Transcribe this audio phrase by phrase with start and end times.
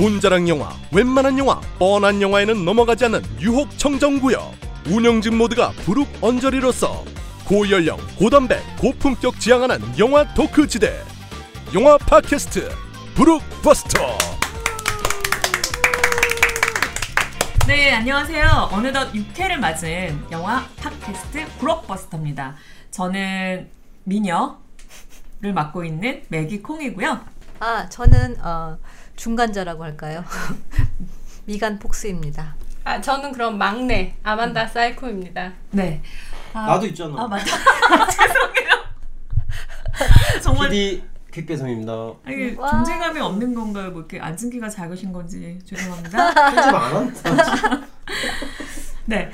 [0.00, 4.50] 돈자랑 영화, 웬만한 영화, 뻔한 영화에는 넘어가지 않는 유혹 청정구역.
[4.88, 7.04] 운영진 모드가 부룩 언저리로서
[7.44, 11.04] 고연령, 고담배, 고품격 지향하는 영화 토크지대.
[11.74, 12.70] 영화 팟캐스트
[13.14, 14.16] 부룩버스터.
[17.66, 18.70] 네, 안녕하세요.
[18.72, 22.56] 어느덧 6회를 맞은 영화 팟캐스트 브록버스터입니다.
[22.90, 23.68] 저는
[24.04, 27.20] 미녀를 맡고 있는 매기 콩이고요.
[27.60, 28.78] 아, 저는 어,
[29.16, 30.24] 중간자라고 할까요?
[31.44, 32.54] 미간 폭스입니다.
[32.84, 35.52] 아, 저는 그럼 막내 아만다 사이코입니다.
[35.70, 36.02] 네.
[36.52, 37.22] 아, 나도 있잖아.
[37.22, 37.44] 아, 맞다.
[38.10, 38.70] 죄송해요.
[40.42, 41.02] 정말 PD
[41.32, 41.92] 퀵배송입니다.
[42.58, 42.70] 와.
[42.70, 43.90] 존재감이 없는 건가요?
[43.90, 46.34] 뭐 이렇게 앉은 키가 작으신 건지 죄송합니다.
[46.34, 47.86] 편집 안 한다.
[49.04, 49.30] 네.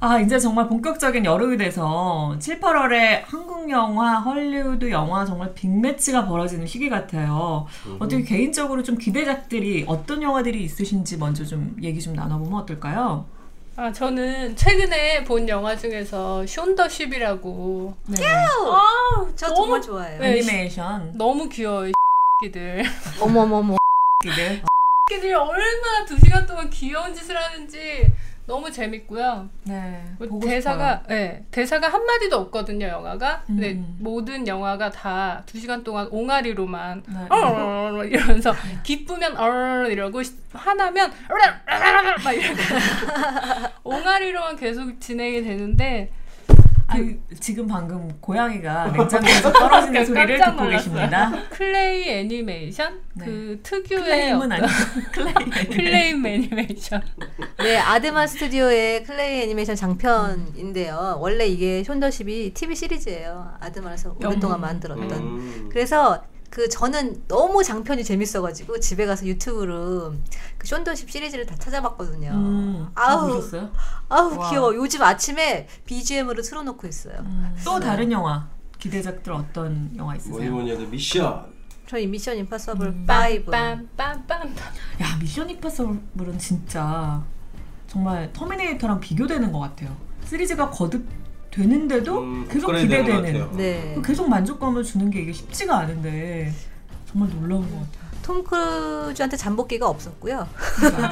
[0.00, 6.68] 아, 이제 정말 본격적인 여름이 돼서 7, 8월에 한국 영화, 헐리우드 영화 정말 빅매치가 벌어지는
[6.68, 7.66] 시기 같아요.
[7.98, 13.26] 어떻게 개인적으로 좀 기대작들이 어떤 영화들이 있으신지 먼저 좀 얘기 좀 나눠보면 어떨까요?
[13.74, 18.24] 아, 저는 최근에 본 영화 중에서 션더쉽이라고 네.
[18.26, 20.20] 아, 저 너무- 정말 좋아해요.
[20.20, 20.28] 네.
[20.38, 21.12] 애니메이션.
[21.16, 21.92] 너무 귀여워, 이
[22.40, 22.84] 새끼들.
[23.20, 23.76] 어머머머.
[24.22, 24.62] 기들.
[25.10, 28.12] 새끼들이 얼마나 두 시간 동안 귀여운 짓을 하는지
[28.48, 29.48] 너무 재밌고요.
[29.64, 30.02] 네.
[30.18, 33.42] 뭐 대사가 네, 대사가 한 마디도 없거든요, 영화가.
[33.46, 33.96] 근데 음.
[34.00, 38.02] 모든 영화가 다 두 시간 동안 옹알이로만 싶어요.
[38.02, 38.08] 네.
[38.08, 39.36] 이러면서 기쁘면
[39.90, 41.12] 이러고 시- 화나면
[42.24, 42.56] 막 이렇게
[43.84, 46.10] 옹알이로만 계속 진행이 되는데
[46.90, 50.70] 아니, 지금 방금 고양이가 냉장고에서 떨어지는 소리를 깜짝 듣고.
[50.70, 51.32] 계십니다.
[51.50, 53.26] 클레이 애니메이션 네.
[53.26, 54.68] 그 특유의 클레임은 아니고
[55.12, 55.34] 클레임.
[55.70, 57.02] 클레이 애니메이션
[57.58, 61.18] 네, 아드만 스튜디오의 클레이 애니메이션 장편인데요.
[61.20, 63.52] 원래 이게 Shaun the Sheep이 TV 시리즈예요.
[63.60, 64.60] 아드만에서 오랫동안 음.
[64.62, 65.12] 만들었던.
[65.12, 65.68] 음.
[65.70, 70.14] 그래서 그 저는 너무 장편이 재밌어가지고 집에 가서 유튜브로
[70.56, 72.30] 그 Shaun the Sheep 시리즈를 다 찾아봤거든요.
[72.30, 73.70] 음, 다 아우, 보셨어요?
[74.08, 74.50] 아우 와.
[74.50, 74.74] 귀여워.
[74.74, 77.18] 요즘 아침에 BGM으로 틀어놓고 있어요.
[77.20, 78.48] 음, 또 다른 영화
[78.78, 80.50] 기대작들 어떤 영화 뭐니 있으세요?
[80.50, 81.58] 뭐니 해도 미션.
[81.86, 83.06] 저희 Mission Impossible 음.
[83.08, 83.50] 5.
[83.50, 84.30] 빰빰빰빰
[85.00, 87.22] 야 Mission Impossible은 진짜
[87.86, 89.94] 정말 터미네이터랑 비교되는 것 같아요.
[90.26, 91.06] 시리즈가 거듭
[91.50, 93.56] 되는데도 음, 계속 기대되는.
[93.56, 93.96] 네.
[94.04, 96.52] 계속 만족감을 주는 게 이게 쉽지가 않은데
[97.06, 98.08] 정말 놀라운 것 같아요.
[98.28, 100.46] 톰 크루즈한테 잠복기가 없었고요.
[100.76, 101.10] 그러니까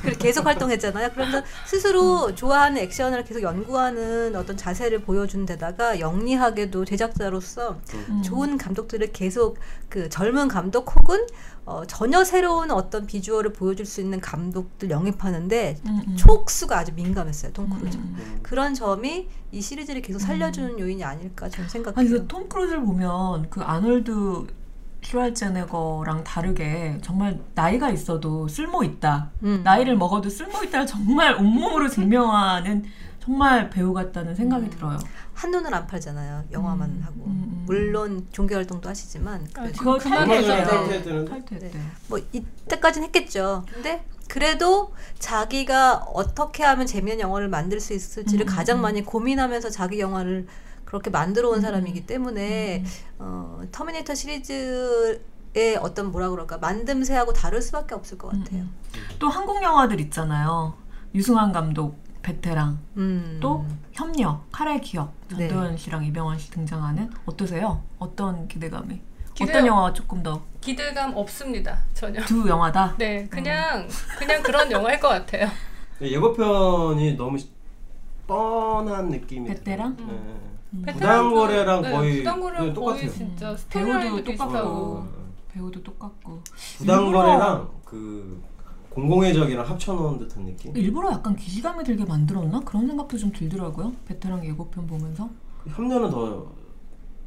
[0.18, 1.10] 계속 활동했잖아요.
[1.10, 8.22] 그러면서 스스로 좋아하는 액션을 계속 연구하는 어떤 자세를 보여준 데다가 영리하게도 제작자로서 음.
[8.22, 9.58] 좋은 감독들을 계속
[9.90, 11.26] 그 젊은 감독 혹은
[11.66, 16.16] 어, 전혀 새로운 어떤 비주얼을 보여줄 수 있는 감독들 영입하는데 음, 음.
[16.16, 17.52] 촉수가 아주 민감했어요.
[17.52, 17.98] 톰 크루즈.
[17.98, 18.14] 음.
[18.16, 18.38] 음.
[18.42, 22.08] 그런 점이 이 시리즈를 계속 살려주는 요인이 아닐까 저는 아니 생각해요.
[22.08, 24.46] 그톰 크루즈를 보면 그 아놀드
[25.02, 29.30] 슈왈제네거랑 다르게 정말 나이가 있어도 쓸모 있다.
[29.42, 29.62] 음.
[29.64, 32.84] 나이를 먹어도 쓸모 있다를 정말 온몸으로 증명하는
[33.20, 34.98] 정말 배우 같다는 생각이 들어요.
[35.36, 36.44] 한눈을 안 팔잖아요.
[36.50, 37.26] 영화만 음, 하고.
[37.26, 37.62] 음, 음.
[37.66, 40.64] 물론 종교 활동도 하시지만 아, 그거 전에 해줘요.
[40.64, 41.80] 탈퇴했다는 탈퇴했대.
[42.08, 43.64] 뭐 이때까지는 했겠죠.
[43.72, 48.82] 근데 그래도 자기가 어떻게 하면 재미있는 영화를 만들 수 있을지를 음, 가장 음.
[48.82, 50.46] 많이 고민하면서 자기 영화를
[50.86, 52.86] 그렇게 만들어 온 음, 사람이기 때문에 음.
[53.18, 55.20] 어, 터미네이터 시리즈
[55.54, 58.60] 의 어떤 뭐라 그럴까 만듦새하고 다를 수밖에 없을 것 같아요.
[58.60, 58.70] 음,
[59.18, 60.74] 또 한국 영화들 있잖아요.
[61.14, 61.98] 류승완 감독
[62.36, 63.38] 베테랑 음.
[63.40, 65.46] 또 협녀 칼의 기억 네.
[65.46, 67.80] 전도연 씨랑 이병헌 씨 등장하는 어떠세요?
[68.00, 69.00] 어떤 기대감이?
[69.32, 69.48] 기대요.
[69.58, 72.96] 어떤 영화가 조금 더두 기대감 없습니다 전혀 영화다.
[72.98, 73.86] 네 그냥
[74.18, 75.46] 그냥 그런 영화일 것 같아요
[76.00, 77.48] 예고편이 너무 시-
[78.26, 79.46] 뻔한 느낌이.
[79.48, 79.94] 베테랑?
[79.96, 80.20] 들어요.
[80.70, 80.92] 네.
[80.94, 82.98] 부당거래랑 네, 거의 부당거래랑 네, 똑같아요.
[83.02, 83.56] 거의 진짜 음.
[83.70, 85.06] 배우도 똑같고.
[85.52, 86.40] 배우도 똑같고
[86.78, 88.42] 부당거래랑 그
[88.96, 90.74] 공공의 적이랑 합쳐놓은 듯한 느낌.
[90.74, 93.92] 일부러 약간 기시감이 들게 만들었나 그런 생각도 좀 들더라고요.
[94.06, 95.28] 베테랑 예고편 보면서.
[95.68, 96.50] 협녀는 더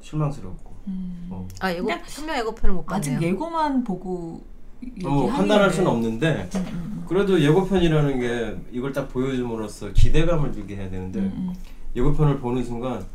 [0.02, 0.76] 실망스럽고.
[0.88, 1.28] 음.
[1.30, 1.48] 어.
[1.60, 3.18] 아 예고 협력 예고편을 못 봤네요.
[3.18, 4.42] 아직 예고만 보고
[4.84, 10.90] 얘기하기에는- 판단할 수는 없는데 음, 음, 그래도 예고편이라는 게 이걸 딱 보여줌으로써 기대감을 주게 해야
[10.90, 11.54] 되는데 음, 음,
[11.96, 13.06] 예고편을 보는 순간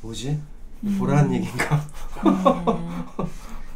[0.00, 0.40] 뭐지?
[0.84, 0.96] 음.
[0.98, 1.84] 보라는 얘긴가?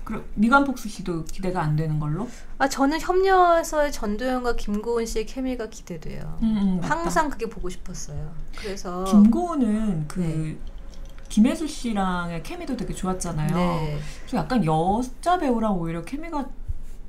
[0.06, 0.08] 음.
[0.08, 2.28] 그럼 미간 폭스 씨도 기대가 안 되는 걸로?
[2.58, 6.38] 아 저는 협녀에서의 전도연과 김고은 씨의 케미가 기대돼요.
[6.42, 6.96] 음, 음, 맞다.
[6.96, 8.32] 항상 그게 보고 싶었어요.
[8.56, 10.56] 그래서 김고은은 그 네.
[11.28, 13.56] 김혜수 씨랑의 케미도 되게 좋았잖아요.
[13.56, 13.98] 네.
[14.20, 16.46] 그래서 약간 여자 배우랑 오히려 케미가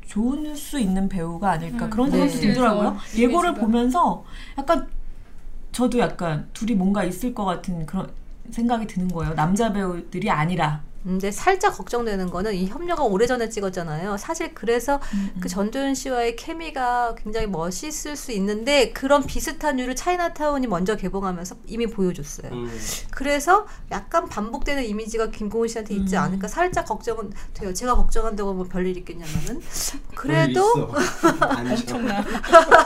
[0.07, 2.17] 좋을 수 있는 배우가 아닐까 음, 그런 네.
[2.17, 2.97] 생각도 들더라고요.
[3.15, 4.23] 예고를 보면서
[4.57, 4.87] 약간
[5.71, 8.09] 저도 약간 둘이 뭔가 있을 것 같은 그런
[8.49, 9.35] 생각이 드는 거예요.
[9.35, 14.17] 남자 배우들이 아니라 근데 살짝 걱정되는 거는 이 협녀가 오래전에 찍었잖아요.
[14.17, 20.67] 사실 그래서 음, 그 전도연 씨와의 케미가 굉장히 멋있을 수 있는데 그런 비슷한 류를 차이나타운이
[20.67, 22.51] 먼저 개봉하면서 이미 보여줬어요.
[22.51, 22.79] 음.
[23.11, 26.21] 그래서 약간 반복되는 이미지가 김고은 씨한테 있지 음.
[26.21, 27.73] 않을까 살짝 걱정은 돼요.
[27.73, 29.61] 제가 걱정한다고 뭐 별일 있겠냐면은
[30.13, 30.91] 그래도
[31.57, 32.23] 엄청나.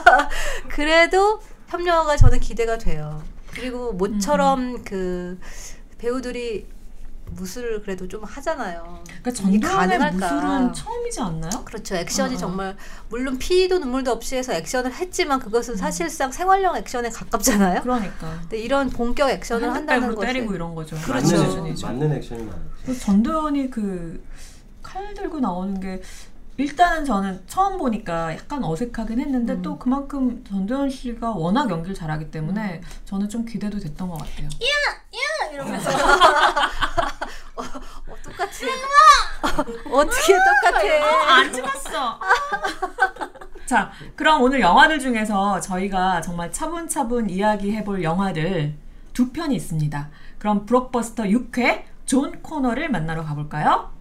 [0.70, 3.24] 그래도 협녀가 저는 기대가 돼요.
[3.52, 5.40] 그리고 모처럼 그
[5.98, 6.68] 배우들이
[7.32, 9.04] 무술을 그래도 좀 하잖아요.
[9.24, 10.34] 그러니까 가능할까?
[10.34, 11.64] 무술은 처음이지 않나요?
[11.66, 11.96] 그렇죠.
[11.96, 12.38] 액션이 어.
[12.38, 12.78] 정말
[13.10, 17.82] 물론 피도 눈물도 없이 해서 액션을 했지만 그것은 사실상 생활형 액션에 가깝잖아요.
[17.82, 20.96] 그러니까 근데 이런 본격 액션을 한다는 것은 때리고 이런 거죠.
[20.98, 21.38] 그렇죠.
[21.38, 21.76] 맞는.
[21.82, 22.50] 맞는 액션이.
[22.84, 24.22] 그래서 전도연이 그
[24.84, 26.02] 칼 들고 나오는 게
[26.58, 29.62] 일단은 저는 처음 보니까 약간 어색하긴 했는데 음.
[29.62, 34.50] 또 그만큼 전도연 씨가 워낙 연기를 잘하기 때문에 저는 좀 기대도 됐던 것 같아요.
[35.54, 35.90] 이러면서
[37.62, 38.52] 어, 어, 똑같아.
[39.92, 41.36] 어떻게 똑같아?
[41.36, 42.20] 안 찍었어.
[43.66, 48.76] 자, 그럼 오늘 영화들 중에서 저희가 정말 차분차분 이야기해볼 영화들
[49.14, 50.10] 두 편이 있습니다.
[50.40, 53.92] 그럼 블록버스터 6회 존 코너를 만나러 가볼까요?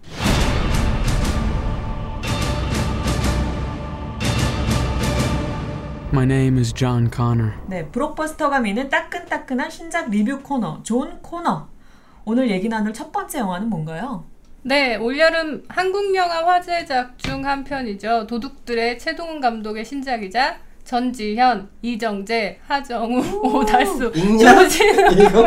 [6.13, 7.53] My name is John Connor.
[7.67, 11.70] 네, 블록버스터가 미는 따끈따끈한 신작 리뷰 코너, 존 코너.
[12.31, 14.23] 오늘 얘기 나눌 첫 번째 영화는 뭔가요?
[14.63, 18.25] 네, 올여름 한국 영화 화제작 중 한 편이죠.
[18.25, 24.13] 도둑들의 최동훈 감독의 신작이자 전지현, 이정재, 하정우, 오달수?
[24.13, 25.45] 조진우?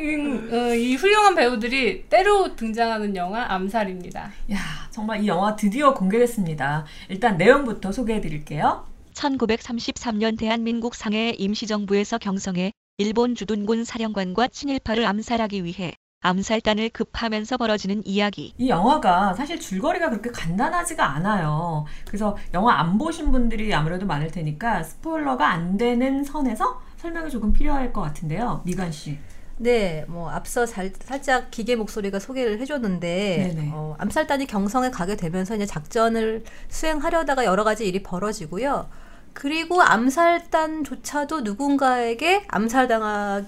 [0.00, 4.20] 음, 어, 이 훌륭한 배우들이 때로 등장하는 영화 암살입니다.
[4.52, 4.58] 야,
[4.90, 6.84] 정말 이 영화 드디어 공개됐습니다.
[7.08, 8.86] 일단 내용부터 소개해 드릴게요.
[9.14, 12.72] 1933년 대한민국 상해 임시정부에서 경성에
[13.02, 18.54] 일본 주둔군 사령관과 친일파를 암살하기 위해 암살단을 급하면서 벌어지는 이야기.
[18.56, 21.84] 이 영화가 사실 줄거리가 그렇게 간단하지가 않아요.
[22.06, 27.92] 그래서 영화 안 보신 분들이 아무래도 많을 테니까 스포일러가 안 되는 선에서 설명이 조금 필요할
[27.92, 28.62] 것 같은데요.
[28.64, 29.18] 미간 씨.
[29.56, 33.70] 네, 뭐 앞서 살, 살짝 기계 목소리가 소개를 해줬는데.
[33.72, 38.88] 어, 암살단이 경성에 가게 되면서 이제 작전을 수행하려다가 여러 가지 일이 벌어지고요.
[39.32, 43.46] 그리고 암살단조차도 누군가에게 암살당할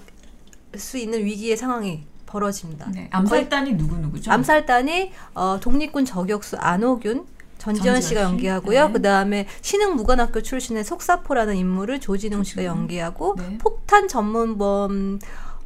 [0.75, 2.89] 수 있는 위기의 상황이 벌어집니다.
[2.93, 4.31] 네, 암살단이 누구 누구죠?
[4.31, 7.25] 암살단이 어, 독립군 저격수 안호균
[7.57, 8.25] 전지현 씨가 씨?
[8.25, 8.87] 연기하고요.
[8.87, 8.93] 네.
[8.93, 12.65] 그 다음에 신흥 무관학교 출신의 속사포라는 인물을 조진웅 씨가.
[12.65, 13.57] 연기하고 네.
[13.59, 15.19] 폭탄 전문범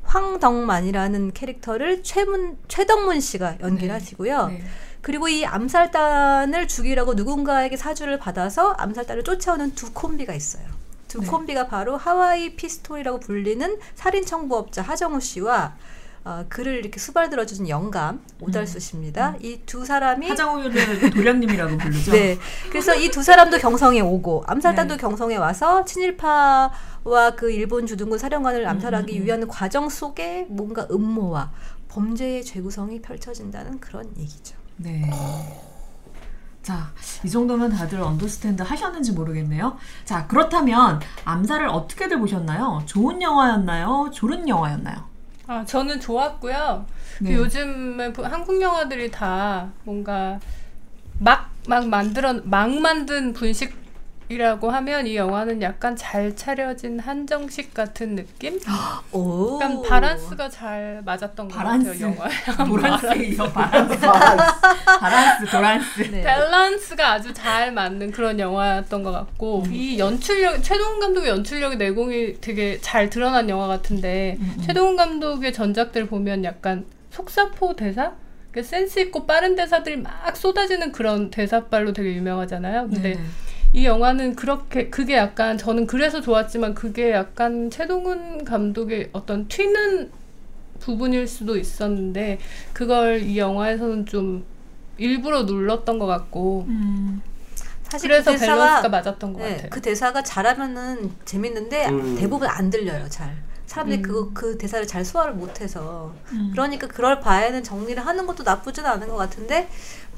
[0.03, 3.93] 황덕삼이라는 캐릭터를 최문 최덕문 씨가 연기를 네.
[3.93, 4.51] 하시고요.
[4.99, 5.01] 네.
[5.01, 10.63] 그리고 이 암살단을 죽이라고 누군가에게 사주를 받아서 암살단을 쫓아오는 두 콤비가 있어요.
[11.07, 11.27] 두 네.
[11.27, 15.75] 콤비가 바로 하와이 피스톨이라고 불리는 살인 청부업자 하정우 씨와
[16.25, 19.35] 어, 그를 이렇게 수발들어주는 영감 오달수 씨입니다.
[19.39, 20.31] 이두 사람이 음.
[20.31, 22.11] 하정우를 도련님이라고 부르죠.
[22.11, 22.37] 네.
[22.69, 25.01] 그래서 이 두 사람도 경성에 오고 암살단도 네.
[25.01, 29.25] 경성에 와서 친일파와 그 일본 주둔군 사령관을 암살하기 음, 음.
[29.25, 31.51] 위한 과정 속에 뭔가 음모와
[31.87, 34.58] 범죄의 재구성이 펼쳐진다는 그런 얘기죠.
[34.79, 35.01] 네.
[36.61, 36.91] 자,
[37.23, 39.77] 이 정도면 다들 언더스탠드 하셨는지 모르겠네요.
[40.05, 42.81] 자, 그렇다면 암살을 어떻게들 보셨나요?
[42.85, 44.09] 좋은 영화였나요?
[44.13, 45.07] 졸은 영화였나요?
[45.47, 46.85] 아, 저는 좋았고요.
[47.21, 47.29] 네.
[47.33, 50.39] 그 요즘에 보- 한국 영화들이 다 뭔가
[51.17, 53.75] 막, 막 만들어, 막 만든 분식
[54.31, 58.59] 이라고 하면 이 영화는 약간 잘 차려진 한정식 같은 느낌?
[59.11, 59.57] 오.
[59.59, 61.87] 약간 바란스가 잘 맞았던 것 바란스.
[61.99, 63.25] 같아요, 영화에.
[63.27, 63.99] 이어 바란스.
[64.99, 66.11] 바란스, 도란스.
[66.11, 66.21] 네.
[66.21, 69.73] 밸런스가 아주 잘 맞는 그런 영화였던 것 같고 음.
[69.73, 74.61] 이 연출력 최동훈 감독의 연출력의 내공이 되게 잘 드러난 영화 같은데 음, 음.
[74.61, 78.11] 최동훈 감독의 전작들 보면 약간 속사포 대사
[78.51, 82.89] 그 센스 있고 빠른 대사들이 막 쏟아지는 그런 대사발로 되게 유명하잖아요.
[82.89, 83.19] 근데 네네.
[83.73, 90.11] 이 영화는 그렇게 그게 약간 저는 그래서 좋았지만 그게 약간 최동훈 감독의 어떤 튀는
[90.79, 92.39] 부분일 수도 있었는데
[92.73, 94.45] 그걸 이 영화에서는 좀
[94.97, 97.21] 일부러 눌렀던 것 같고 음,
[97.89, 99.69] 사실 그래서 그 대사가 밸런스가 맞았던 것 네, 같아요.
[99.71, 102.15] 그 대사가 잘하면은 재밌는데 음.
[102.17, 103.35] 대부분 안 들려요, 잘.
[103.65, 104.01] 사람들이 음.
[104.01, 106.13] 그, 그 대사를 잘 소화를 못해서.
[106.31, 106.49] 음.
[106.51, 109.69] 그러니까 그럴 바에는 정리를 하는 것도 나쁘진 않은 것 같은데,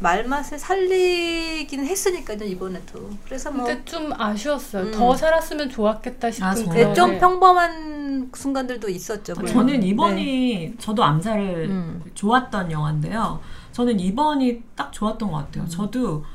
[0.01, 3.09] 말맛을 살리긴 했으니까요, 이번에도.
[3.23, 3.65] 그래서 뭐.
[3.65, 4.85] 근데 좀 아쉬웠어요.
[4.85, 4.91] 음.
[4.91, 6.53] 더 살았으면 좋았겠다 싶은 아?
[6.55, 7.19] 네, 그런 좀 네.
[7.19, 9.33] 평범한 순간들도 있었죠.
[9.35, 9.47] 물론.
[9.47, 10.75] 저는 이번이 네.
[10.79, 12.01] 저도 암살을 음.
[12.15, 13.39] 좋았던 영화인데요.
[13.71, 15.45] 저는 이번이 딱 좋았던 것 음.
[15.45, 15.67] 같아요.
[15.67, 16.25] 저도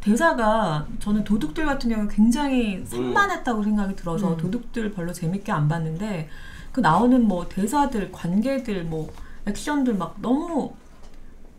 [0.00, 4.36] 대사가 저는 도둑들 같은 경우 굉장히 산만했다고 생각이 들어서 음.
[4.36, 6.28] 도둑들 별로 재밌게 안 봤는데
[6.72, 9.10] 그 나오는 뭐 대사들 관계들 뭐
[9.46, 10.72] 액션들 막 너무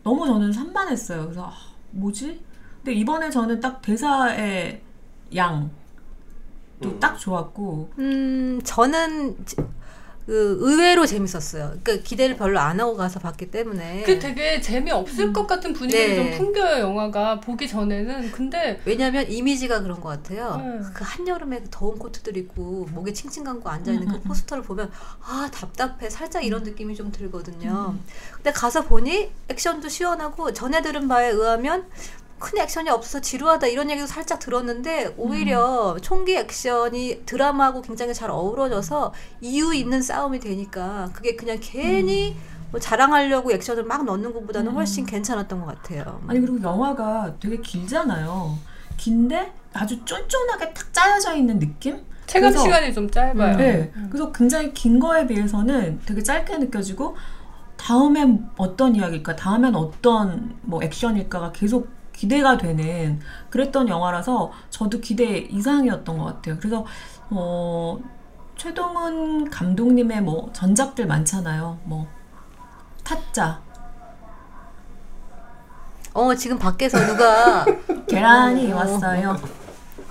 [0.02, 1.22] 너무 저는 산만했어요.
[1.24, 1.52] 그래서 아,
[1.90, 2.42] 뭐지?
[2.76, 4.82] 근데 이번에 저는 딱 대사의
[5.34, 5.70] 양도
[6.84, 6.98] 음.
[6.98, 9.56] 딱 좋았고 음, 저는 지-
[10.30, 11.78] 그 의외로 재밌었어요.
[11.82, 14.04] 그러니까 기대를 별로 안 하고 가서 봤기 때문에.
[14.06, 16.14] 그 되게 재미없을 것 같은 분위기를 네.
[16.14, 20.56] 좀 풍겨요 영화가 보기 전에는 근데 왜냐면 이미지가 그런 것 같아요.
[20.58, 20.86] 네.
[20.94, 24.62] 그 한여름에 그 더운 코트들 입고 목에 칭칭 감고 앉아 있는 음, 그 음, 포스터를
[24.62, 27.96] 보면 아 답답해 살짝 이런 느낌이 좀 들거든요.
[28.36, 31.88] 근데 가서 보니 액션도 시원하고 전에 들은 바에 의하면
[32.40, 39.12] 큰 액션이 없어서 지루하다 이런 얘기도 살짝 들었는데 오히려 총기 액션이 드라마하고 굉장히 잘 어우러져서
[39.42, 42.36] 이유 있는 싸움이 되니까 그게 그냥 괜히
[42.70, 46.20] 뭐 자랑하려고 액션을 막 넣는 것보다는 훨씬 괜찮았던 것 같아요.
[46.26, 48.56] 아니 그리고 영화가 되게 길잖아요.
[48.96, 52.00] 긴데 아주 쫀쫀하게 딱 짜여져 있는 느낌?
[52.26, 53.56] 체감 그래서- 시간이 좀 짧아요.
[53.56, 53.92] 네.
[54.08, 57.16] 그래서 굉장히 긴 거에 비해서는 되게 짧게 느껴지고
[57.76, 61.88] 다음엔 어떤 이야기일까, 다음엔 어떤 뭐 액션일까가 계속
[62.20, 66.58] 기대가 되는 그랬던 영화라서 저도 기대 이상이었던 것 같아요.
[66.58, 66.84] 그래서
[67.30, 67.98] 어
[68.58, 71.78] 최동훈 감독님의 뭐 전작들 많잖아요.
[71.84, 72.06] 뭐
[73.04, 73.62] 타짜,
[76.12, 77.64] 어 지금 밖에서 누가
[78.06, 78.76] 계란이 어.
[78.76, 79.40] 왔어요.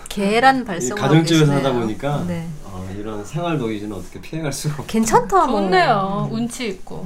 [0.09, 1.53] 계란 이 발송하고 가정집에서.
[1.53, 2.49] 하다 보니까 네.
[2.65, 4.87] 아, 이런 생활 노이즈는 어떻게 피해갈 수가 없.
[4.87, 5.61] 괜찮다 뭐.
[5.61, 6.27] 좋네요.
[6.31, 7.05] 운치 있고.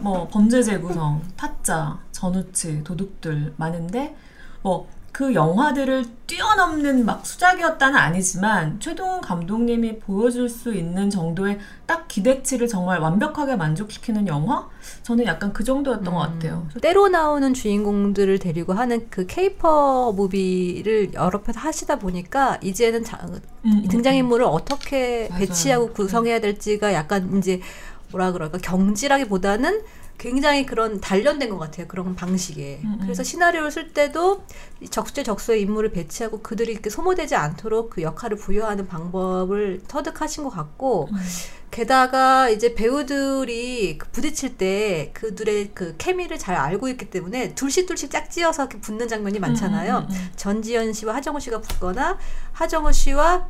[0.00, 4.16] 뭐 범죄 재구성, 타짜, 전우치, 도둑들 많은데
[4.62, 12.68] 뭐 그 영화들을 뛰어넘는 막 수작이었다는 아니지만 최동훈 감독님이 보여줄 수 있는 정도의 딱 기대치를
[12.68, 14.68] 정말 완벽하게 만족시키는 영화?
[15.02, 16.68] 저는 약간 그 정도였던 것 같아요.
[16.82, 23.40] 때로 나오는 주인공들을 데리고 하는 그 케이퍼 무비를 여러 편 하시다 보니까 이제는 자- 음,
[23.64, 25.40] 음, 등장인물을 어떻게 맞아요.
[25.46, 27.60] 배치하고 구성해야 될지가 약간 이제
[28.12, 29.82] 뭐라 그럴까 경질하기보다는
[30.18, 32.98] 굉장히 그런 단련된 것 같아요 그런 방식에 음, 음.
[33.00, 34.44] 그래서 시나리오를 쓸 때도
[34.80, 40.50] 이 적재 적소의 인물을 배치하고 그들이 이렇게 소모되지 않도록 그 역할을 부여하는 방법을 터득하신 것
[40.50, 41.16] 같고 음.
[41.70, 48.64] 게다가 이제 배우들이 그 부딪힐 때 그들의 그 케미를 잘 알고 있기 때문에 둘씩둘씩 짝지어서
[48.64, 49.98] 이렇게 붙는 장면이 많잖아요.
[49.98, 50.30] 음, 음, 음.
[50.34, 52.18] 전지현 씨와 하정우 씨가 붙거나
[52.52, 53.48] 하정우 씨와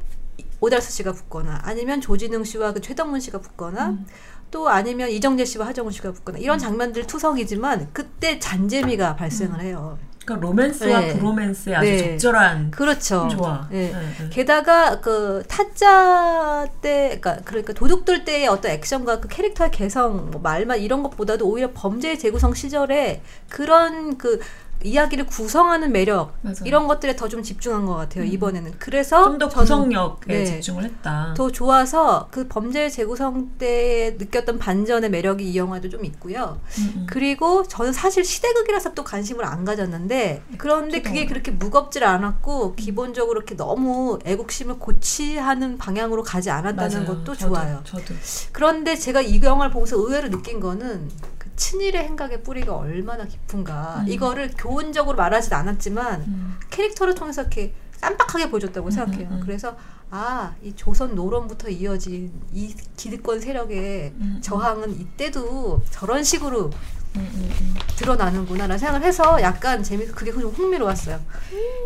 [0.60, 4.06] 오달수 씨가 붙거나 아니면 조진웅 씨와 그 최덕문 씨가 붙거나 음.
[4.50, 9.98] 또 아니면 이정재 씨와 하정우 씨가 붙거나 이런 장면들 투성이지만 그때 잔재미가 발생을 해요.
[10.28, 11.14] 그러니까 로맨스와 네.
[11.14, 11.98] 브로맨스의 아주 네.
[12.18, 13.28] 적절한 그렇죠.
[13.30, 13.66] 조화.
[13.70, 13.90] 네.
[13.90, 14.28] 네, 네.
[14.30, 20.80] 게다가 그 타짜 때, 그러니까, 그러니까 도둑들 때의 어떤 액션과 그 캐릭터의 개성, 뭐 말만
[20.80, 24.40] 이런 것보다도 오히려 범죄의 재구성 시절에 그런 그
[24.84, 26.56] 이야기를 구성하는 매력 맞아요.
[26.64, 28.28] 이런 것들에 더 좀 집중한 것 같아요 음.
[28.32, 28.74] 이번에는.
[28.78, 30.44] 그래서 좀 더 구성력에 네.
[30.46, 31.34] 집중을 했다.
[31.36, 36.58] 더 좋아서 그 범죄의 재구성 때 느꼈던 반전의 매력이 이 영화도 좀 있고요.
[36.78, 37.06] 음, 음.
[37.08, 41.26] 그리고 저는 사실 시대극이라서 또 관심을 안 가졌는데 그런데 그게.
[41.26, 47.06] 그렇게 무겁질 않았고 기본적으로 이렇게 너무 애국심을 고취하는 방향으로 가지 않았다는 맞아요.
[47.06, 47.80] 것도 저도, 좋아요.
[47.84, 48.14] 저도.
[48.52, 54.08] 그런데 제가 이 영화를 보면서 의외로 느낀 거는 그 친일의 행각의 뿌리가 얼마나 깊은가 음.
[54.08, 56.58] 이거를 교훈적으로 말하진 않았지만 음.
[56.70, 59.28] 캐릭터를 통해서 이렇게 깜빡하게 보여줬다고 음, 생각해요.
[59.28, 59.40] 음, 음.
[59.44, 59.76] 그래서
[60.10, 64.40] 아, 이 조선 노론부터 이어진 이 기득권 세력의 음, 음.
[64.40, 66.70] 저항은 이때도 저런 식으로
[67.16, 67.74] 음, 음, 음.
[67.96, 71.18] 드러나는구나라는 생각을 해서 약간 재밌 그게 좀 흥미로웠어요.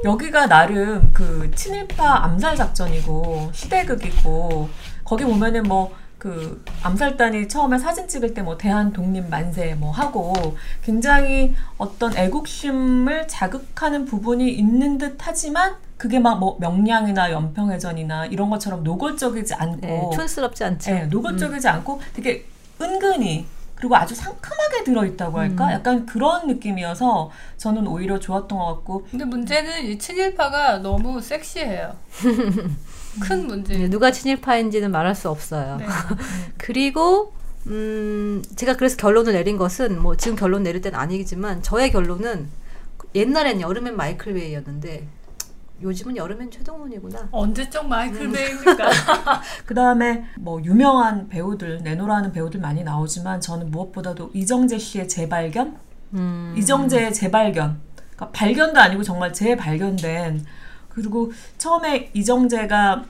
[0.04, 4.68] 여기가 나름 그 친일파 암살 작전이고 시대극이고
[5.04, 10.56] 거기 보면은 뭐 그 암살단이 처음에 사진 찍을 때 뭐 대한 독립 만세 뭐 하고
[10.84, 18.84] 굉장히 어떤 애국심을 자극하는 부분이 있는 듯 하지만 그게 막 뭐 명량이나 연평해전이나 이런 것처럼
[18.84, 20.90] 노골적이지 않고 네, 촌스럽지 않죠.
[20.92, 22.46] 네, 노골적이지 않고 되게
[22.80, 25.66] 은근히 그리고 아주 상큼하게 들어있다고 할까?
[25.66, 25.72] 음.
[25.72, 31.96] 약간 그런 느낌이어서 저는 오히려 좋았던 것 같고 근데 문제는 이 친일파가 너무 섹시해요.
[33.20, 33.76] 큰 문제.
[33.76, 35.76] 네, 누가 친일파인지는 말할 수 없어요.
[35.76, 35.86] 네.
[36.58, 37.32] 그리고
[37.66, 42.48] 음, 제가 그래서 결론을 내린 것은 뭐 지금 결론 내릴 때는 아니지만 저의 결론은
[43.14, 45.06] 옛날엔 여름엔 마이클 베이였는데
[45.82, 47.28] 요즘은 여름엔 최동훈이구나.
[47.32, 48.90] 언제적 마이클 베이입니까?
[49.66, 55.76] 그 다음에 뭐 유명한 배우들 내노라하는 배우들 많이 나오지만 저는 무엇보다도 이정재 씨의 재발견,
[56.14, 56.54] 음.
[56.56, 60.44] 이정재의 재발견, 그러니까 발견도 아니고 정말 재발견된
[60.94, 63.04] 그리고 처음에 이정재가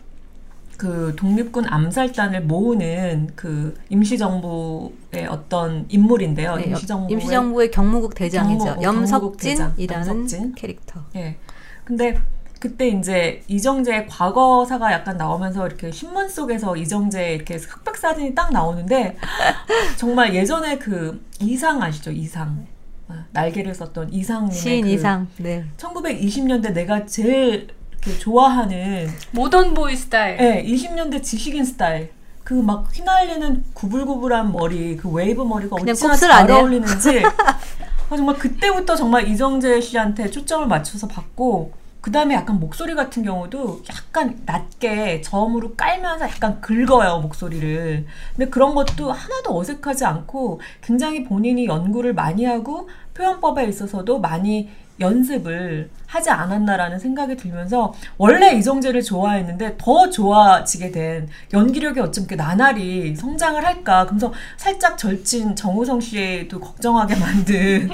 [0.76, 6.56] 그 독립군 암살단을 모으는 그 임시정부의 어떤 인물인데요.
[6.56, 8.64] 네, 임시정부의 임시정부의 경무국 대장이죠.
[8.64, 10.54] 경무- 염석진이라는 염석진.
[10.54, 11.00] 캐릭터.
[11.16, 11.36] 예.
[11.84, 12.20] 근데
[12.60, 19.16] 그때 이제 이정재의 과거사가 약간 나오면서 이렇게 신문 속에서 이정재 이렇게 흑백 사진이 딱 나오는데
[19.98, 22.10] 정말 예전에 그 이상 아시죠?
[22.12, 22.66] 이상.
[23.12, 25.28] 아, 날개를 썼던 이상님의 시인 그 이상.
[25.38, 25.64] 네.
[25.76, 30.36] 1920년대 내가 제일 이렇게 좋아하는 모던 보이 스타일.
[30.36, 32.10] 네, 20년대 지식인 스타일.
[32.44, 36.60] 그 막 휘날리는 구불구불한 머리, 그 웨이브 머리가 어찌나 잘 아니에요?
[36.60, 37.22] 어울리는지.
[37.24, 43.82] 아, 정말 그때부터 정말 이정재 씨한테 초점을 맞춰서 봤고, 그 다음에 약간 목소리 같은 경우도
[43.88, 48.04] 약간 낮게 저음으로 깔면서 약간 긁어요, 목소리를.
[48.36, 52.81] 근데 그런 것도 하나도 어색하지 않고 굉장히 본인이 연구를 많이 하고
[53.14, 61.98] 표현법에 있어서도 많이 연습을 하지 않았나라는 생각이 들면서 원래 이정재를 좋아했는데 더 좋아지게 된 연기력이
[62.00, 64.06] 어쩜 이렇게 나날이 성장을 할까?
[64.06, 67.90] 그래서 살짝 절친 정우성 씨도 걱정하게 만든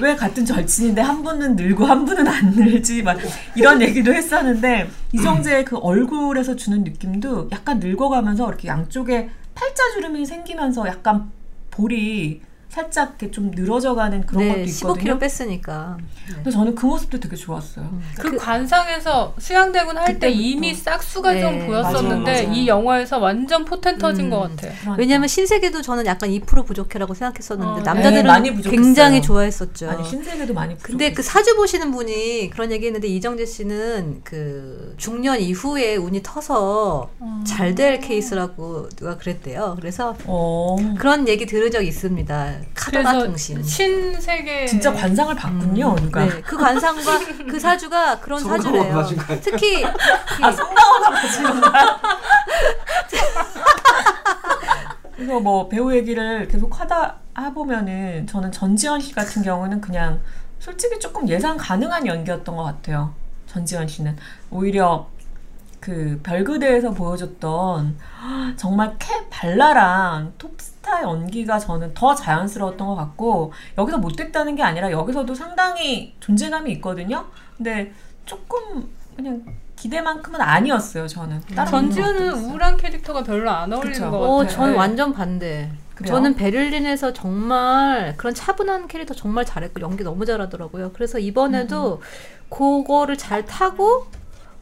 [0.00, 3.02] 왜 같은 절친인데 한 분은 늘고 한 분은 안 늘지?
[3.02, 3.18] 막
[3.54, 11.30] 이런 얘기도 했었는데 이정재의 그 얼굴에서 주는 느낌도 약간 늙어가면서 이렇게 양쪽에 팔자주름이 생기면서 약간
[11.70, 15.14] 볼이 살짝 이렇게 좀 늘어져가는 그런 네, 것도 있거든요.
[15.16, 15.98] 15kg 뺐으니까.
[16.36, 18.00] 근데 저는 그 모습도 되게 좋았어요.
[18.18, 20.30] 그, 그- 관상에서 수양대군 할 때.
[20.30, 22.56] 이미 싹수가 네, 좀 보였었는데 맞아요, 맞아요.
[22.58, 24.30] 이 영화에서 완전 포텐 터진 음.
[24.30, 24.72] 것 같아요.
[24.80, 24.94] 그러니까.
[24.98, 28.62] 왜냐하면 신세계도 저는 약간 2% 부족해라고 생각했었는데 어, 남자들은 네.
[28.62, 29.90] 굉장히 좋아했었죠.
[29.90, 31.44] 아니 신세계도 많이 근데 그 부족했어요.
[31.44, 37.10] 사주 보시는 분이 그런 얘기 했는데 이정재 씨는 그 중년 이후에 운이 터서
[37.46, 39.74] 잘될 케이스라고 누가 그랬대요.
[39.78, 42.61] 그래서 어, 그런 얘기 들은 적 있습니다.
[42.74, 43.62] 카더라 그래서 통신.
[43.62, 46.24] 신세계 진짜 관상을 봤군요, 누가.
[46.24, 49.04] 네, 그 관상과 그 사주가 그런 사주래요.
[49.42, 52.00] 특히 아 성당화가 맞지는가?
[55.14, 60.20] 그래서 뭐 배우 얘기를 계속 하다 해보면은 저는 전지현 씨 같은 경우는 그냥
[60.58, 63.14] 솔직히 조금 예상 가능한 연기였던 것 같아요.
[63.46, 64.16] 전지현 씨는
[64.50, 65.08] 오히려
[65.80, 67.98] 그 별그대에서 보여줬던
[68.56, 74.90] 정말 캐 발랄한 톱스 타 연기가 저는 더 자연스러웠던 것 같고 여기서 못됐다는 게 아니라
[74.90, 77.24] 여기서도 상당히 존재감이 있거든요.
[77.56, 77.92] 근데
[78.26, 79.42] 조금 그냥
[79.74, 81.08] 기대만큼은 아니었어요.
[81.08, 82.34] 저는 다른 전지현은?
[82.34, 84.10] 우울한 캐릭터가 별로 안 어울리는 그쵸.
[84.10, 84.48] 것 어, 같아요.
[84.54, 84.76] 전 네.
[84.76, 85.70] 완전 반대.
[85.94, 86.14] 그래요?
[86.14, 90.92] 저는 베를린에서 정말 그런 차분한 캐릭터 정말 잘했고 연기 너무 잘하더라고요.
[90.92, 92.02] 그래서 이번에도
[92.50, 94.06] 그거를 잘 타고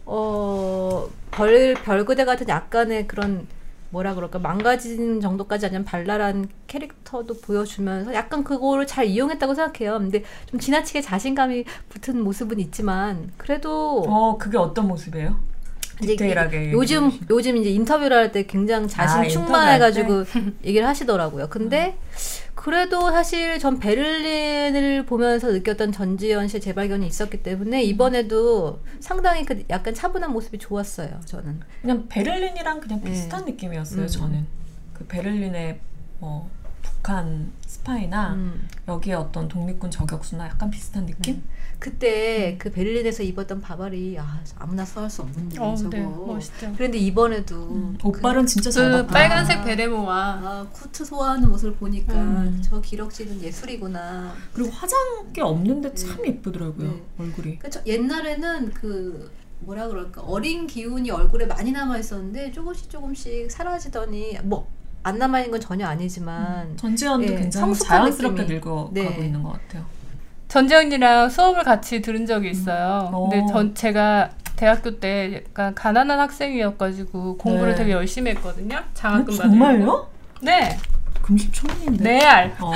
[0.07, 3.46] 어, 벌 별그대 같은 약간의 그런
[3.90, 9.98] 뭐라 그럴까 망가진 정도까지 아니면 발랄한 캐릭터도 보여주면서 약간 그거를 잘 이용했다고 생각해요.
[9.98, 15.37] 근데 좀 지나치게 자신감이 붙은 모습은 있지만 그래도 어 그게 어떤 모습이에요?
[16.00, 20.24] 디테일하게 요즘 얘기해 요즘 이제 인터뷰를 할 때 굉장히 자신 아, 충만해가지고
[20.64, 21.48] 얘기를 하시더라고요.
[21.50, 21.98] 근데
[22.61, 29.94] 그래도 사실 전 베를린을 보면서 느꼈던 전지현 씨의 재발견이 있었기 때문에 이번에도 상당히 그 약간
[29.94, 31.20] 차분한 모습이 좋았어요.
[31.25, 31.61] 저는.
[31.81, 33.11] 그냥 베를린이랑 그냥 네.
[33.11, 34.03] 비슷한 느낌이었어요.
[34.03, 34.07] 음.
[34.07, 34.46] 저는
[34.92, 35.81] 그 베를린의
[36.18, 36.51] 뭐
[36.83, 38.69] 북한 스파이나 음.
[38.88, 41.43] 여기에 어떤 독립군 저격수나 약간 비슷한 느낌?
[41.79, 45.88] 그때 그 베를린에서 입었던 바바리 아, 아무나 써할 수 없는데 어, 저거.
[45.88, 46.73] 네, 멋있죠.
[46.77, 47.99] 그런데 이번에도 음.
[48.05, 49.14] 옷발은 진짜 잘그 봤다.
[49.14, 52.62] 빨간색 베레모와 아, 코트 소화하는 모습을 보니까 음.
[52.62, 54.35] 저 기럭지는 예술이구나.
[54.53, 57.03] 그리고 화장게 없는데 참 예쁘더라고요 네.
[57.19, 57.59] 얼굴이.
[57.61, 64.69] 그저 옛날에는 그 뭐라 그럴까 어린 기운이 얼굴에 많이 남아 있었는데 조금씩 조금씩 사라지더니 뭐
[65.02, 68.54] 안 남아 있는 건 전혀 아니지만 전지현도 예, 굉장히 성숙한 자연스럽게 느낌이.
[68.58, 69.24] 늙어가고 네.
[69.26, 69.84] 있는 것 같아요.
[70.48, 73.10] 전재현이랑 수업을 같이 들은 적이 있어요.
[73.14, 73.30] 음.
[73.30, 73.46] 근데 오.
[73.46, 77.78] 전 제가 대학교 때 약간 가난한 학생이어가지고 공부를 네.
[77.78, 78.76] 되게 열심히 했거든요.
[78.76, 79.48] 어, 장학금 받으려고.
[79.48, 80.08] 정말요?
[80.42, 80.76] 네.
[81.22, 82.03] 금시초문인데.
[82.04, 82.56] 네 알.
[82.60, 82.72] 어.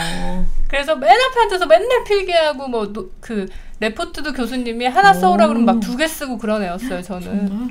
[0.68, 3.46] 그래서 맨 앞에 앉아서 맨날 필기하고 뭐 그
[3.80, 7.02] 레포트도 교수님이 하나 써오라 그러면 막 두 개 쓰고 그런 애였어요.
[7.02, 7.68] 저는 정말?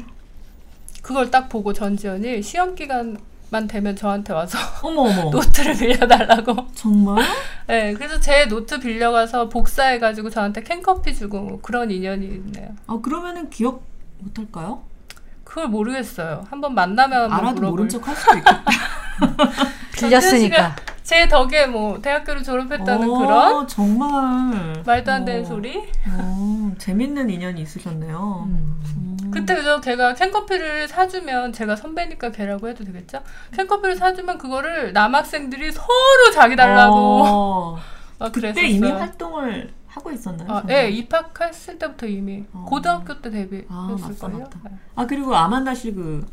[1.01, 3.17] 그걸 딱 보고 전지현이 시험 기간
[3.53, 5.29] 만 되면 저한테 와서 어머 어머.
[5.29, 6.55] 노트를 빌려달라고.
[6.73, 7.23] 정말?
[7.67, 12.69] 네, 그래서 제 노트 빌려가서 복사해가지고 저한테 캔커피 주고 뭐 그런 인연이 있네요.
[12.87, 13.83] 아 그러면은 기억
[14.17, 14.81] 못할까요?
[15.43, 16.45] 그걸 모르겠어요.
[16.49, 18.63] 한번 만나면 한번 알아도 모른 물어볼- 척할 수도 있겠다.
[19.93, 25.45] 빌렸으니까 제 덕에 뭐 대학교를 졸업했다는 어, 그런 정말 말도 안 되는 어.
[25.45, 25.77] 소리.
[26.07, 28.45] 어, 재밌는 인연이 있으셨네요.
[28.47, 28.81] 음.
[28.97, 29.31] 음.
[29.31, 33.21] 그때 그래서 걔가 캔커피를 사주면 제가 선배니까 걔라고 해도 되겠죠?
[33.51, 37.79] 캔커피를 사주면 그거를 남학생들이 서로 자기 달라고 어,
[38.19, 38.65] 막 그때 그랬었어요.
[38.67, 40.47] 이미 활동을 하고 있었나요?
[40.51, 40.63] 아?
[40.69, 42.65] 예, 입학했을 때부터 이미 어.
[42.67, 44.39] 고등학교 때 아, 데뷔했을 맞다, 거예요.
[44.39, 44.59] 맞다.
[44.95, 46.25] 아 그리고 아만다 씨 그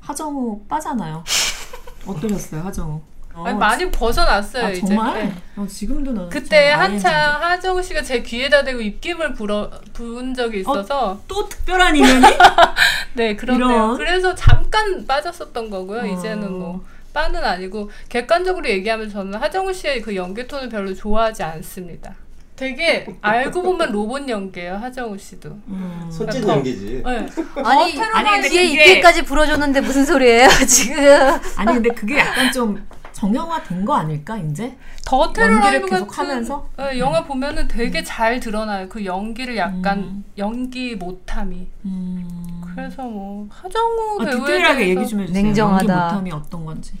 [0.00, 1.24] 하정우 빠잖아요.
[2.06, 3.00] 어떠셨어요, 하정우?
[3.34, 4.80] 어, 아니, 많이 벗어났어요 아, 이제.
[4.80, 5.24] 정말?
[5.24, 5.34] 네.
[5.56, 11.20] 어, 지금도 는 그때 한창 하정우 씨가 제 귀에다 대고 입김을 불어 본 적이 있어서
[11.26, 12.24] 또 특별한 인연이?
[13.14, 13.68] 네 그런데요.
[13.68, 13.96] 이런.
[13.96, 16.02] 그래서 잠깐 빠졌었던 거고요.
[16.02, 16.06] 어.
[16.06, 22.14] 이제는 뭐 빠는 아니고 객관적으로 얘기하면 저는 하정우 씨의 그 연기 톤을 별로 좋아하지 않습니다.
[22.56, 25.48] 되게 알고 보면 로봇 연기예요 하정우 씨도.
[25.66, 26.08] 음.
[26.12, 26.52] 손짓 더.
[26.52, 27.02] 연기지.
[27.04, 27.26] 네.
[27.64, 30.96] 아니 아니, 근데 뒤에 이때까지 불어줬는데 무슨 소리예요 지금?
[31.56, 34.76] 아니 근데 그게 약간 좀 정형화된 거 아닐까 이제?
[35.06, 36.68] 더 테러 연기를 라이브 계속 같은 하면서?
[36.76, 38.88] 네, 영화 보면은 되게 잘 드러나요.
[38.88, 40.24] 그 연기를 약간 음.
[40.36, 41.66] 연기 못함이.
[41.86, 42.62] 음.
[42.74, 45.42] 그래서 뭐 하정우 아, 배우에 디테일하게 대해서 얘기 좀 해주세요.
[45.44, 45.84] 냉정하다.
[45.84, 46.92] 연기 못함이 어떤 건지.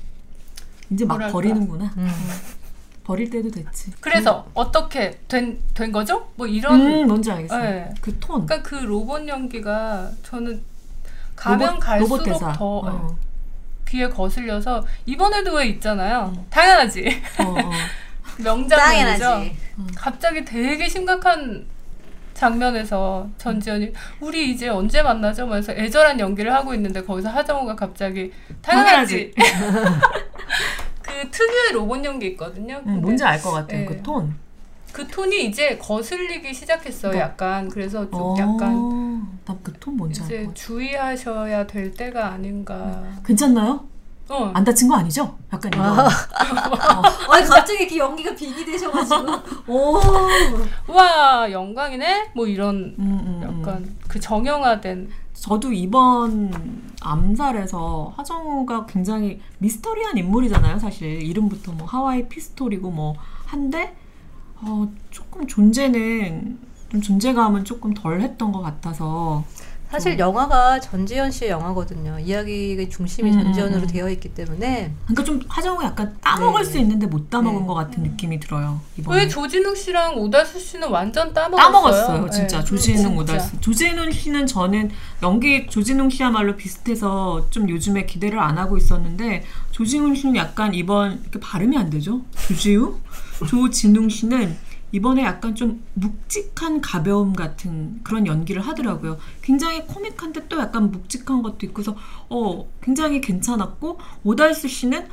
[0.90, 1.32] 이제 막 뭐랄까.
[1.32, 1.92] 버리는구나.
[1.96, 2.08] 음.
[3.02, 3.90] 버릴 때도 됐지.
[4.00, 6.28] 그래서 어떻게 된, 된 거죠?
[6.36, 7.58] 뭐 이런 음, 뭔지 알겠어.
[7.58, 7.92] 네.
[8.00, 8.46] 그 톤.
[8.46, 10.62] 그러니까 그 로봇 연기가 저는
[11.36, 12.52] 가면 로봇- 갈수록 로봇 대사.
[12.52, 13.16] 더 어.
[13.88, 16.32] 귀에 거슬려서 이번에도 왜 있잖아요.
[16.50, 17.22] 당연하지.
[17.40, 17.70] 어, 어.
[18.42, 19.24] 명장면이죠.
[19.24, 19.56] 당연하지.
[19.96, 21.66] 갑자기 되게 심각한
[22.34, 25.42] 장면에서 전지현이 우리 이제 언제 만나죠?
[25.44, 29.32] 하면서 애절한 연기를 하고 있는데 거기서 하정우가 갑자기 당연하지.
[31.02, 32.76] 그 특유의 로봇 연기 있거든요.
[32.78, 33.80] 응, 근데 뭔지 알 것 같아요.
[33.80, 33.86] 네.
[33.86, 34.34] 그 톤.
[34.94, 37.12] 그 톤이 이제 거슬리기 시작했어요.
[37.12, 37.20] 뭐.
[37.20, 40.54] 약간 그래서 좀 어, 약간 나그 톤 뭔지 알 이제 것 같아.
[40.54, 43.02] 주의하셔야 될 때가 아닌가.
[43.26, 43.88] 괜찮나요?
[44.28, 44.52] 어.
[44.54, 45.36] 안 다친 거 아니죠?
[45.52, 45.84] 약간 이런.
[45.98, 46.08] 아.
[47.30, 49.32] 아니 갑자기 이렇게 연기가 빙이 되셔가지고
[49.68, 50.00] 오
[50.88, 52.30] 와 영광이네.
[52.36, 53.60] 뭐 이런 음, 음, 음.
[53.60, 56.52] 약간 그 정형화된 저도 이번
[57.02, 60.78] 암살에서 하정우가 굉장히 미스터리한 인물이잖아요.
[60.78, 63.14] 사실 이름부터 뭐 하와이 피스톨이고 뭐
[63.46, 63.94] 한데
[64.66, 69.44] 어, 조금 존재는 좀 존재감은 조금 덜 했던 것 같아서
[69.94, 72.18] 사실 영화가 전지현 씨의 영화거든요.
[72.18, 73.86] 이야기의 중심이 음, 전지현으로 음, 음.
[73.86, 76.68] 되어 있기 때문에 그러니까 좀 하정우 약간 따먹을 네.
[76.68, 77.66] 수 있는데 못 따먹은 네.
[77.66, 78.80] 것 같은 느낌이 들어요.
[78.98, 79.20] 이번에.
[79.20, 81.72] 왜 조진웅 씨랑 오달수 씨는 완전 따먹었어요.
[81.72, 82.64] 따먹었어요, 진짜 네.
[82.64, 83.16] 조진웅.
[83.18, 83.60] 오달수.
[83.60, 84.90] 조진웅 씨는 저는
[85.22, 91.38] 연기 조진웅 씨야말로 비슷해서 좀 요즘에 기대를 안 하고 있었는데 조진웅 씨는 약간 이번 이렇게
[91.38, 92.22] 발음이 안 되죠?
[92.48, 92.98] 조지우?
[93.48, 94.56] 조진웅 씨는
[94.94, 99.18] 이번에 약간 좀 묵직한 가벼움 같은 그런 연기를 하더라고요.
[99.42, 101.96] 굉장히 코믹한데 또 약간 묵직한 것도 있고 해서
[102.28, 105.08] 어 굉장히 괜찮았고 오달수 씨는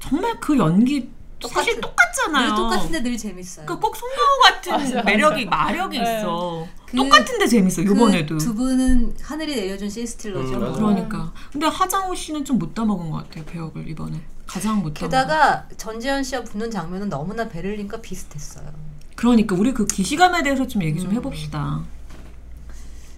[0.00, 1.08] 정말 그 연기
[1.48, 2.48] 사실 똑같은- 똑같잖아요.
[2.50, 3.64] 늘 똑같은데 늘 재밌어요.
[3.64, 5.02] 그러니까 꼭 송강호 같은 맞아, 맞아.
[5.02, 6.18] 매력이 마력이 네.
[6.18, 6.66] 있어.
[6.86, 7.80] 그- 똑같은데 재밌어.
[7.80, 8.36] 이번에도.
[8.36, 10.52] 그 두 분은 하늘이 내려준 신스틸러죠.
[10.56, 10.72] 음, 맞아.
[10.74, 11.32] 그러니까.
[11.50, 13.44] 근데 하장우 씨는 좀못 따먹은 것 같아요.
[13.46, 14.92] 배역을 이번에 가장 못.
[14.92, 18.91] 게다가 전지현 씨와 붙는 장면은 너무나 베를린과 비슷했어요.
[19.22, 21.14] 그러니까 우리 그 기시감에 대해서 좀 얘기 좀 음.
[21.14, 21.80] 해봅시다.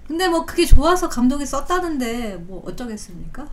[0.06, 3.48] 근데 뭐 그게 좋아서 감독이 썼다는데 뭐 어쩌겠습니까?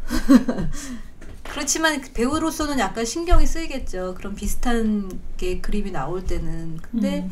[1.50, 4.16] 그렇지만 그 배우로서는 약간 신경이 쓰이겠죠.
[4.18, 6.78] 그런 비슷한 게 그림이 나올 때는.
[6.92, 7.32] 근데 음.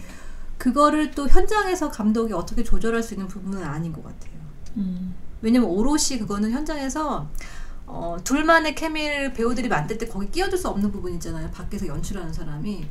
[0.58, 4.32] 그거를 또 현장에서 감독이 어떻게 조절할 수 있는 부분은 아닌 것 같아요.
[4.78, 5.14] 음.
[5.42, 7.28] 왜냐면 오롯이 그거는 현장에서
[7.86, 11.52] 어, 둘만의 케미를 배우들이 만들 때 거기 끼어들 수 없는 부분 있잖아요.
[11.52, 12.88] 밖에서 연출하는 사람이.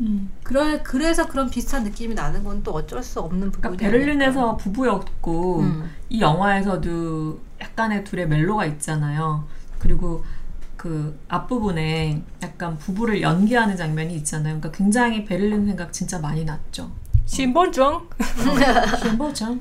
[0.00, 0.30] 음.
[0.42, 5.60] 그래, 그래서 그런 비슷한 느낌이 나는 건 또 어쩔 수 없는 부분이 그러니까 베를린에서 부부였고
[5.60, 5.90] 음.
[6.08, 9.46] 이 영화에서도 약간의 둘의 멜로가 있잖아요.
[9.78, 10.24] 그리고
[10.76, 14.58] 그 앞부분에 약간 부부를 연기하는 장면이 있잖아요.
[14.60, 16.90] 그러니까 굉장히 베를린 생각 진짜 많이 났죠.
[17.26, 18.08] 신본중
[19.02, 19.58] 신보장.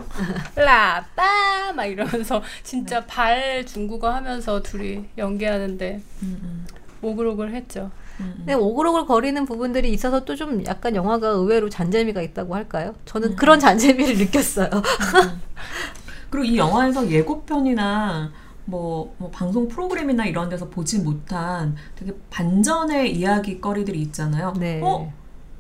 [0.55, 3.07] 라빠 막 이러면서 진짜 네.
[3.07, 6.67] 발 중국어 하면서 둘이 연기하는데 음, 음,
[7.01, 7.89] 오글오글 했죠.
[8.19, 8.34] 음, 음.
[8.38, 12.93] 근데 오글오글 거리는 부분들이 있어서 또 좀 약간 영화가 의외로 잔재미가 있다고 할까요?
[13.06, 13.36] 저는 음.
[13.36, 14.69] 그런 잔재미를 느꼈어요.
[16.30, 18.32] 그리고 이 영화에서 예고편이나
[18.65, 24.54] 뭐, 뭐 방송 프로그램이나 이런 데서 보지 못한 되게 반전의 이야기거리들이 있잖아요.
[24.58, 24.82] 네.
[24.84, 25.12] 어?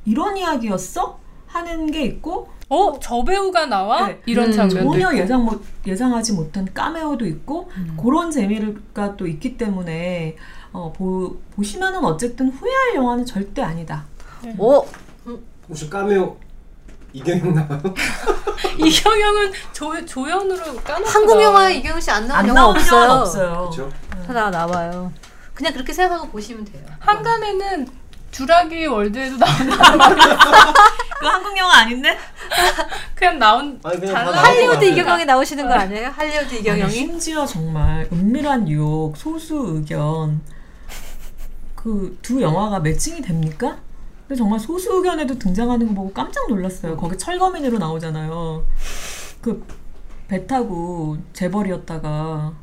[0.05, 1.19] 이런 이야기였어?
[1.47, 2.97] 하는 게 있고 어?
[2.99, 4.07] 저 배우가 나와?
[4.07, 4.19] 네.
[4.25, 5.21] 이런 음, 장면도 전혀 있고.
[5.21, 7.95] 예상 못 예상하지 못한 까메오도 있고 음.
[8.01, 10.35] 그런 재미가 또 있기 때문에
[10.73, 14.03] 어, 보, 보시면은 어쨌든 후회할 영화는 절대 아니다.
[14.57, 14.85] 오,
[15.69, 16.35] 혹시 까메오
[17.13, 17.81] 이경영 나와요?
[18.77, 21.41] 이경영은 조, 조연으로 까놓고 한국.
[21.41, 23.01] 영화에 이경영 씨 안 나온 안 영화 나오는 없어요.
[23.01, 23.53] 영화는 없어요.
[23.71, 23.91] 그렇죠.
[24.33, 25.13] 다 나와요.
[25.53, 26.83] 그냥 그렇게 생각하고 보시면 돼요.
[26.99, 27.87] 한간에는
[28.31, 29.53] 주라기 월드에도 나온
[31.19, 32.17] 그 한국 영화 아닌데?
[33.13, 34.83] 그냥 나온 아니, 그냥 잘다 나온 할리우드.
[34.85, 36.09] 이경영이 나오시는 거 아니에요?
[36.09, 36.91] 할리우드 이경영이?
[36.91, 40.41] 심지어 정말 은밀한 유혹, 소수 의견
[41.83, 43.77] 그 두 영화가 매칭이 됩니까?
[44.27, 46.95] 근데 정말 소수 의견에도 등장하는 거 보고 깜짝 놀랐어요.
[46.97, 48.63] 거기 철거민으로 나오잖아요.
[49.41, 49.63] 그
[50.29, 52.53] 배 타고 재벌이었다가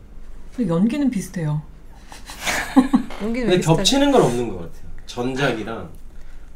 [0.67, 1.61] 연기는 비슷해요.
[3.23, 3.61] 연기는 근데?
[3.61, 4.91] 겹치는 건 없는 것 같아요.
[5.07, 5.89] 전작이랑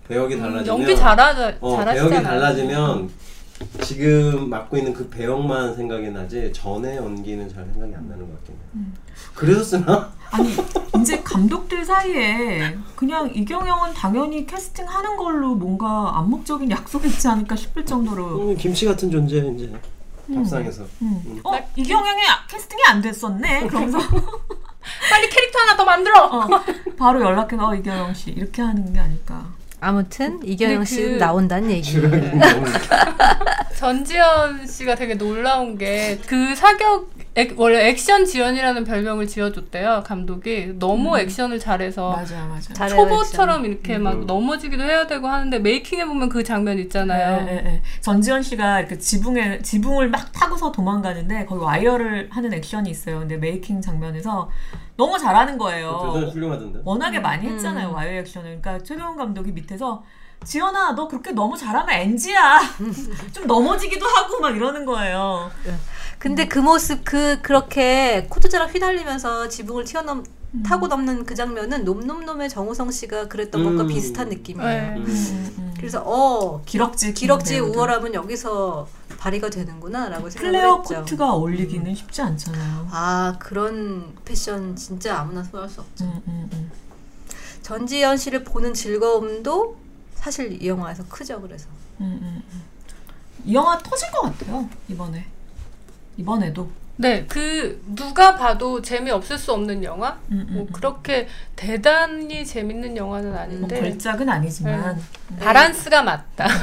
[0.09, 2.09] 배역이 달라지면 연기 잘하자 어, 잘하시잖아요.
[2.11, 3.11] 배역이 달라지면
[3.83, 8.55] 지금 맡고 있는 그 배역만 생각이 나지 전에 연기는 잘 생각이 안 나는 것 같긴
[8.55, 8.63] 해요.
[8.75, 8.95] 음.
[9.35, 10.13] 그래서 쓰나?
[10.31, 10.55] 아니
[11.01, 18.51] 이제 감독들 사이에 그냥 이경영은 당연히 캐스팅하는 걸로 뭔가 암묵적인 약속이 있지 않을까 싶을 정도로
[18.51, 19.73] 음, 김치 같은 존재 이제
[20.31, 20.35] 음.
[20.37, 20.85] 밥상에서.
[21.03, 21.23] 음.
[21.27, 21.41] 음.
[21.45, 23.99] 어 이경영이 캐스팅이 안 됐었네 그러면서
[25.11, 26.27] 빨리 캐릭터 하나 더 만들어.
[26.27, 26.49] 어,
[26.97, 29.47] 바로 연락해서 어, 이경영 씨 이렇게 하는 게 아닐까
[29.85, 31.83] 아무튼 이경영 씨 그- 나온다는 얘기.
[31.93, 32.65] 주력이 너무
[33.77, 41.19] 전지현 씨가 되게 놀라운 게 그 사격 액- 원래 액션 지현이라는 별명을 지어줬대요 감독이 너무
[41.19, 44.27] 액션을 잘해서 맞아 맞아 초보처럼 이렇게 막 음.
[44.27, 47.45] 넘어지기도 해야 되고 하는데 making에 보면 그 장면 있잖아요.
[47.49, 47.83] 예, 예, 예.
[48.01, 53.19] 전지현 씨가 이렇게 지붕에 지붕을 막 타고서 도망가는데 거기 와이어를 하는 액션이 있어요.
[53.19, 54.49] 근데 making 장면에서
[54.97, 56.13] 너무 잘하는 거예요.
[56.15, 56.81] 대단히 훌륭하던데.
[56.85, 57.53] 워낙에 많이 음.
[57.55, 58.61] 했잖아요 와이어 액션을.
[58.61, 60.05] 그러니까 최동훈 감독이 밑에서
[60.45, 62.61] 지현아 너 그렇게 너무 잘하면 NG야.
[63.33, 65.51] 좀 넘어지기도 하고 막 이러는 거예요.
[66.19, 70.63] 근데 그 모습 그 그렇게 코트자락 휘날리면서 지붕을 튀어넘 음.
[70.63, 73.89] 타고 넘는 그 장면은 놈놈놈의 정우성 씨가 그랬던 것과 음.
[73.89, 74.69] 비슷한 느낌이에요.
[74.69, 74.95] 네.
[74.97, 75.05] 음.
[75.07, 75.75] 음, 음.
[75.77, 77.61] 그래서 어 기럭지 배우들.
[77.61, 78.87] 우월함은 여기서
[79.19, 80.95] 발휘가 되는구나라고 생각을 플레어 했죠.
[81.01, 82.89] 코트가 어울리기는 쉽지 않잖아요.
[82.91, 86.05] 아 그런 패션 진짜 아무나 소화할 수 없죠.
[86.05, 86.71] 음, 음, 음.
[87.63, 89.77] 전지현 씨를 보는 즐거움도
[90.25, 91.39] 사실 이 영화에서 크죠.
[91.43, 91.69] 그래서
[92.01, 92.63] 음, 음, 음.
[93.45, 95.27] 이 영화 터질 것 같아요 이번에
[96.17, 100.19] 이번에도 네, 그 누가 봐도 재미 없을 수 없는 영화.
[100.31, 100.73] 음, 음, 뭐 음.
[100.73, 104.99] 그렇게 대단히 재밌는 영화는 뭐 아닌데 걸작은 아니지만
[105.41, 106.47] 바란스가 맞다.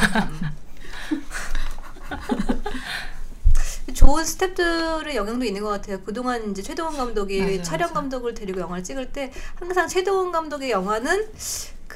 [3.94, 6.02] 좋은 스탭들의 영향도 있는 것 같아요.
[6.02, 7.94] 그동안 이제 최동원 감독이 맞아요, 촬영 맞아요.
[7.94, 11.30] 감독을 데리고 영화를 찍을 때 항상 최동원 감독의 영화는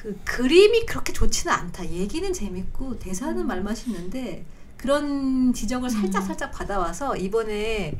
[0.06, 1.90] 그 그림이 그렇게 좋지는 않다.
[1.90, 3.48] 얘기는 재밌고 대사는 음.
[3.48, 4.46] 말맛있는데
[4.78, 7.98] 그런 지적을 살짝 살짝 받아와서 이번에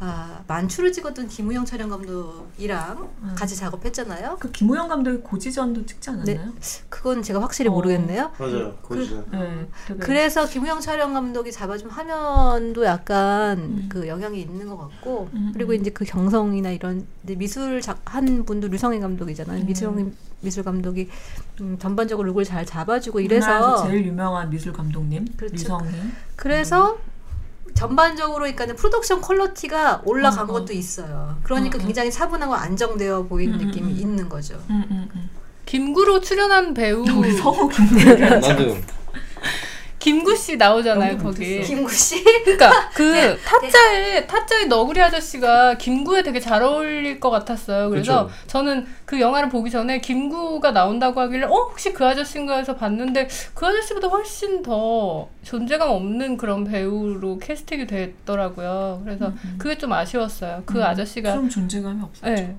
[0.00, 3.34] 아, 만추를 찍었던 김우영 촬영 감독이랑 음.
[3.34, 4.36] 같이 작업했잖아요.
[4.38, 6.52] 그 김호영 감독이 고지전도 찍지 않았나요?
[6.90, 7.72] 그건 제가 확실히 어.
[7.72, 8.32] 모르겠네요.
[8.38, 8.74] 맞아요.
[8.82, 9.24] 거기서.
[9.30, 9.66] 네.
[9.86, 13.86] 되게 그래서 김우영 촬영 감독이 잡아준 화면도 약간 음.
[13.88, 15.80] 그 영향이 있는 것 같고 음, 그리고 음.
[15.80, 19.62] 이제 그 경성이나 이런 미술 작, 한 분도 류성희 감독이잖아요.
[19.62, 19.66] 음.
[19.66, 21.08] 미술 미술 감독이
[21.60, 25.54] 음, 전반적으로 look을 잘 잡아주고 이래서 제일 유명한 미술 감독님 그렇죠.
[25.54, 25.90] 류성희
[26.36, 26.98] 그래서
[27.74, 30.46] 전반적으로 그러니까 프로덕션 quality가 올라간 어, 어.
[30.46, 31.38] 것도 있어요.
[31.42, 31.84] 그러니까 어, 어.
[31.84, 34.00] 굉장히 차분하고 안정되어 보이는 음, 느낌이 음, 음.
[34.00, 34.54] 있는 거죠.
[34.70, 35.30] 음, 음, 음.
[35.66, 38.76] 김구로 출연한 배우 우리 성우 김대리 나도
[40.00, 41.60] 김구 씨 나오잖아요 거기.
[41.60, 47.90] 김구 씨 그러니까 그 네, 타짜의 타짜의 너구리 아저씨가 김구에 되게 잘 어울릴 것 같았어요.
[47.90, 48.38] 그래서 그쵸.
[48.46, 53.66] 저는 그 영화를 보기 전에 김구가 나온다고 하길래 어 혹시 그 아저씨인가 해서 봤는데 그
[53.66, 59.02] 아저씨보다 훨씬 더 존재감 없는 그런 배우로 캐스팅이 됐더라고요.
[59.04, 60.62] 그래서 그게 좀 아쉬웠어요.
[60.64, 62.26] 그 음, 아저씨가 좀 존재감이 없었죠.
[62.34, 62.56] 네.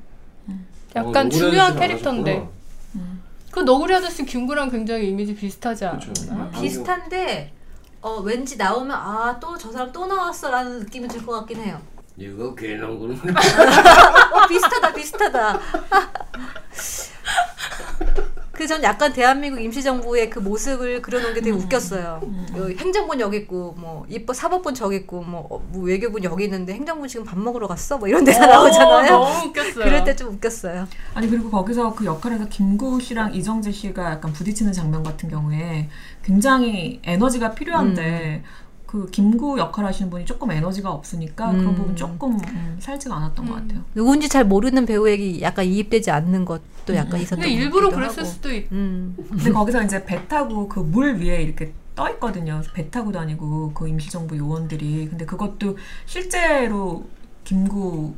[0.47, 0.67] 음.
[0.95, 2.47] 약간 어, 중요한 캐릭터인데
[2.95, 3.23] 음.
[3.52, 6.12] 그 너구리 아저씨 김구랑 굉장히 이미지 비슷하지 그쵸.
[6.32, 6.52] 않나요?
[6.56, 6.62] 음.
[6.62, 7.54] 비슷한데
[8.02, 11.80] 어, 왠지 나오면 아 또 저 사람 또 나왔어라는 느낌이 들 것 같긴 해요.
[12.18, 13.12] 이거 개랑군.
[14.34, 15.60] 어 비슷하다 비슷하다.
[18.62, 22.21] 그전 약간 대한민국 임시정부의 그 모습을 그려놓은 게 되게 웃겼어요.
[22.58, 26.74] 여기 행정부 여기 있고 뭐 입법 사법부 저기 있고 뭐, 어, 뭐 외교부 여기 있는데
[26.76, 29.15] 행정부 지금 밥 먹으러 갔어 뭐 이런 나오잖아요.
[29.15, 29.84] 어, 너무 웃겼어요.
[29.84, 30.88] 그럴 때 좀 웃겼어요.
[31.15, 35.89] 아니 그리고 거기서 그 역할에서 김구 씨랑 이정재 씨가 약간 부딪히는 장면 같은 경우에
[36.24, 38.43] 굉장히 에너지가 필요한데
[38.91, 41.75] 그 김구 역할 하시는 분이 조금 에너지가 없으니까 그런 음.
[41.75, 43.80] 부분 조금 음, 살지가 않았던 것 같아요.
[43.95, 47.95] 누군지 잘 모르는 배우에게 약간 이입되지 않는 것도 약간 있었던 것 근데 일부러 하고.
[47.95, 48.69] 그랬을 수도 있.
[48.73, 49.15] 음.
[49.30, 52.62] 근데 거기서 이제 배 타고 그 물 위에 이렇게 떠 있거든요.
[52.73, 55.08] 배 타고 다니고 그 임시정부 요원들이.
[55.10, 57.06] 근데 그것도 실제로
[57.45, 58.13] 김구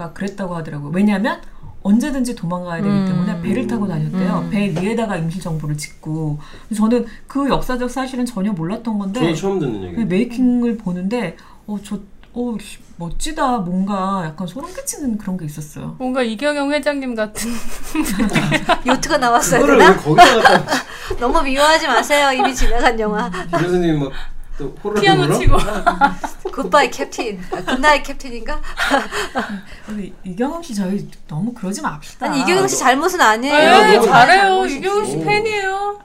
[0.00, 0.90] 가 그랬다고 하더라고요.
[0.94, 1.40] 왜냐하면
[1.82, 3.06] 언제든지 도망가야 되기 음.
[3.06, 4.44] 때문에 배를 타고 다녔대요.
[4.46, 4.50] 음.
[4.50, 6.38] 배 위에다가 임시 정부를 짓고.
[6.68, 10.04] 그래서 저는 그 역사적 사실은 전혀 몰랐던 건데 저도 처음 듣는 그 얘기.
[10.04, 11.36] 메이킹을 보는데
[11.66, 11.98] 어저
[12.32, 15.96] 어, 씨, 멋지다 뭔가 약간 소름 끼치는 그런 게 있었어요.
[15.98, 17.50] 뭔가 이경영 회장님 같은
[18.86, 19.96] 요트가 나왔어야 그거를 왜?
[19.96, 20.74] 거기다 갖다
[21.18, 22.30] 너무 미워하지 마세요.
[22.32, 23.28] 이미 지나간 영화.
[23.30, 24.12] 김 교수님 막
[24.60, 25.32] 또 피아노?
[25.38, 25.56] 치고
[26.52, 27.40] Goodbye captain.
[27.50, 28.60] 아, good night captain인가?
[29.86, 32.26] 근데 이경영 씨 저희 너무 그러지 맙시다.
[32.26, 33.54] 아니 이경영 씨 잘못은 아니에요.
[33.56, 34.66] 네, 너무 잘해요.
[34.66, 35.24] 이경영 씨 오.
[35.24, 36.00] 팬이에요.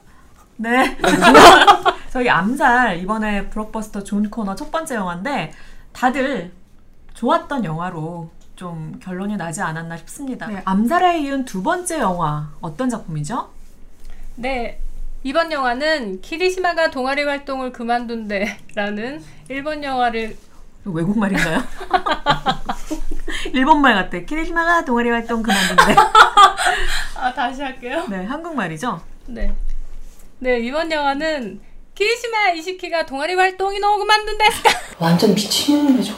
[0.57, 0.97] 네.
[2.11, 5.51] 저희 암살 이번에 블록버스터 존 코너 첫 번째 영화인데
[5.91, 6.53] 다들
[7.13, 10.47] 좋았던 영화로 좀 결론이 나지 않았나 싶습니다.
[10.47, 13.49] 네, 암살에 이은 두 번째 영화 어떤 작품이죠?
[14.35, 14.79] 네.
[15.25, 20.37] 이번 영화는 키리시마가 동아리 활동을 그만둔 데 라는 일본 영화를
[20.83, 21.63] 외국 말인가요?
[23.51, 24.19] 일본 말 같아.
[24.19, 25.95] 키리시마가 동아리 활동 그만둔대.
[27.17, 28.05] 아 다시 할게요.
[28.07, 29.01] 네, 한국 말이죠?
[29.25, 29.51] 네.
[30.37, 31.59] 네, 이번 영화는
[31.95, 34.45] 키리시마 이시키가 동아리 활동이 너무 그만둔 데
[34.99, 36.13] 완전 미친년이네 저.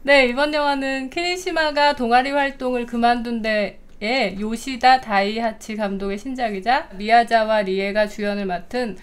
[0.00, 8.08] 네, 이번 영화는 키리시마가 동아리 활동을 그만둔 데 에 요시다 다이하치 감독의 신작이자 미야자와 리에가
[8.08, 8.98] 주연을 맡은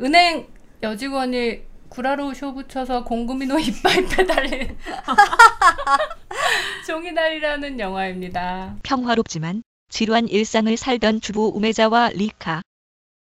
[0.00, 0.46] 은행
[0.82, 4.76] 여직원이 구라로 쇼 붙여서 공구미노 이빨 빼달린
[6.86, 8.76] 종이날이라는 영화입니다.
[8.82, 12.62] 평화롭지만 지루한 일상을 살던 주부 우메자와 리카.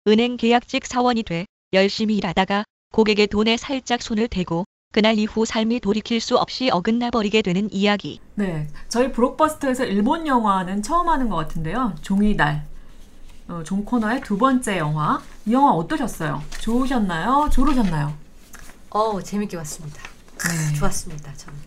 [0.08, 6.20] 은행 계약직 사원이 돼 열심히 일하다가 고객의 돈에 살짝 손을 대고 그날 이후 삶이 돌이킬
[6.20, 8.20] 수 없이 어긋나 버리게 되는 이야기.
[8.34, 11.94] 네, 저희 브록버스터에서 일본 영화는 처음 하는 것 같은데요.
[12.02, 12.66] 종이날.
[13.48, 15.22] 어, 종 코너의 두 번째 영화.
[15.46, 16.42] 이 영화 어떠셨어요?
[16.62, 17.50] 좋으셨나요?
[17.52, 18.14] 조르셨나요?
[18.90, 20.02] 어 재밌게 봤습니다.
[20.40, 20.76] 네.
[20.76, 21.34] 좋았습니다.
[21.36, 21.60] 저는.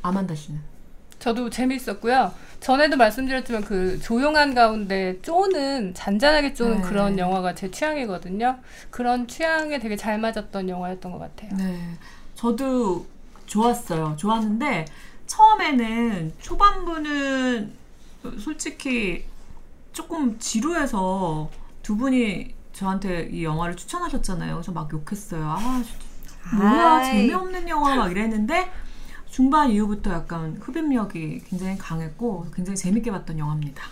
[0.00, 0.58] 아만다 씨는?
[1.18, 2.32] 저도 재밌었고요.
[2.60, 6.82] 전에도 말씀드렸지만 그 조용한 가운데 쪼는 잔잔하게 쪼는 네.
[6.82, 8.58] 그런 영화가 제 취향이거든요.
[8.90, 11.50] 그런 취향에 되게 잘 맞았던 영화였던 것 같아요.
[11.56, 11.98] 네,
[12.36, 13.06] 저도
[13.46, 14.14] 좋았어요.
[14.16, 14.84] 좋았는데
[15.26, 17.72] 처음에는 초반부는
[18.38, 19.24] 솔직히
[19.92, 21.50] 조금 지루해서
[21.82, 24.54] 두 분이 저한테 이 영화를 추천하셨잖아요.
[24.54, 25.44] 그래서 막 욕했어요.
[25.48, 25.82] 아,
[26.54, 27.04] 뭐야 아이.
[27.12, 28.70] 재미없는 영화 막 이랬는데
[29.30, 33.82] 중반 이후부터 약간 흡입력이 굉장히 강했고 굉장히 재밌게 봤던 영화입니다.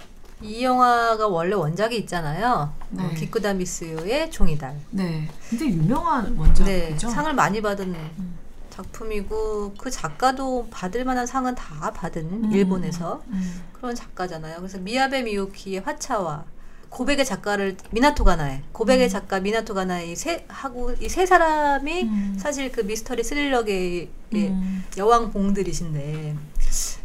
[0.44, 2.72] 이 영화가 원래 원작이 있잖아요.
[2.90, 3.02] 네.
[3.04, 4.76] 어, 기쿠다 미스요의 종이달.
[4.90, 7.08] 네, 굉장히 유명한 네, 원작이죠.
[7.08, 8.38] 상을 많이 받은 음.
[8.68, 13.62] 작품이고 그 작가도 받을 만한 상은 다 받은 음, 일본에서 음.
[13.72, 14.56] 그런 작가잖아요.
[14.58, 16.44] 그래서 미야베 미유키의 화차와
[16.90, 22.36] 고백의 작가를 미나토 가나에 고백의 작가 미나토 가나에 이세 하고 이 세 사람이 음.
[22.38, 24.84] 사실 그 미스터리 스릴러계의 음.
[24.98, 26.36] 여왕 봉들이신데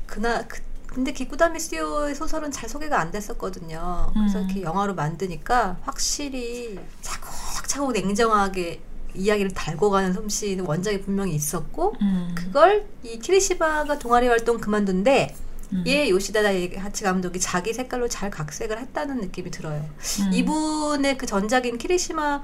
[0.08, 0.60] 그나 그,
[0.94, 4.12] 근데 기쿠다 미스요의 소설은 잘 소개가 안 됐었거든요.
[4.14, 4.46] 그래서 음.
[4.46, 8.82] 이렇게 영화로 만드니까 확실히 차곡차곡 냉정하게
[9.14, 12.34] 이야기를 달고 가는 솜씨는 원작이 분명히 있었고 음.
[12.36, 15.36] 그걸 이 키리시바가 동아리 활동 그만둔데
[15.74, 15.84] 음.
[15.86, 16.42] 얘 요시다
[16.78, 19.86] 하치 감독이 자기 색깔로 잘 각색을 했다는 느낌이 들어요.
[20.22, 20.34] 음.
[20.34, 22.42] 이분의 그 전작인 키리시마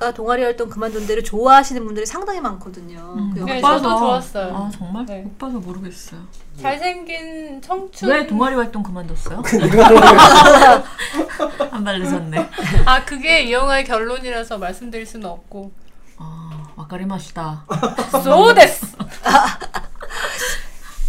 [0.00, 3.14] 가 동아리 활동 그만둔 데를 좋아하시는 분들이 상당히 많거든요.
[3.18, 3.32] 음.
[3.34, 4.56] 그 네, 저도 좋았어요.
[4.56, 5.04] 아 정말?
[5.04, 5.20] 네.
[5.20, 6.22] 못 봐서 모르겠어요.
[6.58, 8.08] 잘생긴 청춘.
[8.08, 9.42] 왜 동아리 활동 그만뒀어요?
[11.70, 12.48] 안 발르셨네.
[12.86, 15.70] 아 그게 이 영화의 결론이라서 말씀드릴 수는 없고.
[16.16, 17.66] 아 와카리마시다.
[18.24, 18.96] 소데스.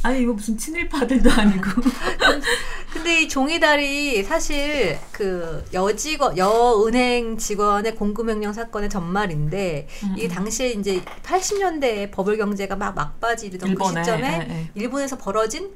[0.03, 1.69] 아니 이거 무슨 친일파들도 아니고.
[2.93, 11.01] 근데 이 종이달이 사실 그 여직원 여은행 직원의 공금횡령 사건의 전말인데 음, 이게 당시에 이제
[11.23, 14.69] 80년대에 버블 경제가 막 막바지르던 그 일본에, 시점에 예, 예.
[14.75, 15.71] 일본에서 벌어진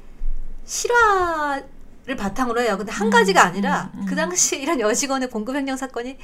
[0.66, 2.76] 실화를 바탕으로 해요.
[2.76, 4.06] 근데 한 가지가 아니라 음, 음.
[4.06, 6.18] 그 당시 이런 여직원의 공금횡령 사건이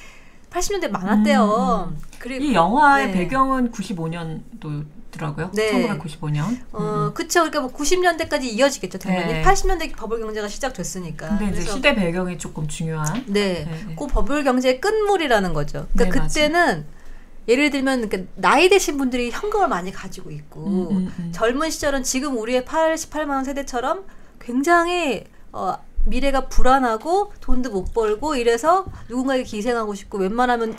[0.50, 1.94] 80년대 많았대요.
[2.18, 3.12] 그리고 이 영화의 네.
[3.12, 5.50] 배경은 95년도 더라고요.
[5.54, 5.70] 네.
[5.70, 6.58] 1995년.
[6.72, 7.40] 어, 그쵸.
[7.40, 9.32] 그러니까 뭐 90년대까지 이어지겠죠, 당연히.
[9.34, 9.42] 네.
[9.42, 11.38] 80년대 버블 경제가 시작됐으니까.
[11.38, 13.24] 근데 이제 시대 배경이 조금 중요한.
[13.26, 13.64] 네.
[13.64, 13.94] 네, 네.
[13.96, 15.86] 그 버블 경제의 끝물이라는 거죠.
[15.94, 16.86] 그러니까 네, 그때는
[17.48, 21.32] 예를 들면 그러니까 나이 드신 분들이 현금을 많이 가지고 있고 음, 음, 음.
[21.32, 24.04] 젊은 시절은 지금 우리의 88만 원 세대처럼
[24.40, 30.76] 굉장히 어, 미래가 불안하고 돈도 못 벌고 이래서 누군가에게 기생하고 싶고 웬만하면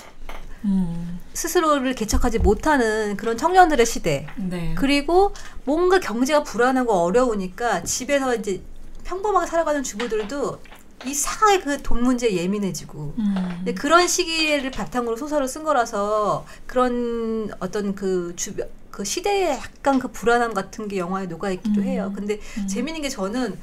[0.65, 4.27] 음, 스스로를 개척하지 못하는 그런 청년들의 시대.
[4.37, 4.73] 네.
[4.77, 5.33] 그리고
[5.65, 8.61] 뭔가 경제가 불안하고 어려우니까 집에서 이제
[9.03, 10.59] 평범하게 살아가는 주부들도
[11.05, 13.35] 이상하게 그 돈 문제에 예민해지고 음.
[13.57, 20.07] 근데 그런 시기를 바탕으로 소설을 쓴 거라서 그런 어떤 그 주변 그 시대의 약간 그
[20.09, 21.83] 불안함 같은 게 영화에 녹아 있기도 음.
[21.85, 22.13] 해요.
[22.15, 22.67] 근데 음.
[22.67, 23.57] 재밌는 게 저는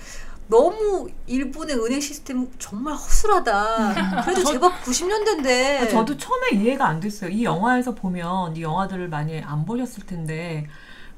[0.51, 4.23] 너무 일본의 은행 시스템 정말 허술하다.
[4.25, 5.83] 그래도 제법 90년대인데.
[5.83, 7.31] 아, 저도 처음에 이해가 안 됐어요.
[7.31, 10.67] 이 영화에서 보면 이 영화들을 많이 안 보셨을 텐데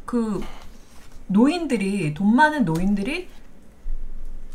[0.04, 0.44] 그
[1.28, 3.28] 노인들이 돈 많은 노인들이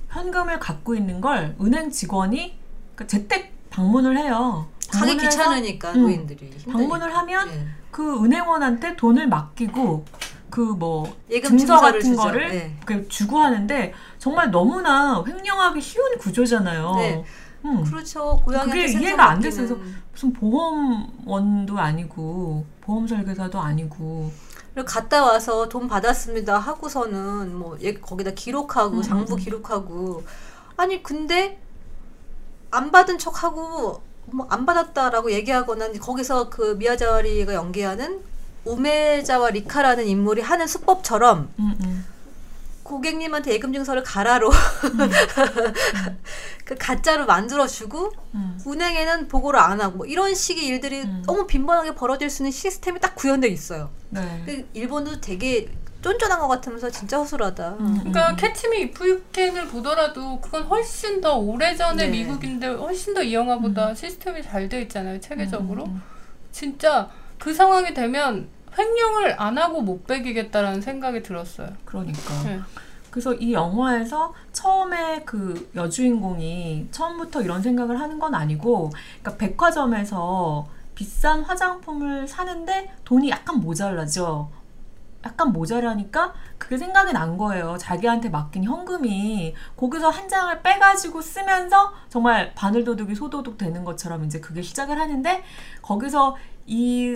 [0.10, 2.58] 현금을 갖고 있는 걸 은행 직원이
[2.96, 4.68] 그 재택 방문을 해요.
[4.92, 6.02] 가기 해서 귀찮으니까 음.
[6.02, 6.72] 노인들이 힘드니까.
[6.72, 7.68] 방문을 하면 예.
[7.92, 10.06] 그 은행원한테 돈을 맡기고
[10.50, 12.16] 그 뭐 증서 같은 주죠.
[12.16, 12.78] 거를 네.
[12.86, 13.94] 그 주고 하는데
[14.28, 16.96] 정말 너무나 횡령하기 쉬운 구조잖아요.
[16.96, 17.24] 네.
[17.64, 17.84] 음.
[17.84, 18.40] 그렇죠.
[18.44, 19.40] 고양이한테 그게 이해가 안.
[19.40, 19.80] 됐어요.
[20.12, 24.32] 무슨 보험원도 아니고 보험 설계사도 아니고
[24.86, 29.40] 갔다 와서 돈 받았습니다 하고서는 뭐 얘 거기다 기록하고 음, 장부 음.
[29.40, 30.24] 기록하고
[30.76, 31.60] 아니 근데
[32.70, 38.22] 안 받은 척하고 뭐 안 받았다라고 얘기하거나 거기서 그 미야자와리가 연기하는
[38.66, 42.06] 우메자와 리카라는 인물이 하는 수법처럼 음, 음.
[42.88, 44.50] 고객님한테 예금 증서를 가라로
[46.66, 48.60] 그 가짜로 만들어 주고 음.
[48.66, 51.24] 은행에는 보고를 안 하고 뭐 이런 식의 일들이 음.
[51.26, 53.90] 너무 빈번하게 벌어질 수 있는 시스템이 딱 구현돼 있어요.
[54.10, 54.44] 네.
[54.46, 55.70] 그 일본도 되게
[56.02, 57.70] 쫀쫀한 것 같으면서 진짜 허술하다.
[57.80, 58.36] 음, 그러니까 음.
[58.38, 62.10] 캐치미 이프 유캔을 보더라도 그건 훨씬 더 오래전에 네.
[62.10, 66.02] 미국인데 훨씬 더 이 영화보다 시스템이 잘 돼 있잖아요 체계적으로 음, 음,
[66.52, 67.10] 진짜
[67.40, 68.48] 그 상황이 되면
[68.78, 71.70] 횡령을 안 하고 못 베기겠다라는 생각이 들었어요.
[71.86, 72.44] 그러니까.
[72.44, 72.60] 네.
[73.10, 81.42] 그래서 이 영화에서 처음에 그 여주인공이 처음부터 이런 생각을 하는 건 아니고, 그러니까 백화점에서 비싼
[81.42, 84.50] 화장품을 사는데 돈이 약간 모자라죠.
[85.26, 87.78] 약간 모자라니까 그게 생각이 난 거예요.
[87.78, 94.62] 자기한테 맡긴 현금이 거기서 한 장을 빼가지고 쓰면서 정말 바늘도둑이 소도둑 되는 것처럼 이제 그게
[94.62, 95.44] 시작을 하는데
[95.82, 97.16] 거기서 이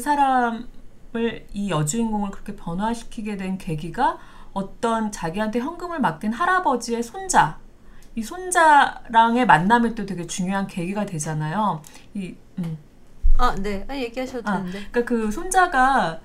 [1.11, 4.17] 사람을 이 여주인공을 그렇게 변화시키게 된 계기가
[4.53, 7.59] 어떤 자기한테 현금을 맡긴 할아버지의 손자
[8.15, 11.81] 이 손자랑의 만남이 또 되게 중요한 계기가 되잖아요.
[12.13, 12.77] 이 음.
[13.37, 13.85] 아, 네.
[13.87, 14.87] 아니, 얘기하셔도 아, 되는데.
[14.91, 16.19] 그러니까 그 손자가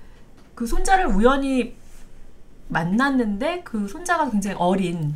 [0.55, 1.77] 그 손자를 우연히
[2.69, 5.15] 만났는데 그 손자가 굉장히 어린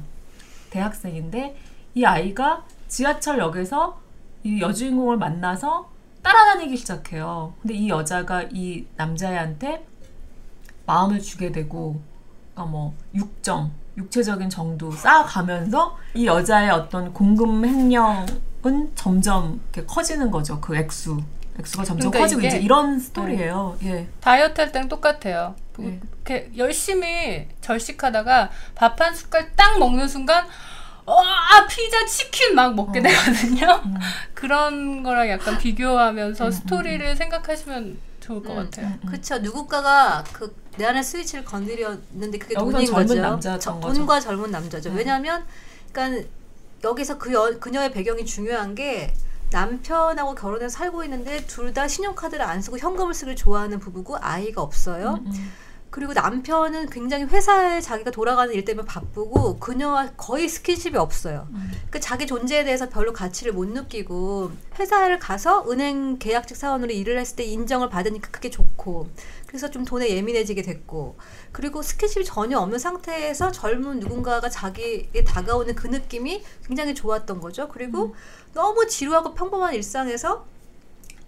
[0.70, 1.56] 대학생인데
[1.94, 4.00] 이 아이가 지하철역에서
[4.44, 5.90] 이 여주인공을 만나서
[6.22, 7.54] 따라다니기 시작해요.
[7.62, 9.86] 근데 이 여자가 이 남자애한테
[10.86, 12.00] 마음을 주게 되고,
[12.54, 20.60] 그러니까 뭐 육정, 육체적인 정도 쌓아가면서 이 여자의 어떤 공금 횡령은 점점 이렇게 커지는 거죠.
[20.60, 21.18] 그 액수,
[21.58, 23.76] 액수가 점점 그러니까 커지고 이제 이런 스토리예요.
[23.84, 24.08] 예.
[24.20, 25.54] 다이어트 할 때랑 똑같아요.
[25.72, 26.00] 그- 네.
[26.26, 30.46] 이렇게 열심히 절식하다가 밥 한 숟갈 딱 먹는 순간
[31.06, 33.02] 어, 아 피자 치킨 막 먹게 어.
[33.02, 33.80] 되거든요.
[33.84, 33.94] 음.
[34.34, 38.56] 그런 거랑 약간 비교하면서 음, 스토리를 생각하시면 좋을 것 음.
[38.70, 38.92] 같아요.
[39.08, 39.38] 그쵸.
[39.38, 43.58] 누군가가 그 내 안에 스위치를 건드렸는데 그게 돈인 젊은 거죠.
[43.58, 43.92] 저- 거죠.
[43.98, 44.88] 돈과 젊은 남자죠.
[44.90, 44.98] 네.
[44.98, 45.44] 왜냐하면,
[45.92, 46.26] 그러니까
[46.84, 49.12] 여기서 그 여, 그녀의 배경이 중요한 게
[49.50, 55.18] 남편하고 결혼해서 살고 있는데 둘 다 신용카드를 안 쓰고 현금을 쓰길 좋아하는 부부고 아이가 없어요.
[55.90, 56.00] 음, 음.
[56.00, 61.48] 그리고 남편은 굉장히 회사에 자기가 돌아가는 일 때문에 바쁘고 그녀와 거의 스킨십이 없어요.
[61.50, 61.72] 음.
[61.90, 67.36] 그 자기 존재에 대해서 별로 가치를 못 느끼고 회사를 가서 은행 계약직 사원으로 일을 했을
[67.36, 69.08] 때 인정을 받으니까 그게 좋고
[69.46, 71.16] 그래서 좀 돈에 예민해지게 됐고
[71.52, 77.68] 그리고 스킨십이 전혀 없는 상태에서 젊은 누군가가 자기에 다가오는 그 느낌이 굉장히 좋았던 거죠.
[77.68, 78.14] 그리고
[78.54, 80.46] 너무 지루하고 평범한 일상에서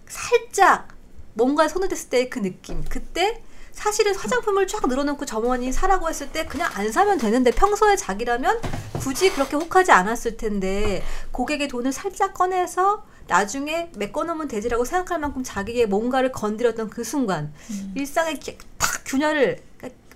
[0.07, 0.87] 살짝
[1.33, 3.41] 뭔가 손을 댔을 때 그 느낌 그때
[3.73, 8.61] 사실은 화장품을 쫙 늘어놓고 점원이 사라고 했을 때 그냥 안 사면 되는데 평소에 자기라면
[8.99, 15.87] 굳이 그렇게 혹하지 않았을 텐데 고객의 돈을 살짝 꺼내서 나중에 메꿔놓으면 되지라고 생각할 만큼 자기의
[15.87, 17.51] 뭔가를 건드렸던 그 순간
[17.95, 19.61] 일상의 기- 탁 균열을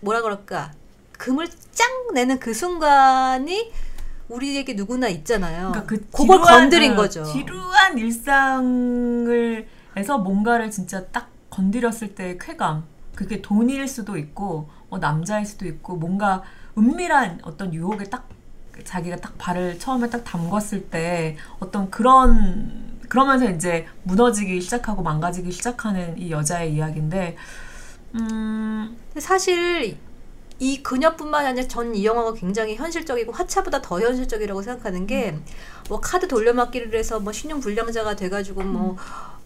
[0.02, 0.72] 뭐라 그럴까
[1.18, 3.72] 금을 짱 내는 그 순간이
[4.30, 5.72] 우리에게 누구나 있잖아요.
[5.72, 7.24] 그러니까 그 그걸 지루한, 건드린 어, 거죠.
[7.24, 12.86] 지루한 일상을 에서 뭔가를 진짜 딱 건드렸을 때의 쾌감.
[13.18, 16.44] 그게 돈일 수도 있고 뭐 남자일 수도 있고 뭔가
[16.78, 18.30] 은밀한 어떤 유혹에 딱
[18.84, 26.16] 자기가 딱 발을 처음에 딱 담궜을 때 어떤 그런 그러면서 이제 무너지기 시작하고 망가지기 시작하는
[26.18, 27.36] 이 여자의 이야기인데
[28.16, 29.98] 음 사실
[30.60, 35.36] 이 그녀뿐만 아니라 전 이 영화가 굉장히 현실적이고 화차보다 더 현실적이라고 생각하는 게
[35.90, 38.98] 뭐 카드 돌려막기를 해서 뭐 신용 불량자가 돼가지고 뭐,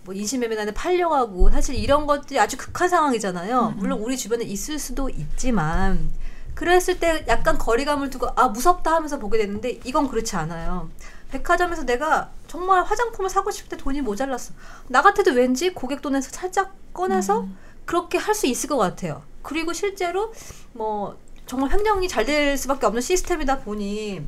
[0.04, 3.76] 뭐 인신매매단에 팔려가고 사실 이런 것들이 아주 극한 상황이잖아요.
[3.78, 6.10] 물론 우리 주변에 있을 수도 있지만
[6.56, 10.90] 그랬을 때 약간 거리감을 두고 아 무섭다 하면서 보게 됐는데 이건 그렇지 않아요.
[11.30, 14.54] 백화점에서 내가 정말 화장품을 사고 싶을 때 돈이 모자랐어.
[14.90, 17.48] 나 같아도 왠지 고객 돈에서 살짝 꺼내서
[17.86, 19.22] 그렇게 할 수 있을 것 같아요.
[19.44, 20.34] 그리고 실제로
[20.74, 24.24] 뭐 정말 횡령이 잘 될 수밖에 없는 시스템이다 보니 어,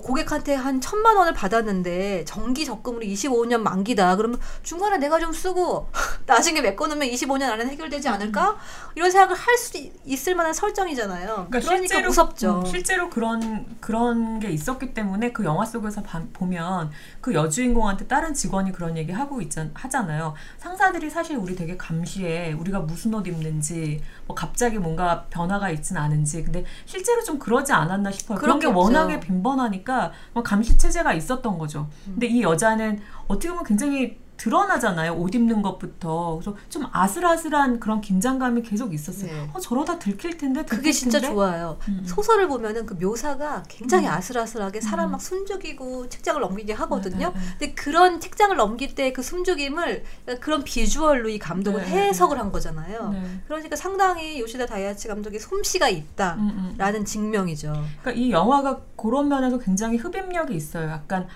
[0.00, 4.16] 고객한테 한 천만 원을 받았는데 정기 적금으로 25년 만기다.
[4.16, 5.88] 그러면 중간에 내가 좀 쓰고
[6.26, 8.56] 나중에 메꿔놓으면 25년 안에 해결되지 않을까?
[8.94, 11.46] 이런 생각을 할 수 있을 만한 설정이잖아요.
[11.50, 12.60] 그러니까, 무섭죠.
[12.60, 16.90] 음, 실제로 그런 그런 게 있었기 때문에 그 영화 속에서 봐- 보면
[17.24, 20.34] 그 여주인공한테 다른 직원이 그런 얘기 하고 있잖 하잖아요.
[20.58, 22.52] 상사들이 사실 우리 되게 감시해.
[22.52, 26.44] 우리가 무슨 옷 입는지, 뭐 갑자기 뭔가 변화가 있진 않은지.
[26.44, 28.36] 근데 실제로 좀 그러지 않았나 싶어요.
[28.36, 28.66] 그런 게.
[28.66, 31.88] 워낙에 빈번하니까 뭐 감시 체제가 있었던 거죠.
[32.04, 35.14] 근데 이 여자는 어떻게 보면 굉장히 드러나잖아요.
[35.14, 36.34] 옷 입는 것부터.
[36.40, 39.32] 그래서 좀 아슬아슬한 그런 긴장감이 계속 있었어요.
[39.32, 39.50] 네.
[39.54, 40.62] 어, 저러다 들킬 텐데.
[40.64, 41.34] 그게 들킬 진짜 텐데?
[41.34, 41.78] 좋아요.
[41.88, 42.02] 음.
[42.04, 44.12] 소설을 보면은 그 묘사가 굉장히 음.
[44.12, 45.12] 아슬아슬하게 사람 음.
[45.12, 47.32] 막 숨죽이고 책장을 넘기게 하거든요.
[47.32, 47.56] 네, 네, 네.
[47.58, 50.04] 근데 그런 책장을 넘길 때 그 숨죽임을
[50.40, 53.10] 그런 비주얼로 이 감독은 네, 네, 해석을 한 거잖아요.
[53.10, 53.40] 네.
[53.46, 57.04] 그러니까 상당히 요시다 다이아치 감독의 솜씨가 있다라는 음, 음.
[57.04, 57.72] 증명이죠.
[58.02, 60.90] 그러니까 이 영화가 그런 면에서 굉장히 흡입력이 있어요.
[60.90, 61.28] 약간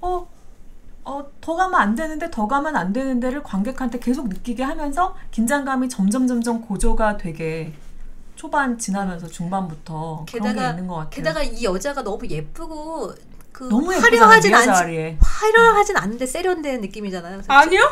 [0.00, 0.26] 어,
[1.04, 6.26] 어, 더 가면 안 되는데 더 가면 안 되는데를 관객한테 계속 느끼게 하면서 긴장감이 점점
[6.26, 7.72] 점점 고조가 되게
[8.36, 11.10] 초반 지나면서 중반부터 그런 게 게다가 있는 것 같아요.
[11.10, 13.12] 게다가 이 여자가 너무 예쁘고
[13.52, 15.18] 그 너무 화려하진 않지.
[15.20, 17.42] 화려하진 않는데 세련된 느낌이잖아요.
[17.48, 17.82] 아니요?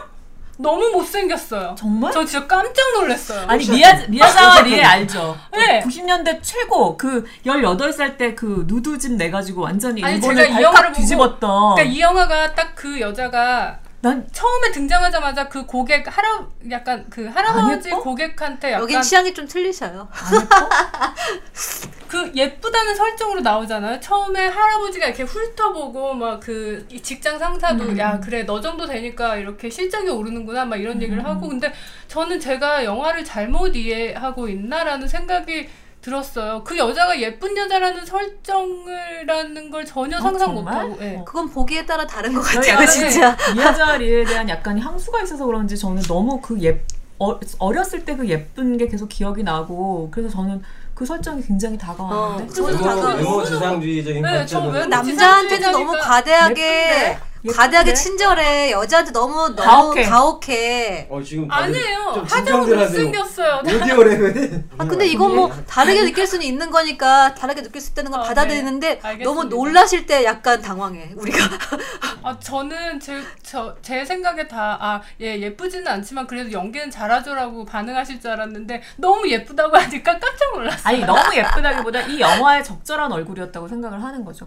[0.60, 1.74] 너무 못생겼어요.
[1.78, 2.12] 정말?
[2.12, 3.46] 저 진짜 깜짝 놀랐어요.
[3.48, 5.36] 아니 미야 미야자와 리에 알죠?
[5.52, 5.80] 네.
[5.82, 10.72] 90년대 최고 그 18살 때 그 누드집 내 가지고 완전히 아니, 일본을 제가 이 영화를
[10.72, 16.46] 발칵 보고 뒤집었던 그러니까 이 영화가 딱 그 여자가 난 처음에 등장하자마자 그 고객 할아
[16.70, 17.90] 약간 그 할아버지?
[17.90, 20.08] 고객한테 약간 여긴 취향이 좀 틀리셔요.
[22.08, 24.00] 그 예쁘다는 설정으로 나오잖아요.
[24.00, 27.98] 처음에 할아버지가 이렇게 훑어보고 막 그 직장 상사도 음.
[27.98, 31.26] 야 그래 너 정도 되니까 이렇게 실적이 오르는구나 막 이런 얘기를 음.
[31.26, 31.72] 하고 근데
[32.06, 35.68] 저는 제가 영화를 잘못 이해하고 있나라는 생각이
[36.08, 36.62] 들었어요.
[36.64, 40.54] 그 여자가 예쁜 여자라는 설정을라는 걸 전혀 어, 상상?
[40.54, 40.96] 못하고.
[41.00, 41.16] 예.
[41.16, 41.24] 어.
[41.24, 43.36] 그건 보기에 따라 다른 것 저희 같아요, 약간 진짜.
[43.54, 46.80] 미야자와 리에 대한 약간 향수가 있어서 그런지 저는 너무 그 예,
[47.18, 50.62] 어, 어렸을 때 그 예쁜 게 계속 기억이 나고 그래서 저는
[50.94, 57.18] 그 설정이 굉장히 다가왔는데 어, 저도 외모, 다가- 외모 지상주의적인 네, 남자한테는 너무 과대하게 예쁜데?
[57.54, 57.94] 과대하게?
[57.94, 58.70] 친절해.
[58.72, 60.02] 여자한테 너무 너무 가혹해.
[60.04, 61.08] 가혹해.
[61.10, 62.24] 어 지금 아니에요.
[62.28, 62.58] 하세요.
[62.76, 63.62] 못생겼어요.
[63.64, 68.20] 오디오랩에 아 근데 이건 뭐 다르게 느낄 수는 있는 거니까 다르게 느낄 수 있다는 건
[68.20, 69.16] 아, 받아들이는데 네.
[69.24, 71.38] 너무 놀라실 때 약간 당황해 우리가
[72.22, 78.20] 아 저는 제, 저, 제 생각에 다, 아, 예, 예쁘지는 않지만 그래도 연기는 잘하죠라고 반응하실
[78.20, 80.82] 줄 알았는데 너무 예쁘다고 하니까 깜짝 놀랐어요.
[80.84, 84.46] 아니 너무 예쁘다기보다 이 영화에 적절한 얼굴이었다고 생각을 하는 거죠.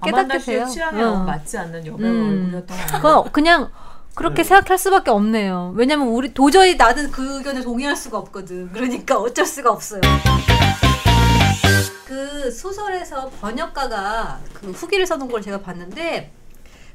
[0.58, 0.66] 돼요.
[0.68, 1.26] 취향에 응.
[1.26, 2.30] 맞지 않는 여배우 음.
[2.44, 3.70] 얼굴이었던 거 그건 그냥
[4.16, 9.46] 그렇게 생각할 수밖에 없네요 왜냐면 우리 도저히 나는 그 의견에 동의할 수가 없거든 그러니까 어쩔
[9.46, 10.02] 수가 없어요
[12.06, 16.32] 그 소설에서 번역가가 그 후기를 써놓은 걸 제가 봤는데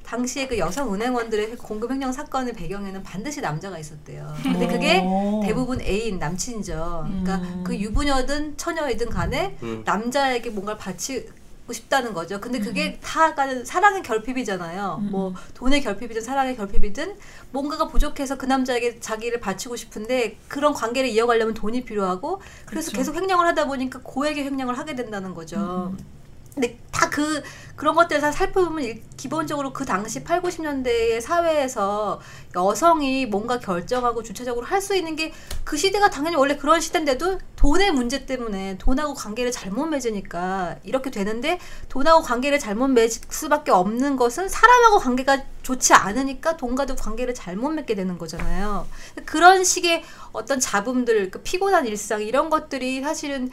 [0.05, 4.33] 당시에 그 여성 은행원들의 공급 횡령 사건의 배경에는 반드시 남자가 있었대요.
[4.43, 5.43] 근데 그게 오.
[5.45, 7.07] 대부분 애인 남친이죠.
[7.09, 7.65] 그러니까 음.
[7.65, 9.83] 그 유부녀든 처녀이든 간에 음.
[9.85, 11.29] 남자에게 뭔가를 바치고
[11.73, 12.41] 싶다는 거죠.
[12.41, 12.65] 근데 음.
[12.65, 14.99] 그게 다 약간 사랑의 결핍이잖아요.
[15.11, 17.17] 뭐 돈의 결핍이든 사랑의 결핍이든
[17.51, 22.99] 뭔가가 부족해서 그 남자에게 자기를 바치고 싶은데 그런 관계를 이어가려면 돈이 필요하고 그래서 그쵸.
[22.99, 25.57] 계속 횡령을 하다 보니까 고액의 횡령을 하게 된다는 거죠.
[25.93, 26.16] 음.
[26.57, 27.43] 근데 다 그
[27.77, 32.21] 그런 것들을 다 살펴보면 일- 기본적으로 그 당시 8, 90년대의 사회에서
[32.55, 35.33] 여성이 뭔가 결정하고 주체적으로 할 수 있는 게
[35.65, 41.59] 그 시대가 당연히 원래 그런 시대인데도 돈의 문제 때문에 돈하고 관계를 잘못 맺으니까 이렇게 되는데
[41.91, 47.95] 돈하고 관계를 잘못 맺을 수밖에 없는 것은 사람하고 관계가 좋지 않으니까 돈과도 관계를 잘못 맺게
[47.95, 48.87] 되는 거잖아요.
[49.27, 50.03] 그런 식의
[50.33, 53.51] 어떤 잡음들, 그 피곤한 일상 이런 것들이 사실은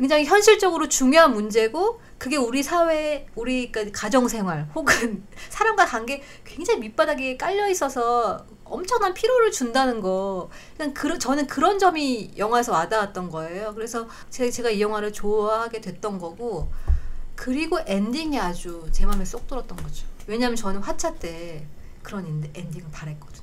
[0.00, 6.80] 굉장히 현실적으로 중요한 문제고 그게 우리 사회, 우리 그러니까 가정 생활 혹은 사람과 관계 굉장히
[6.80, 10.48] 밑바닥에 깔려 있어서 엄청난 피로를 준다는 거.
[10.74, 13.74] 그냥 그, 저는 그런 점이 영화에서 와닿았던 거예요.
[13.74, 16.72] 그래서 제, 제가 이 영화를 좋아하게 됐던 거고
[17.36, 20.06] 그리고 엔딩이 아주 제 마음에 쏙 들었던 거죠.
[20.26, 21.66] 왜냐하면 저는 화차 때
[22.02, 23.39] 그런 엔- 엔딩을 바랬거든요.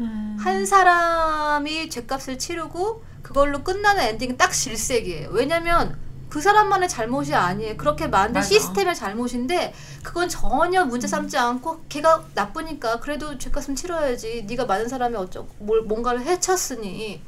[0.00, 0.36] 음.
[0.40, 5.30] 한 사람이 죄값을 치르고 그걸로 끝나는 엔딩은 딱 질색이에요.
[5.30, 5.96] 왜냐면
[6.28, 7.76] 그 사람만의 잘못이 아니에요.
[7.76, 8.48] 그렇게 만든 맞아.
[8.48, 14.44] 시스템의 잘못인데 그건 전혀 문제 삼지 않고 걔가 나쁘니까 그래도 죄값은 치러야지.
[14.48, 17.20] 네가 많은 사람이 어쩌 뭘 뭔가를 해쳤으니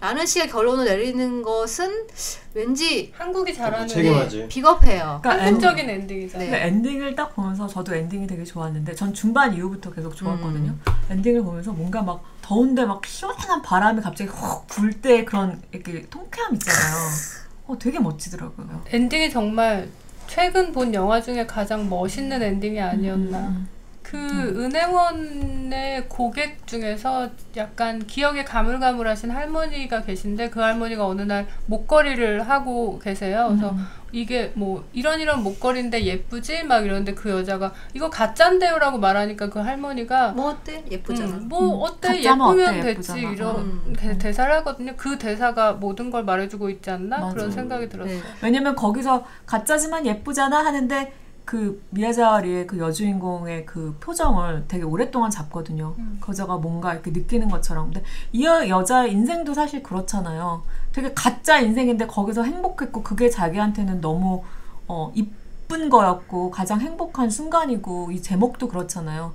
[0.00, 2.06] 라는 식의 결론을 내리는 것은
[2.54, 4.48] 왠지 한국이 잘하는 책임하지.
[4.48, 5.20] 비겁해요.
[5.22, 6.50] 그러니까 엔, 한국적인 엔딩이잖아요.
[6.50, 6.66] 네.
[6.66, 10.74] 엔딩을 딱 보면서 저도 엔딩이 되게 좋았는데 전 중반 이후부터 계속 좋았거든요.
[11.10, 16.54] 엔딩을 보면서 뭔가 막 더운데 막 시원한 바람이 갑자기 훅 불 때 그런 이렇게 통쾌함
[16.54, 16.96] 있잖아요.
[17.68, 18.82] 어, 되게 멋지더라고요.
[18.90, 19.88] 엔딩이 정말
[20.26, 23.38] 최근 본 영화 중에 가장 멋있는 엔딩이 아니었나.
[23.38, 23.68] 음.
[24.02, 32.98] 그 은행원의 고객 중에서 약간 기억에 가물가물하신 할머니가 계신데 그 할머니가 어느 날 목걸이를 하고
[32.98, 33.48] 계세요.
[33.50, 33.86] 그래서 음.
[34.12, 36.64] 이게 뭐 이런 이런 목걸이인데 예쁘지?
[36.64, 40.82] 막 이러는데 그 여자가 이거 가짠데요라고 말하니까 그 할머니가 뭐 어때?
[40.90, 41.36] 예쁘잖아.
[41.36, 42.80] 음, 뭐 음, 어때 예쁘면 어때?
[42.80, 43.20] 됐지 예쁘잖아.
[43.32, 43.94] 이런 음.
[43.96, 44.94] 대- 대사를 하거든요.
[44.96, 47.34] 그 대사가 모든 걸 말해주고 있지 않나 맞아.
[47.34, 48.16] 그런 생각이 들었어요.
[48.16, 48.22] 네.
[48.42, 51.12] 왜냐면 거기서 가짜지만 예쁘잖아 하는데
[51.50, 55.96] 그 미야자리의 그 여주인공의 그 표정을 되게 오랫동안 잡거든요.
[55.98, 56.18] 음.
[56.20, 57.86] 그저가 뭔가 이렇게 느끼는 것처럼.
[57.86, 60.62] 근데 이 여- 여자의 인생도 사실 그렇잖아요.
[60.92, 64.44] 되게 가짜 인생인데 거기서 행복했고 그게 자기한테는 너무
[64.86, 69.32] 어, 이쁜 거였고 가장 행복한 순간이고 이 제목도 그렇잖아요.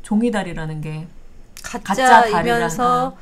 [0.00, 1.06] 종이다리라는 게
[1.62, 3.16] 가짜이면서 가-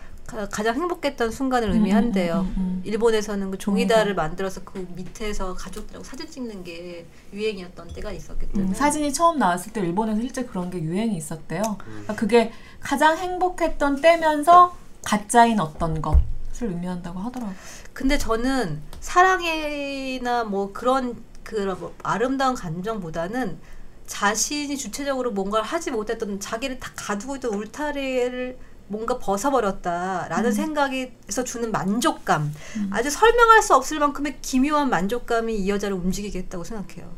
[0.50, 2.40] 가장 행복했던 순간을 의미한대요.
[2.40, 2.82] 음, 음, 음.
[2.84, 8.74] 일본에서는 그 종이다를 만들어서 그 밑에서 가족들하고 사진 찍는 게 유행이었던 때가 있었기 때문에 음,
[8.74, 11.62] 사진이 처음 나왔을 때 일본에서 실제 그런 게 유행이 있었대요.
[11.78, 17.56] 그러니까 그게 가장 행복했던 때면서 가짜인 어떤 것을 의미한다고 하더라고요.
[17.92, 23.58] 근데 저는 사랑이나 뭐 그런 그런 뭐 아름다운 감정보다는
[24.06, 28.58] 자신이 주체적으로 뭔가를 하지 못했던 자기를 다 가두고 있던 울타리를
[28.90, 32.52] 뭔가 벗어버렸다라는 생각에서 주는 만족감
[32.90, 37.08] 아주 설명할 수 없을 만큼의 기묘한 만족감이 이 여자를 움직이게 했다고 생각해요.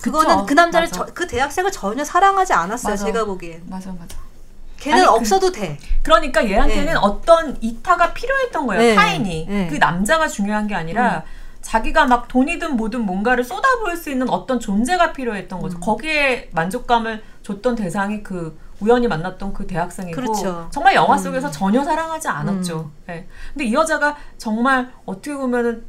[0.00, 0.46] 그거는 그쵸.
[0.46, 0.88] 그 남자를.
[0.88, 2.92] 저- 그 대학생을 전혀 사랑하지 않았어요.
[2.92, 3.04] 맞아.
[3.06, 4.16] 제가 보기엔 맞아, 맞아.
[4.78, 5.78] 걔는 아니, 그- 없어도 돼.
[6.04, 6.94] 그러니까 얘한테는 네.
[6.94, 8.82] 어떤 이타가 필요했던 거예요.
[8.82, 8.94] 네.
[8.94, 9.46] 타인이.
[9.48, 9.66] 네.
[9.68, 11.24] 그 남자가 중요한 게 아니라
[11.60, 15.62] 자기가 막 돈이든 뭐든 뭔가를 쏟아부을 수 있는 어떤 존재가 필요했던 음.
[15.62, 15.80] 거죠.
[15.80, 20.68] 거기에 만족감을 줬던 대상이 그 우연히 만났던 그 대학생이고 그렇죠.
[20.70, 22.80] 정말 영화 속에서 전혀 사랑하지 않았죠.
[22.80, 22.92] 음.
[23.06, 23.28] 네.
[23.52, 25.84] 근데 이 여자가 정말 어떻게 보면은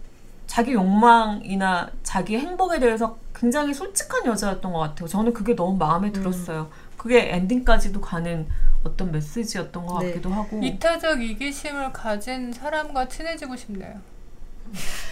[0.45, 5.07] 자기 욕망이나 자기 행복에 대해서 굉장히 솔직한 여자였던 것 같아요.
[5.07, 6.13] 저는 그게 너무 마음에 음.
[6.13, 6.69] 들었어요.
[6.97, 8.47] 그게 엔딩까지도 가는
[8.83, 10.09] 어떤 메시지였던 것 네.
[10.09, 10.59] 같기도 하고.
[10.61, 14.12] 이타적 이기심을 가진 사람과 친해지고 싶네요.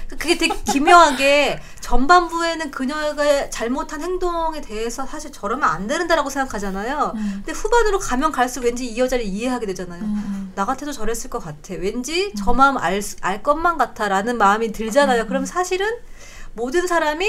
[0.09, 7.13] 그게 되게 기묘하게 전반부에는 그녀가 잘못한 행동에 대해서 사실 저러면 안 되는다라고 생각하잖아요.
[7.15, 7.31] 음.
[7.45, 10.01] 근데 후반으로 가면 갈수록 왠지 이 여자를 이해하게 되잖아요.
[10.03, 11.73] 음, 나 같아도 저랬을 것 같아.
[11.75, 15.27] 왠지 저 마음 알, 수- 알 것만 같아라는 마음이 들잖아요.
[15.27, 15.87] 그럼 사실은
[16.53, 17.25] 모든 사람이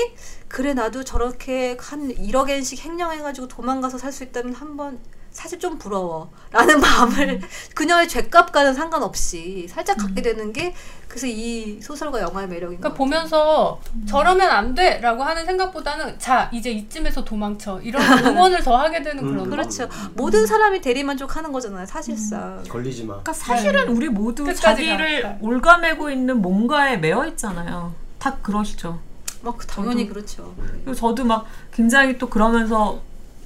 [0.48, 4.98] 그래 나도 저렇게 한 1억 엔씩 횡령해가지고 도망가서 살 수 있다면 한번
[5.32, 6.28] 사실 좀 부러워라는
[6.80, 7.40] 마음을
[7.74, 10.74] 그녀의 죄값과는 상관없이 살짝 갖게 되는 게
[11.08, 12.98] 그래서 이 소설과 영화의 매력인 것 그러니까 같아요.
[12.98, 19.22] 보면서 저러면 안 돼라고 하는 생각보다는 자 이제 이쯤에서 도망쳐 이런 응원을 더 하게 되는
[19.24, 19.50] 음, 그런 거.
[19.50, 19.88] 그렇죠.
[20.14, 21.84] 모든 사람이 대리만족하는 거잖아요.
[21.86, 22.62] 사실상.
[22.68, 23.08] 걸리지 마.
[23.14, 25.36] 그러니까 사실은 우리 모두 자기를 가.
[25.40, 27.94] 올가매고 있는 뭔가에 매여 있잖아요.
[28.18, 28.98] 다 그러시죠.
[29.42, 30.54] 뭐 당연히 저도- 그렇죠.
[30.56, 33.00] 그리고 저도 막 굉장히 또 그러면서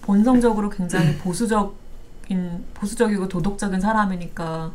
[0.07, 4.71] 본성적으로 굉장히 보수적인 보수적이고 도덕적인 사람이니까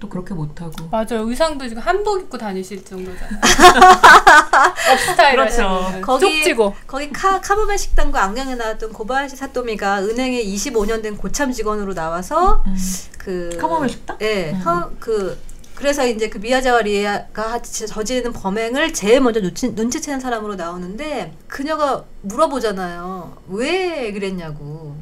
[0.00, 0.72] 또 그렇게 못하고.
[0.90, 1.28] 맞아요.
[1.28, 3.38] 의상도 지금 한복 입고 다니실 정도잖아요.
[4.92, 5.86] 업스타일 그렇죠.
[6.02, 6.74] 거기- 쪽지고.
[6.88, 12.76] 거기 카, 카모메 식당과 안경에 나왔던 고바야시 사토미가 은행에 25년 된 고참 직원으로 나와서 음.
[13.16, 14.16] 그 카모메 식당?
[14.22, 14.60] 예, 음.
[14.64, 15.38] 카- 그
[15.82, 23.42] 그래서 이제 그 미야자와 리에가 저지르는 범행을 제일 먼저 눈치, 눈치채는 사람으로 나오는데 그녀가 물어보잖아요.
[23.48, 24.94] 왜 그랬냐고.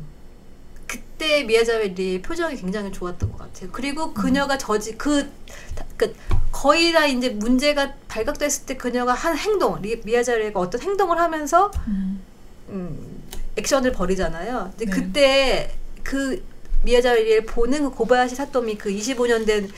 [0.86, 3.68] 그때 미야자와 리의 표정이 굉장히 좋았던 것 같아요.
[3.72, 5.30] 그리고 그녀가 저지 그,
[5.74, 6.14] 다- 그
[6.50, 11.70] 거의 다 이제 문제가 발각됐을 때 그녀가 한 행동, 리- 미야자와 리가 어떤 행동을 하면서
[11.88, 12.22] 음.
[12.70, 13.22] 음,
[13.56, 14.72] 액션을 벌이잖아요.
[14.78, 14.90] 근데 네.
[14.90, 16.42] 그때 그
[16.84, 19.70] 미야자리를 보는 그 고바야시 사토미 그 25년 된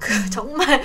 [0.00, 0.26] 그 음.
[0.30, 0.82] 정말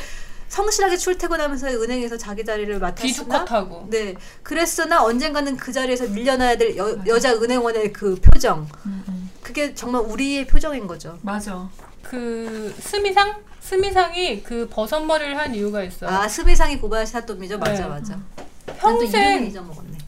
[0.48, 3.88] 성실하게 출퇴근하면서 은행에서 자기 자리를 맡았으나 비두컷하고.
[3.90, 9.30] 네 그랬으나 언젠가는 그 자리에서 밀려나야 될 여, 여자 은행원의 그 표정 음, 음.
[9.42, 11.18] 그게 정말 우리의 표정인 거죠.
[11.24, 11.68] 맞아.
[12.04, 13.44] 그 스미상?
[13.60, 16.10] 스미상이 그 버섯머리를 한 이유가 있어요.
[16.10, 17.58] 아 스미상이 고바야시 사토미죠.
[17.58, 17.88] 맞아 네.
[17.88, 18.20] 맞아.
[18.78, 19.52] 평생.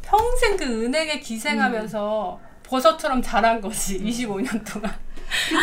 [0.04, 4.94] 평생 그 은행에 기생하면서 버섯처럼 자란 거지 25년 동안.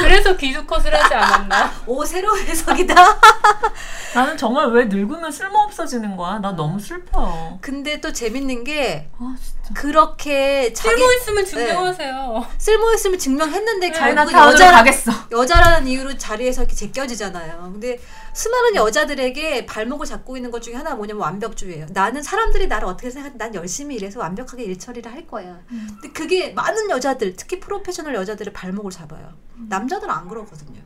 [0.02, 1.72] 그래서 비두컷을 하지 않았나?
[1.86, 2.94] 오 새로운 해석이다.
[4.14, 6.38] 나는 정말 왜 늙으면 쓸모 없어지는 거야?
[6.38, 7.58] 나 너무 슬퍼.
[7.60, 9.04] 근데 또 재밌는 게아
[9.42, 9.74] 진짜.
[9.74, 12.46] 그렇게 자기 쓸모 있으면 증명하세요.
[12.58, 15.12] 쓸모 있으면 증명했는데 네, 차이나타운으로 여자 가겠어.
[15.32, 17.70] 여자라는 이유로 자리에서 이렇게 제껴지잖아요.
[17.72, 17.98] 근데
[18.34, 21.86] 수많은 여자들에게 발목을 잡고 있는 것 중에 하나가 뭐냐면 완벽주의예요.
[21.90, 25.62] 나는 사람들이 나를 어떻게 생각하든 난 열심히 일해서 완벽하게 일 처리를 할 거야.
[25.68, 29.32] 근데 그게 많은 여자들, 특히 프로페셔널 여자들의 발목을 잡아요.
[29.68, 30.82] 남자들은 안 그러거든요.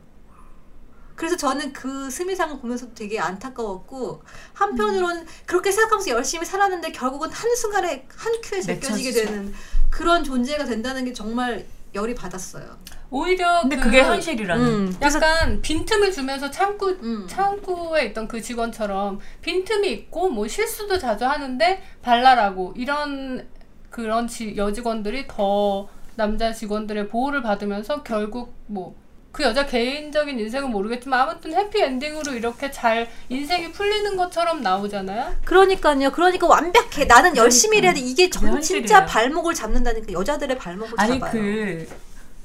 [1.15, 4.23] 그래서 저는 그 스미상을 보면서 되게 안타까웠고
[4.53, 9.11] 한편으로는 그렇게 생각하면서 열심히 살았는데 결국은 한순간에 한 큐에 제껴지게.
[9.11, 9.53] 되는
[9.89, 12.77] 그런 존재가 된다는 게 정말 열이 받았어요.
[13.11, 14.65] 오히려 근데 그 그게 현실이라는.
[14.65, 17.25] 음, 그래서 약간 빈틈을 주면서 창구 음.
[17.27, 23.47] 창구에 있던 그 직원처럼 빈틈이 있고 뭐 실수도 자주 하는데 발랄하고 이런
[23.89, 31.21] 그런 지, 여직원들이 더 남자 직원들의 보호를 받으면서 결국 뭐 그 여자 개인적인 인생은 모르겠지만
[31.21, 35.35] 아무튼 해피 엔딩으로 이렇게 잘 인생이 풀리는 것처럼 나오잖아요.
[35.45, 36.11] 그러니까요.
[36.11, 37.05] 그러니까 완벽해.
[37.07, 37.99] 나는 열심히 일해야 돼.
[37.99, 39.05] 이게 정, 그게 진짜.
[39.05, 41.31] 발목을 잡는다니까 여자들의 발목을 아니 잡아요.
[41.31, 41.87] 그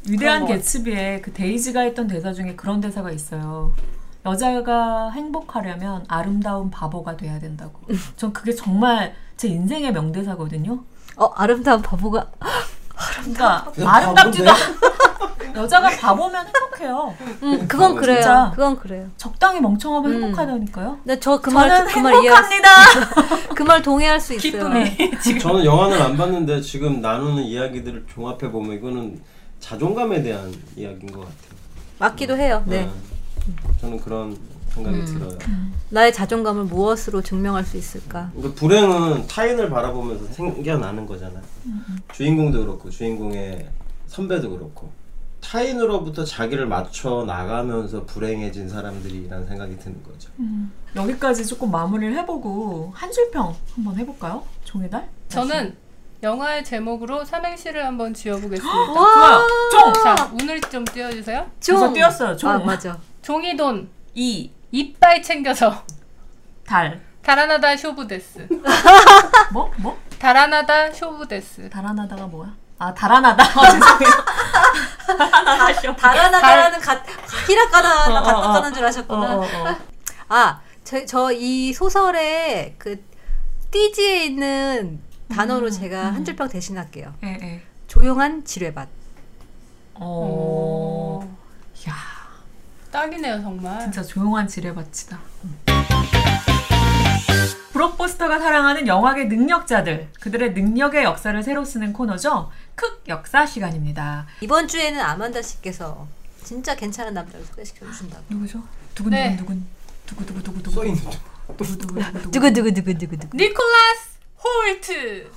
[0.09, 3.73] 위대한 개츠비에 그 데이지가 했던 대사 중에 그런 대사가 있어요.
[4.27, 7.81] 여자가 행복하려면 아름다운 바보가 돼야 된다고.
[8.17, 10.83] 전 그게 정말 제 인생의 명대사거든요.
[11.17, 12.27] 어 아름다운 바보가
[13.23, 14.57] 그러니까 아름답지도 않-
[15.57, 17.15] 여자가 바보면 행복해요.
[17.43, 18.17] 음 그건 그래요.
[18.17, 18.51] 진짜.
[18.55, 19.09] 그건 그래요.
[19.17, 20.23] 적당히 멍청하면 음.
[20.25, 20.99] 행복하다니까요.
[21.05, 23.55] 근데 저그 말 그 말 이해할 행복합니다.
[23.55, 24.51] 그말 동의할 수 있어요.
[24.53, 29.21] 기쁨이 지금 저는 영화는 안 봤는데 지금 나누는 이야기들을 종합해 보면 이거는
[29.65, 31.55] 자존감에 대한 이야기인 것 같아요.
[31.99, 32.63] 맞기도 해요.
[32.67, 32.87] 네.
[33.81, 34.37] 저는 그런
[34.69, 35.05] 생각이 음.
[35.07, 35.39] 들어요.
[35.89, 38.31] 나의 자존감을 무엇으로 증명할 수 있을까?
[38.35, 41.43] 그러니까 불행은 타인을 바라보면서 생겨나는 거잖아요.
[41.65, 43.67] 음, 주인공도 그렇고 주인공의
[44.07, 44.91] 선배도 그렇고
[45.41, 50.31] 타인으로부터 자기를 맞춰 나가면서 불행해진 사람들이라는 생각이 드는 거죠.
[50.95, 54.43] 여기까지 조금 마무리를 해보고 한 줄평 한번 해볼까요?
[54.65, 55.09] 종이달?
[55.29, 55.75] 저는
[56.29, 58.73] 영화의 제목으로 삼행시를 한번 지어보겠습니다.
[58.95, 59.47] 좋아요.
[59.71, 59.93] 종!
[60.03, 61.47] 자, 운을 좀 띄워주세요.
[61.67, 62.37] 벌써 띄웠어요.
[62.39, 62.51] 종.
[62.51, 62.99] 아 맞아.
[63.21, 65.85] 종이돈 이, 이빨 챙겨서
[66.67, 67.03] 달.
[67.23, 68.49] 달아나다 쇼부데스
[69.53, 69.71] 뭐?
[69.79, 69.99] 뭐?
[70.19, 72.55] 달아나다 쇼부데스 달아나다가 뭐야?
[72.79, 73.45] 아, 달아나다.
[73.45, 74.25] 어, 죄송해요.
[75.19, 75.97] 달아나다 쇼.
[75.97, 77.03] 달아나다라는 가
[77.47, 78.23] 히라카나나 어, 어, 어.
[78.23, 79.37] 가타카나인 줄 어, 아셨구나.
[79.37, 79.77] 어, 어.
[80.29, 80.61] 아,
[81.07, 83.03] 저 이 소설의 그
[83.71, 85.71] 띠지에 있는 단어로 음.
[85.71, 86.15] 제가 음.
[86.15, 87.15] 한 줄평 대신할게요.
[87.25, 87.63] 예, 예.
[87.87, 88.89] 조용한 지뢰밭.
[89.95, 91.37] 어.
[91.89, 91.95] 야.
[92.91, 93.81] 딱이네요, 정말.
[93.81, 95.19] 진짜 조용한 지뢰밭이다.
[95.45, 95.59] 음.
[97.73, 102.51] 블록버스터가 사랑하는 영화계 능력자들, 그들의 능력의 역사를 새로 쓰는 코너죠.
[102.77, 104.27] 큭역사 시간입니다.
[104.41, 106.07] 이번 주에는 아만다 씨께서
[106.45, 108.23] 진짜 괜찮은 남자를 소개시켜 주신다고.
[108.29, 108.63] 누구죠?
[108.95, 109.67] 두근두근 두근
[110.07, 110.71] 두구 두구 두구 두구.
[110.77, 111.03] 써 있는
[111.57, 111.95] 두구 두구
[112.31, 113.37] 두구 두구 두구 두구 두구.
[113.37, 114.14] 니콜라스
[114.45, 115.31] 홀트.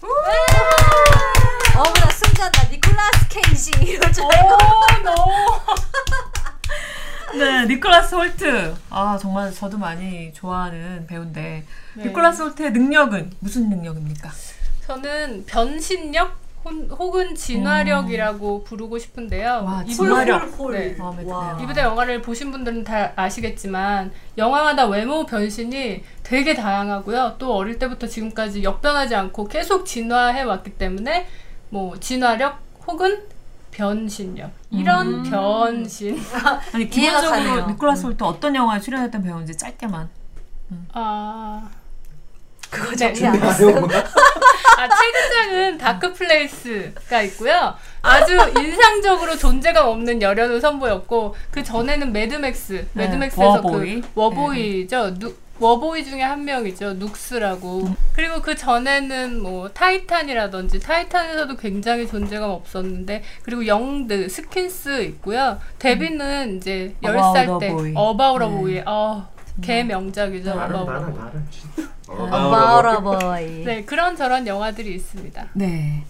[1.76, 4.58] 어머나 순간 나 니콜라스 케이지 이럴 줄 오, 알고.
[5.04, 5.16] 너.
[7.38, 8.76] 네, 니콜라스 홀트.
[8.90, 11.66] 아, 정말 저도 많이 좋아하는 배우인데.
[11.96, 12.04] 네.
[12.06, 14.30] 니콜라스 홀트의 능력은 무슨 능력입니까?
[14.86, 16.36] 저는 변신력
[16.66, 19.64] 혹- 혹은 진화력이라고 부르고 싶은데요.
[19.66, 20.72] 와, 진화력.
[20.72, 20.96] 네.
[20.98, 21.52] 마음에 와.
[21.52, 21.64] 드네요.
[21.64, 27.36] 이분의 영화를 보신 분들은 다 아시겠지만 영화마다 외모 변신이 되게 다양하고요.
[27.38, 31.28] 또 어릴 때부터 지금까지 역변하지 않고 계속 진화해 왔기 때문에
[31.70, 33.24] 뭐 진화력 혹은
[33.72, 36.18] 변신력 이런 변신
[36.74, 37.68] 아니, 기본적으로.
[37.68, 40.10] 니콜라스 홀트 어떤 영화에 출연했던 배우인지 짧게만.
[40.94, 41.70] 아
[42.70, 43.14] 그거 네.
[43.14, 43.88] 정리 안 했어요.
[44.78, 47.74] 아, 최근작은 다크플레이스가 있고요.
[48.04, 54.02] 아주 인상적으로 존재감 없는 열연을 선보였고 그 전에는 매드맥스, 네, 매드맥스에서 War Boy.
[54.02, 55.16] 그 War Boy죠.
[55.16, 56.94] 누, War Boy 중에 한 명이죠.
[56.94, 57.90] 눅스라고.
[58.14, 65.60] 그리고 그 전에는 뭐 타이탄이라든지 타이탄에서도 굉장히 존재감 없었는데 그리고 영드, 스킨스 있고요.
[65.80, 67.94] 데뷔는 이제 About 10살 a 때 Boy.
[67.96, 68.56] About a 네.
[68.56, 68.82] Boy.
[68.86, 69.28] 아,
[69.62, 70.56] 개 명작이죠.
[70.56, 71.42] 말을 어바웃 말을
[72.08, 72.30] 어 보이.
[72.30, 73.64] 말을 바라보이.
[73.66, 75.48] 네, 그런 저런 영화들이 있습니다.
[75.54, 76.04] 네.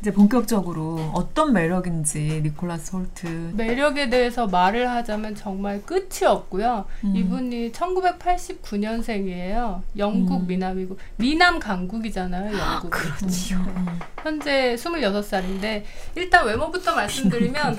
[0.00, 3.52] 이제 본격적으로 어떤 매력인지 니콜라스 홀트.
[3.54, 6.86] 매력에 대해서 말을 하자면 정말 끝이 없고요.
[7.04, 7.14] 음.
[7.14, 9.82] 이분이 1989년생이에요.
[9.98, 10.46] 영국 음.
[10.48, 12.58] 미남이고 미남 강국이잖아요.
[12.58, 12.90] 영국.
[12.90, 13.58] 그렇지요.
[13.58, 13.86] 음.
[14.24, 15.84] 현재 26살인데
[16.16, 17.78] 일단 외모부터 말씀드리면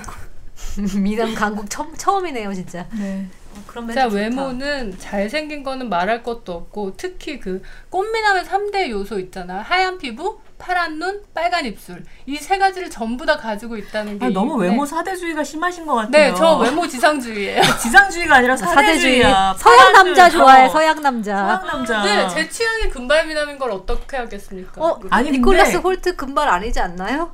[1.02, 2.86] 미남 강국 처음, 처음이네요 진짜.
[2.98, 3.26] 네.
[3.56, 4.14] 어, 그런 자 좋다.
[4.16, 9.58] 외모는 잘생긴 거는 말할 것도 없고 특히 그 꽃미남의 3대 요소 있잖아.
[9.60, 12.04] 하얀 피부, 파란 눈, 빨간 입술.
[12.26, 16.32] 이 세 가지를 전부 다 가지고 있다는 게 아, 너무 외모 사대주의가 심하신 것 같아요.
[16.32, 17.60] 네, 저 외모 지상주의예요.
[17.82, 18.86] 지상주의가 아니라 사대주의.
[19.22, 19.54] 사대주의야.
[19.58, 20.66] 서양 남자 눈, 좋아해.
[20.66, 21.36] 어, 서양 남자.
[21.36, 22.02] 서양 남자.
[22.04, 24.82] 네, 제 취향이 금발 미남인 걸 어떻게 하겠습니까?
[24.82, 27.32] 어, 아니, 니콜라스 근데- 홀트 금발 아니지 않나요?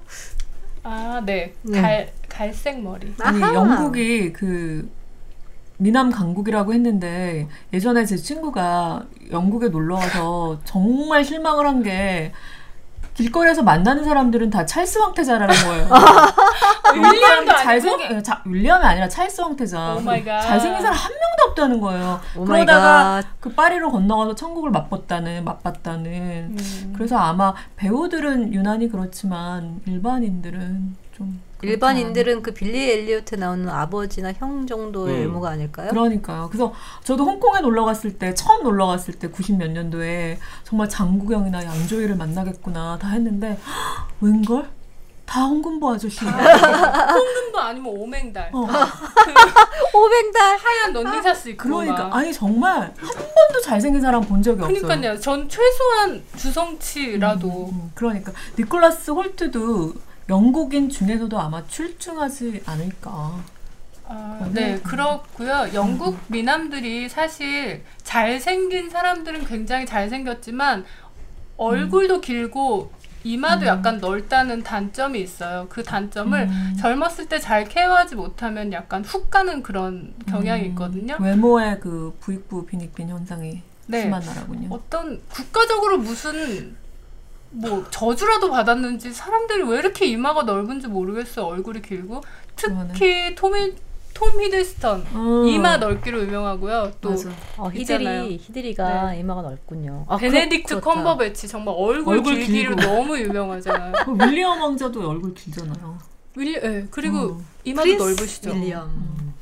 [0.82, 1.52] 아, 네.
[1.62, 1.80] 네.
[1.80, 3.14] 갈, 갈색 머리.
[3.20, 3.40] 아니.
[3.40, 4.90] 영국이 그
[5.80, 9.02] 미남 강국이라고 했는데 예전에 제 친구가
[9.32, 12.32] 영국에 놀러 와서 정말 실망을 한 게
[13.14, 15.88] 길거리에서 만나는 사람들은 다 찰스 황태자라는 거예요.
[16.94, 17.62] 윌리엄도 아니고?
[17.64, 19.94] 잘생긴 자, 윌리엄이 아니라 찰스 황태자.
[20.24, 20.40] 갓.
[20.40, 22.20] 잘생긴 사람 한 명도 없다는 거예요.
[22.46, 23.26] 그러다가 갓.
[23.40, 26.10] 그 파리로 건너가서 천국을 맛봤다는 맛봤다는.
[26.58, 26.92] 음.
[26.96, 34.66] 그래서 아마 배우들은 유난히 그렇지만 일반인들은 좀 그렇지 일반인들은 그 빌리 엘리어트 나오는 아버지나 형
[34.66, 35.20] 정도의 음.
[35.20, 35.90] 외모가 아닐까요?
[35.90, 36.48] 그러니까요.
[36.50, 36.72] 그래서
[37.04, 42.16] 저도 홍콩에 놀러 갔을 때 처음 놀러 갔을 때 90 몇 년도에 정말 장국영이나 양조위를
[42.16, 44.68] 만나겠구나 다 했는데 헉, 웬걸
[45.26, 46.24] 다 홍금보 아저씨.
[46.24, 48.50] 홍금도 아니면 오맹달.
[48.52, 48.62] 어,
[49.94, 50.58] 오뱅달.
[50.58, 52.16] 하얀 런닝샷스 입고 그러니까 막.
[52.16, 54.80] 아니 정말 한 번도 잘생긴 사람 본 적이 없어요.
[54.82, 55.20] 그러니까요.
[55.20, 59.92] 전 최소한 주성치라도 음, 그러니까 니콜라스 홀트도
[60.30, 63.42] 영국인 중에서도 아마 출중하지 않을까.
[64.06, 65.68] 아, 네, 그렇고요.
[65.74, 70.84] 영국 미남들이 사실 잘생긴 사람들은 굉장히 잘생겼지만
[71.56, 75.66] 얼굴도 길고 이마도 약간 넓다는 단점이 있어요.
[75.68, 76.76] 그 단점을 음.
[76.80, 81.16] 젊었을 때 잘 케어하지 못하면 약간 훅 가는 그런 경향이 있거든요.
[81.20, 84.02] 외모의 그 부익부 빈익빈 현상이 네.
[84.02, 84.68] 심한 나라군요.
[84.70, 86.76] 어떤 국가적으로 무슨
[87.50, 91.46] 뭐 저주라도 받았는지 사람들이 왜 이렇게 이마가 넓은지 모르겠어요.
[91.46, 92.22] 얼굴이 길고
[92.56, 93.74] 특히 톰이
[94.14, 95.46] 톰 히들스턴 음.
[95.48, 96.92] 이마 넓기로 유명하고요.
[97.00, 97.14] 또.
[97.56, 98.24] 어, 있잖아요.
[98.24, 100.04] 히들이 히들이가 이마가 넓군요.
[100.08, 100.80] 아, 베네딕트 그렇-.
[100.80, 102.76] 컴버배치 정말 얼굴, 얼굴 길기로.
[102.76, 103.92] 너무 유명하잖아요.
[104.04, 105.98] 그 윌리엄 왕자도 얼굴 길잖아요.
[106.36, 107.46] 윌리, 예, 그리고 음.
[107.64, 108.50] 이마도 넓으시죠.
[108.52, 109.34] 윌리엄.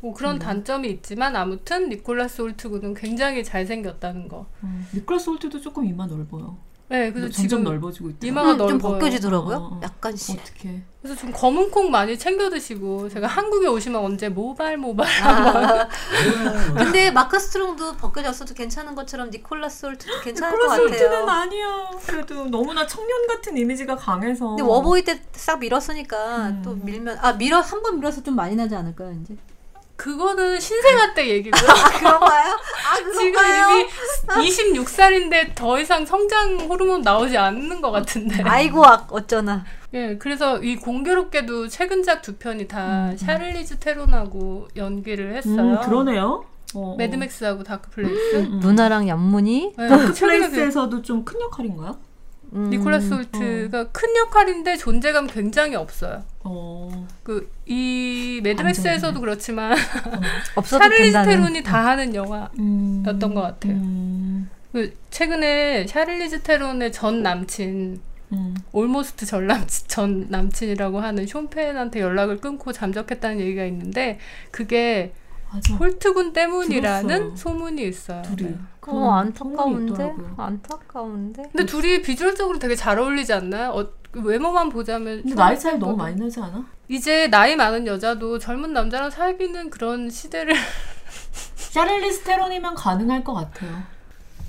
[0.00, 4.46] 뭐 그런 단점이 있지만 아무튼 니콜라스 홀트군은 굉장히 잘생겼다는 거.
[4.62, 4.86] 음.
[4.94, 6.58] 니콜라스 홀트도 조금 이마 넓어요.
[6.88, 8.26] 네, 그래서 점점 지금 넓어지고 있다.
[8.26, 8.92] 이마가 음, 좀 넓어요.
[8.92, 9.56] 벗겨지더라고요.
[9.56, 9.80] 어, 어.
[9.82, 10.38] 약간씩.
[10.40, 10.82] 어떻게?
[11.02, 15.88] 그래서 좀 검은 콩 많이 챙겨 드시고 제가 한국에 오시면 언제 모발 모발 아,
[16.76, 21.40] 근데 마크 스트롱도 벗겨졌어도 괜찮은 것처럼 니콜라스 홀트도 괜찮을 것 니콜라스 홀트는 같아요.
[21.42, 21.90] 아니야.
[22.06, 24.48] 그래도 너무나 청년 같은 이미지가 강해서.
[24.48, 26.62] 근데 War Boy 때 싹 밀었으니까 음.
[26.64, 29.36] 또 밀면 아 밀어 한 번 밀어서 좀 많이 나지 않을까요 이제?
[29.96, 31.62] 그거는 신생아 때 얘기고요.
[31.98, 32.52] 그런가요?
[32.52, 33.40] 아 지금
[33.72, 38.42] 이미 26살인데 더 이상 성장 호르몬 나오지 않는 것 같은데.
[38.42, 39.64] 아이고 악 어쩌나.
[39.94, 45.56] 예, 그래서 이 공교롭게도 최근작 두 편이 다 음, 샤를리즈 테론하고 연기를 했어요.
[45.60, 46.44] 음, 그러네요.
[46.74, 46.96] 어, 어.
[46.96, 48.36] 매드맥스하고 다크플레이스.
[48.36, 48.60] 음.
[48.60, 51.96] 누나랑 염문이 네, 다크 최근에 그 플레이스에서도 좀 큰 역할인가요?
[52.52, 56.22] 음, 니콜라스 홀트가 큰 역할인데 존재감 굉장히 없어요.
[56.44, 57.06] 어.
[57.22, 59.76] 그이 매드맥스에서도 그렇지만
[60.64, 61.28] 샤를리즈 된다는.
[61.30, 62.48] 테론이 다 하는 영화.
[62.58, 63.02] 음.
[63.06, 63.72] 였던 것 같아요.
[63.74, 64.50] 음.
[64.72, 68.00] 그 최근에 샤를리즈 테론의 전 남친
[68.32, 68.54] 음.
[68.72, 74.18] almost 전 남친, 전 남친이라고 하는 숀 펜한테 연락을 끊고 잠적했다는 얘기가 있는데
[74.50, 75.12] 그게
[75.56, 75.74] 맞아.
[75.74, 77.36] 홀트군 때문이라는 들었어요.
[77.36, 78.22] 소문이 있어요.
[78.22, 78.50] 둘이.
[78.50, 78.58] 네.
[78.88, 80.14] 어 안타까운데.
[80.36, 81.42] 안타까운데.
[81.52, 83.70] 근데 둘이 비주얼적으로 되게 잘 어울리지 않나요?
[83.70, 85.78] 어, 그 외모만 보자면 근데 쇼 나이 차이.
[85.78, 86.64] 너무 많이 나지 않아?
[86.88, 90.54] 이제 나이 많은 여자도 젊은 남자랑 사귀는 그런 시대를
[91.56, 93.82] 샤를리즈 테론이면 가능할 것 같아요.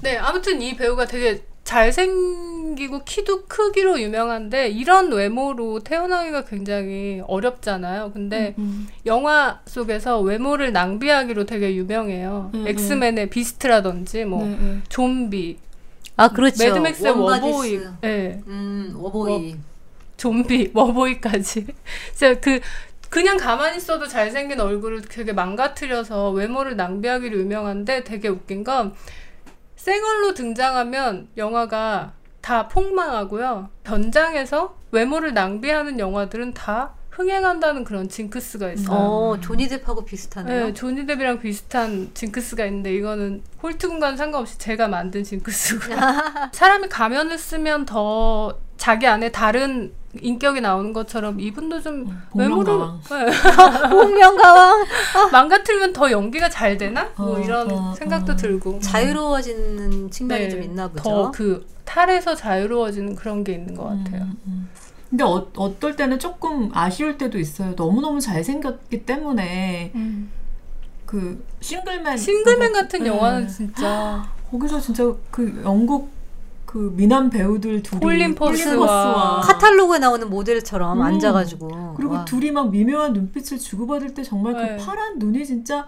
[0.02, 8.12] 네 아무튼 이 배우가 되게 잘생기고 키도 크기로 유명한데 이런 외모로 태어나기가 굉장히 어렵잖아요.
[8.14, 8.88] 근데 음.
[9.06, 12.52] 영화 속에서 외모를 낭비하기로 되게 유명해요.
[12.54, 14.78] 음, 엑스맨의 비스트라든지 뭐 네, 네.
[14.88, 15.58] 좀비,
[16.16, 16.64] 아 그렇죠.
[16.64, 17.12] 매드맥스의.
[17.12, 19.58] 워보이, 예, 음 워보이.
[20.16, 21.68] 좀비, 워보이까지.
[22.16, 22.62] 진짜 그
[23.10, 28.94] 그냥 가만히 있어도 잘생긴 얼굴을 되게 망가뜨려서 외모를 낭비하기로 유명한데 되게 웃긴 건
[29.88, 32.12] 생얼로 등장하면 영화가
[32.42, 33.70] 다 폭망하고요.
[33.86, 38.96] 변장해서 외모를 낭비하는 영화들은 다 흥행한다는 그런 징크스가 있어요.
[38.96, 40.66] 어 조니 뎁하고 비슷하네요.
[40.68, 45.98] 네, 조니 뎁이랑 비슷한 징크스가 있는데 이거는 홀트군과는 상관없이 제가 만든 징크스고요.
[46.54, 52.06] 사람이 가면을 쓰면 더 자기 안에 다른 인격이 나오는 것처럼 이분도 좀
[52.36, 53.02] 외모를 복면가왕.
[53.10, 54.86] 네, 홍명가왕
[55.32, 57.10] 망가뜨리면 더 연기가 잘 되나?
[57.18, 58.36] 뭐 어, 이런 어, 생각도 어.
[58.36, 61.02] 들고 자유로워지는 측면이 네, 좀 있나 보죠.
[61.04, 64.24] 더 그 탈에서 자유로워지는 그런 게 있는 것 같아요.
[64.24, 64.70] 음, 음.
[65.10, 67.74] 근데 어, 어떨 때는 조금 아쉬울 때도 있어요.
[67.78, 69.92] 너무너무 잘생겼기 때문에
[71.06, 73.08] 그 싱글맨 싱글맨 그거- 같은 네.
[73.10, 76.10] 영화는 진짜 거기서 진짜 그 영국
[76.66, 81.02] 그 미남 배우들 둘이 콜린 퍼스와 카탈로그에 나오는 모델처럼 음.
[81.02, 82.26] 앉아가지고 그리고 와.
[82.26, 84.76] 둘이 막 미묘한 눈빛을 주고받을 때 정말 네.
[84.78, 85.88] 그 파란 눈이 진짜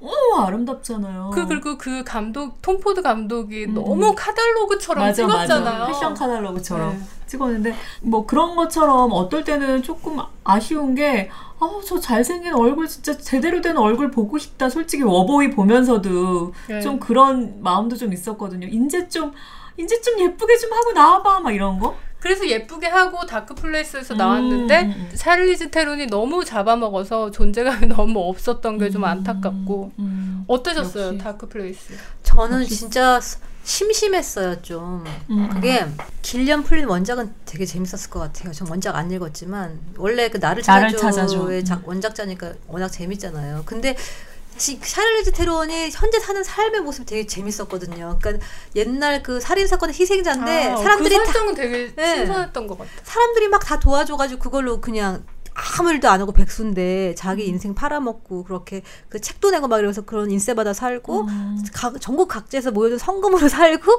[0.00, 1.30] 너무 아름답잖아요.
[1.32, 3.74] 그 그리고 그 감독 톰 포드 감독이 음.
[3.74, 5.78] 너무 카탈로그처럼 맞아, 찍었잖아요.
[5.80, 5.86] 맞아.
[5.86, 7.02] 패션 카탈로그처럼 네.
[7.26, 11.30] 찍었는데 뭐 그런 것처럼 어떨 때는 조금 아쉬운 게
[11.60, 14.68] 아, 저 잘생긴 얼굴 진짜 제대로 된 얼굴 보고 싶다.
[14.68, 16.80] 솔직히 워보이 보면서도 네.
[16.80, 18.66] 좀 그런 마음도 좀 있었거든요.
[18.66, 19.32] 이제 좀
[19.76, 21.94] 이제 좀 예쁘게 좀 하고 나와봐 막 이런 거.
[22.22, 25.10] 그래서 예쁘게 하고 다크 플레이스에서 음, 나왔는데 음, 음.
[25.12, 31.18] 샤를리즈 테론이 너무 잡아먹어서 존재감이 너무 없었던 게 좀 안타깝고 음, 어떠셨어요 역시.
[31.18, 31.94] 다크 플레이스?
[32.22, 35.04] 저는 역시- 진짜 스- 심심했어요 좀.
[35.30, 35.84] 음, 그게
[36.22, 38.52] 길리안 플린 원작은 되게 재밌었을 것 같아요.
[38.52, 41.64] 전 원작 안 읽었지만 원래 그 나를 나를 찾아줘의 찾아줘.
[41.64, 43.62] 작- 원작자니까 워낙 재밌잖아요.
[43.66, 48.18] 근데 시- 샤를리즈 테론이 현재 사는 삶의 모습이 되게 재밌었거든요.
[48.20, 48.46] 그러니까
[48.76, 52.16] 옛날 그 살인 사건의 희생자인데 아, 사람들이 그다 설정은 되게 네.
[52.16, 52.90] 신선했던 것 같아.
[53.02, 55.24] 사람들이 막 다 도와줘가지고 그걸로 그냥
[55.54, 60.30] 아무 일도 안 하고 백수인데 자기 인생 팔아먹고 그렇게 그 책도 내고 막 이러면서 그런
[60.30, 61.26] 인세 받아 살고
[61.74, 63.92] 각- 전국 각지에서 모여든 성금으로 살고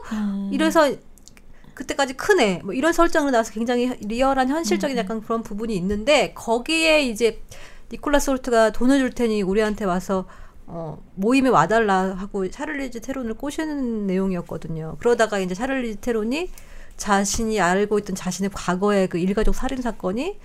[0.52, 0.92] 이래서
[1.76, 7.42] 그때까지 크네 뭐 이런 설정으로 나와서 굉장히 리얼한 현실적인 약간 그런 부분이 있는데 거기에 이제
[7.92, 10.26] 니콜라스 홀트가 돈을 줄 테니 우리한테 와서
[10.76, 14.96] 어, 모임에 와달라 하고 샤를리즈 테론을 꼬시는 내용이었거든요.
[14.98, 16.50] 그러다가 이제 샤를리즈 테론이
[16.98, 20.40] 자신이 알고 있던 자신의 과거의 그 일가족 살인 사건이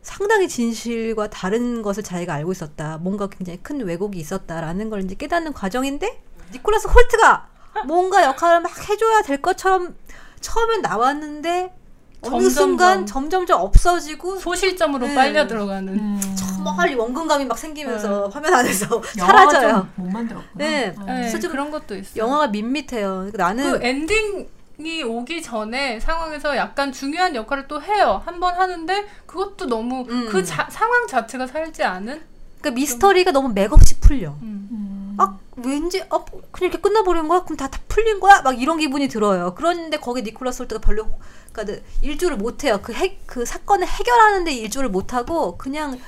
[0.00, 2.96] 상당히 진실과 다른 것을 자기가 알고 있었다.
[2.96, 6.18] 뭔가 굉장히 큰 왜곡이 있었다라는 걸 이제 깨닫는 과정인데
[6.54, 7.48] 니콜라스 홀트가
[7.86, 9.96] 뭔가 역할을 막 해줘야 될 것처럼
[10.40, 11.74] 처음엔 나왔는데
[12.22, 12.50] 어느 점점점.
[12.50, 15.14] 순간 점점점 없어지고 소실점으로 네.
[15.14, 15.94] 빨려 들어가는.
[15.94, 16.20] 음.
[16.64, 19.88] 저 멀리 원근감이 막 생기면서 화면 안에서 사라져요.
[19.96, 20.50] 좀 못 만들었구나.
[20.54, 20.94] 네.
[20.98, 21.04] 어.
[21.04, 22.16] 네, 좀 그런 것도 있어.
[22.16, 23.28] 영화가 밋밋해요.
[23.30, 24.48] 그러니까 나는 그 엔딩
[24.78, 28.20] 이 오기 전에 상황에서 약간 중요한 역할을 또 해요.
[28.24, 30.28] 한 번 하는데 그것도 너무 음.
[30.28, 32.20] 그 자- 상황 자체가 살지 않은.
[32.60, 34.30] 그러니까 미스터리가 너무 맥없이 풀려.
[34.42, 34.68] 음.
[34.72, 35.16] 음.
[35.18, 37.44] 아 왠지 어 그냥 이렇게 끝나버린 거야?
[37.44, 38.40] 그럼 다, 다 풀린 거야?
[38.42, 39.54] 막 이런 기분이 들어요.
[39.54, 41.06] 그런데 거기 니콜라스 홀트가 별로
[41.52, 42.80] 그러니까 일조를 못해요.
[42.82, 46.00] 그, 해, 그 사건을 해결하는데 일조를 못하고 그냥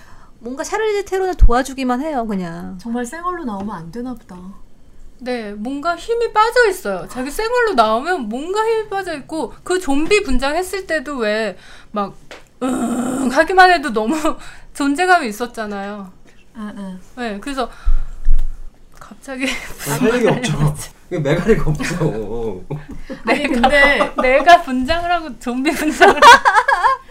[0.47, 2.25] 뭔가 샤를리즈 테론을 도와주기만 해요.
[2.25, 4.37] 그냥 정말 생얼로 나오면 안 되나 보다.
[5.19, 7.09] 네, 뭔가 힘이 빠져 있어요.
[7.09, 12.15] 자기 생얼로 나오면 뭔가 힘이 빠져 있고 그 좀비 분장했을 때도 왜막
[12.63, 14.15] 응, 하기만 해도 너무
[14.73, 16.13] 존재감이 있었잖아요.
[16.55, 16.99] 아, 아.
[17.17, 17.69] 네, 그래서
[19.01, 19.47] 갑자기
[20.01, 20.77] 할 얘기 없죠.
[21.11, 22.61] 이게 매가리가 없어.
[23.25, 26.21] 아니 근데 내가 분장을 하고 좀비 분장을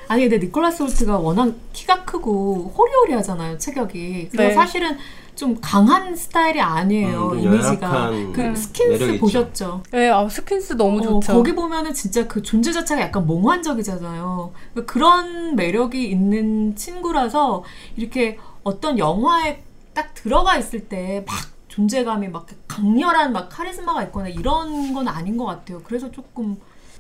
[0.08, 4.30] 아니 근데 니콜라스 홀트가 워낙 키가 크고 호리호리하잖아요 체격이.
[4.32, 4.54] 그래서 네.
[4.54, 4.98] 사실은
[5.36, 8.10] 좀 강한 스타일이 아니에요 음, 좀 이미지가.
[8.34, 9.20] 그 매력이 스킨스.
[9.20, 9.84] 보셨죠?
[9.92, 11.34] 네, 아, 스킨스 너무 어, 좋죠.
[11.34, 14.54] 거기 보면은 진짜 그 존재 자체가 약간 몽환적이잖아요.
[14.86, 17.64] 그런 매력이 있는 친구라서
[17.98, 19.62] 이렇게 어떤 영화에
[19.94, 21.36] 딱 들어가 있을 때 막
[21.68, 25.82] 존재감이 막 강렬한 막 카리스마가 있거나 이런 건 아닌 것 같아요.
[25.84, 26.56] 그래서 조금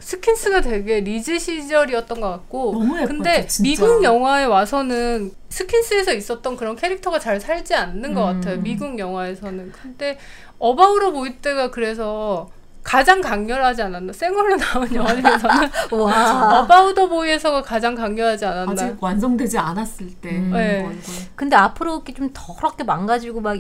[0.05, 3.63] 스킨스가 되게 리즈 시절이었던 것 같고 너무 예뻤죠, 근데 진짜.
[3.67, 8.39] 미국 영화에 와서는 스킨스에서 있었던 그런 캐릭터가 잘 살지 않는 것 음.
[8.39, 10.19] 같아요 미국 영화에서는 근데
[10.59, 12.47] About a Boy 때가 그래서
[12.83, 16.59] 가장 강렬하지 않았나 생얼로 나온 영화 중에서는 와.
[16.59, 20.51] About a Boy에서가 가장 강렬하지 않았나 아직 완성되지 않았을 때 음.
[20.53, 20.87] 네.
[21.33, 23.57] 근데 앞으로 이렇게 좀 더럽게 망가지고 막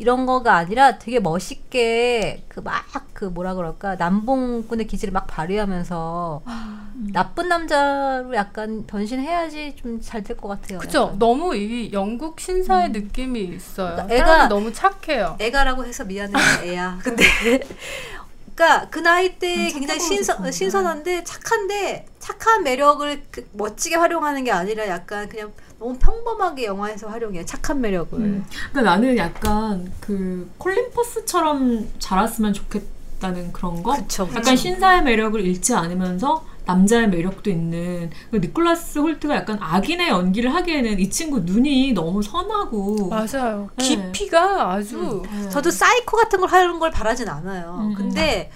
[0.00, 6.42] 이런 거가 아니라 되게 멋있게 그막그 뭐라 그럴까 남봉꾼의 기질을 막 발휘하면서
[7.12, 10.78] 나쁜 남자로 약간 변신해야지 좀 잘 될 것 같아요.
[10.78, 11.18] 그죠 약간.
[11.18, 16.32] 너무 이 영국 신사의 느낌이 있어요 그러니까 애가- 너무 착해요 애가라고 해서 미안해
[16.64, 16.98] 애야.
[17.02, 17.24] 근데
[18.60, 24.44] 그러니까 그 나이 때 음, 굉장히 신선 보여서 신선한데 착한데 착한 매력을 그 멋지게 활용하는
[24.44, 28.18] 게 아니라 약간 그냥 너무 평범하게 영화에서 활용해요 착한 매력을.
[28.20, 28.44] 음.
[28.70, 33.94] 그러니까 나는 약간 그 콜린 퍼스처럼 자랐으면 좋겠다는 그런 거.
[33.96, 34.38] 그쵸, 그쵸.
[34.38, 40.98] 약간 신사의 매력을 잃지 않으면서 남자의 매력도 있는 그 니콜라스 홀트가 약간 악인의 연기를 하기에는
[40.98, 43.84] 이 친구 눈이 너무 선하고 맞아요 네.
[43.84, 45.48] 깊이가 아주 네.
[45.48, 47.78] 저도 사이코 같은 걸 하는 걸 바라진 않아요.
[47.80, 47.94] 음.
[47.94, 48.50] 근데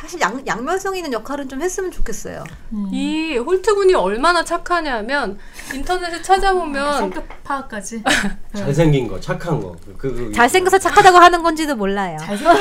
[0.00, 2.42] 사실 양, 양면성 있는 역할은 좀 했으면 좋겠어요.
[2.72, 2.88] 음.
[2.90, 5.38] 이 홀트군이 얼마나 착하냐면
[5.74, 8.02] 인터넷에 찾아보면 성격 파악까지
[8.56, 9.76] 잘생긴 거, 착한 거.
[9.98, 12.16] 그, 그 잘생겨서 착하다고 하는 건지도 몰라요.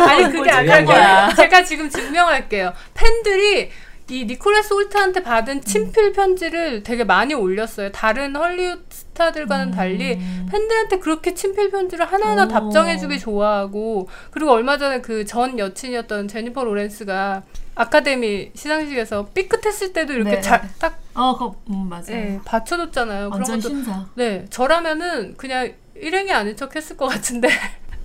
[0.06, 1.34] 아니 그게 아니라 거야.
[1.34, 2.74] 제가 지금 증명할게요.
[2.94, 3.70] 팬들이
[4.10, 7.92] 이 니콜라스 홀트한테 받은 친필 편지를 되게 많이 올렸어요.
[7.92, 10.18] 다른 헐리우드 스타들과는 달리
[10.50, 12.48] 팬들한테 그렇게 친필 편지를 하나하나 오.
[12.48, 17.44] 답장해주기 좋아하고 그리고 얼마 전에 그 전 여친이었던 제니퍼 로렌스가
[17.76, 20.42] 아카데미 시상식에서 삐끗했을 때도 이렇게 네.
[20.42, 22.06] 자, 딱 어, 그거 음, 맞아요.
[22.12, 23.30] 예, 받쳐줬잖아요.
[23.30, 24.06] 그런 완전 것도 신사.
[24.16, 27.50] 네 저라면은 그냥 일행이 아닌 척 했을 것 같은데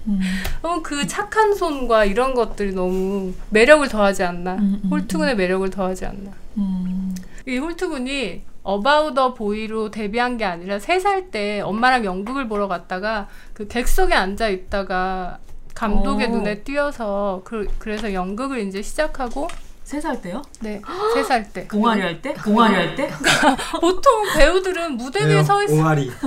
[0.06, 0.20] 음.
[0.62, 4.54] 너무 그 착한 손과 이런 것들이 너무 매력을 더하지 않나.
[4.54, 6.30] 음, 음, 홀트군의 매력을 더하지 않나.
[6.58, 7.14] 음.
[7.46, 13.68] 이 홀트군이 어바우더 보이로 데뷔한 게 아니라 세 살 때 엄마랑 연극을 보러 갔다가 그
[13.68, 15.38] 객석에 앉아 있다가
[15.74, 16.30] 감독의 오.
[16.36, 19.48] 눈에 띄어서 그, 그래서 연극을 이제 시작하고
[19.82, 20.40] 세살 때요?
[20.60, 20.80] 네,
[21.12, 21.68] 세 살 때.
[21.74, 22.34] 옹알이 할 때?
[22.46, 23.10] 옹알이 할 때?
[23.82, 26.10] 보통 배우들은 무대 위에 서 있, 옹알이.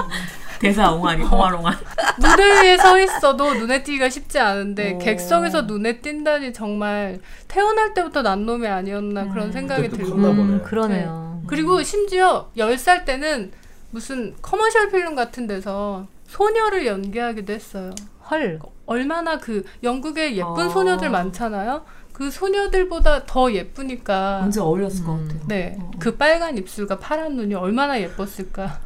[0.60, 1.74] 대사 옹알이, 옹알옹알.
[2.18, 4.98] 무대 위에 서 있어도 눈에 띄기가 쉽지 않은데 오.
[4.98, 9.52] 객석에서 눈에 띈다니 정말 태어날 때부터 난 놈이 아니었나 그런 음.
[9.52, 10.58] 생각이 그때 또 들고 보네.
[10.62, 11.42] 그러네요.
[11.46, 13.52] 그리고 심지어 10살 때는
[13.90, 17.90] 무슨 commercial film 같은 데서 소녀를 연기하기도 했어요.
[18.30, 18.58] 헐.
[18.86, 20.68] 얼마나 그 영국에 예쁜 어.
[20.68, 21.84] 소녀들 많잖아요.
[22.12, 25.28] 그 소녀들보다 더 예쁘니까 완전 어울렸을 것 음.
[25.28, 25.42] 같아요.
[25.48, 25.90] 네, 어.
[25.98, 28.78] 그 빨간 입술과 파란 눈이 얼마나 예뻤을까.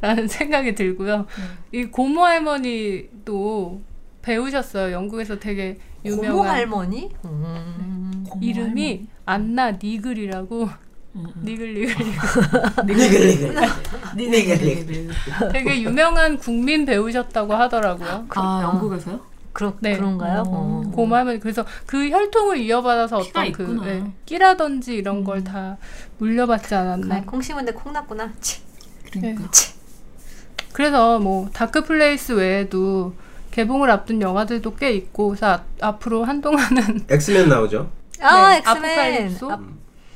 [0.00, 1.26] 라는 생각이 들고요.
[1.72, 3.80] 이 고모 할머니도
[4.22, 4.92] 배우셨어요.
[4.92, 7.10] 영국에서 되게 고모 유명한 할머니?
[7.24, 8.24] 음.
[8.28, 10.68] 고모 이름이 안나 니글이라고
[11.16, 11.42] 음, 음.
[11.44, 11.94] 니글 니글
[12.86, 13.54] 니글 니글.
[14.16, 15.08] 니글 니글.
[15.52, 18.26] 되게 유명한 국민 배우셨다고 하더라고요.
[18.30, 19.20] 아 영국에서요?
[19.52, 19.96] 그렇, 네.
[19.96, 20.42] 그런가요?
[20.48, 20.82] 어.
[20.84, 20.90] 어.
[20.90, 23.62] 고모 할머니 그래서 그 혈통을 이어받아서 어떤 그.
[23.84, 25.24] 네, 끼라든지 이런 음.
[25.24, 25.78] 걸 다
[26.18, 27.14] 물려받지 않았나.
[27.16, 28.32] 아, 콩 심은데 콩 났구나.
[28.40, 28.60] 치.
[29.12, 29.44] 그러니까.
[30.74, 33.14] 그래서 뭐 다크 플레이스 외에도
[33.52, 37.88] 개봉을 앞둔 영화들도 꽤 있고 그래서 아- 앞으로 한동안은 엑스맨 나오죠.
[38.20, 38.76] 아, 네, 엑스맨.
[38.76, 39.52] 아포칼립소?
[39.52, 39.54] 아,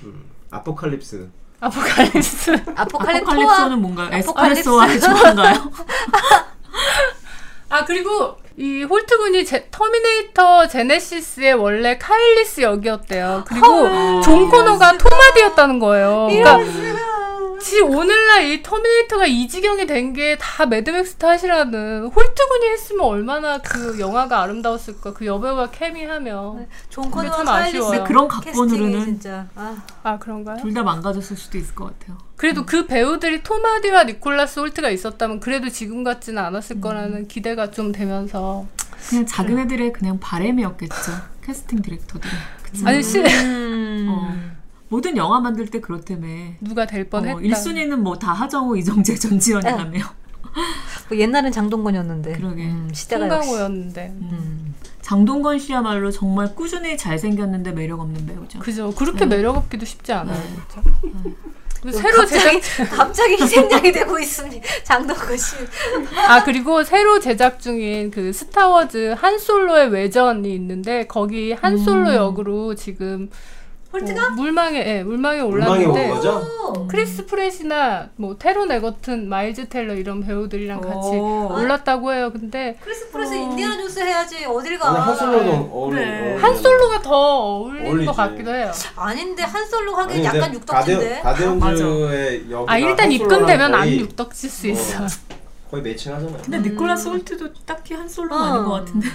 [0.03, 1.29] 음, 아포칼립스.
[1.61, 4.09] 아포칼립스 아포칼립소는 뭔가요?
[4.13, 4.61] 아포칼립스.
[4.69, 5.71] 에스프레소와 조인가요?
[7.71, 13.45] 아 그리고 이 홀트군이 제, 터미네이터 제네시스의 원래 카일 리스 역이었대요.
[13.47, 16.27] 그리고 존 코너가 톰 하디였다는 거예요.
[16.29, 16.59] 그러니까
[17.61, 23.99] 지 오늘날 이 터미네이터가 이 지경이 된 게 다 매드맥스 탓이라는 홀트군이 했으면 얼마나 그
[23.99, 25.13] 영화가 아름다웠을까.
[25.13, 25.71] 그 여배우가
[26.89, 27.91] 존 코너와 참 카일 리스 아쉬워요.
[27.91, 30.57] 근데 그런 각본으로는 진짜 아, 아 그런가요?
[30.63, 32.17] 둘 다 망가졌을 수도 있을 것 같아요.
[32.37, 37.91] 그래도 그 배우들이 톰 하디와 니콜라스 홀트가 있었다면 그래도 지금 같지는 않았을 거라는 기대가 좀
[37.93, 38.67] 되면서
[39.09, 40.95] 그냥 작은 애들의 그냥 바램이었겠죠.
[41.45, 42.33] 캐스팅 디렉터들이.
[42.63, 42.87] 그치?
[42.87, 44.07] 아니 실 음.
[44.11, 44.58] 어.
[44.89, 46.27] 모든 영화 만들 때 그렇다며.
[46.61, 47.37] 누가 될 뻔했다.
[47.39, 49.99] 어, 1순위는 뭐 다 하정우, 이정재, 전지현이라며.
[51.09, 52.33] 뭐 옛날엔 장동건이었는데.
[52.39, 52.65] 그러게.
[52.65, 53.29] 음, 시대가.
[53.29, 54.15] 송강호였는데.
[54.21, 54.75] 음.
[55.03, 58.59] 장동건 씨야말로 정말 꾸준히 잘생겼는데 매력 없는 배우죠.
[58.59, 58.93] 그죠.
[58.95, 59.37] 그렇게 네.
[59.37, 60.37] 매력 없기도 쉽지 않아요.
[60.37, 61.33] 네.
[61.81, 64.67] 그 새로 갑자기 제작 갑자기 희생양이 되고 있습니다.
[64.85, 65.55] 장동건 씨.
[66.27, 72.75] 아 그리고 새로 제작 중인 그 스타워즈 한 솔로의 외전이 있는데 거기 한 솔로 역으로
[72.75, 73.31] 지금
[73.93, 74.31] 홀트가?
[74.31, 76.87] 뭐 물망에 예, 물망에 올랐는데 거죠?
[76.89, 81.49] 크리스 프랫이나 뭐 태런 에저튼, 마일즈 텔러 이런 배우들이랑 같이 오.
[81.55, 82.31] 올랐다고 해요.
[82.31, 84.93] 근데 크리스 프랫 인디아나 존스 해야지 어딜 가?
[84.93, 86.01] 한솔로도 어울리.
[86.01, 86.21] 네.
[86.33, 86.47] 어울리죠.
[86.47, 88.07] 한 솔로가 더 어울리는 어울리지.
[88.07, 88.71] 것 같기도 해요.
[88.97, 91.21] 아닌데 한 솔로 하긴 아니, 약간 육덕진데.
[91.23, 94.71] 가디언즈의 여기가 아 일단 한 입금되면 솔로랑 안 거의- 육덕질 수 어.
[94.71, 95.07] 있어.
[95.71, 96.39] 거의 매칭하잖아요.
[96.43, 98.39] 근데 니콜라스 홀트도 딱히 한 솔로 어.
[98.39, 99.09] 아닌 것 같은데.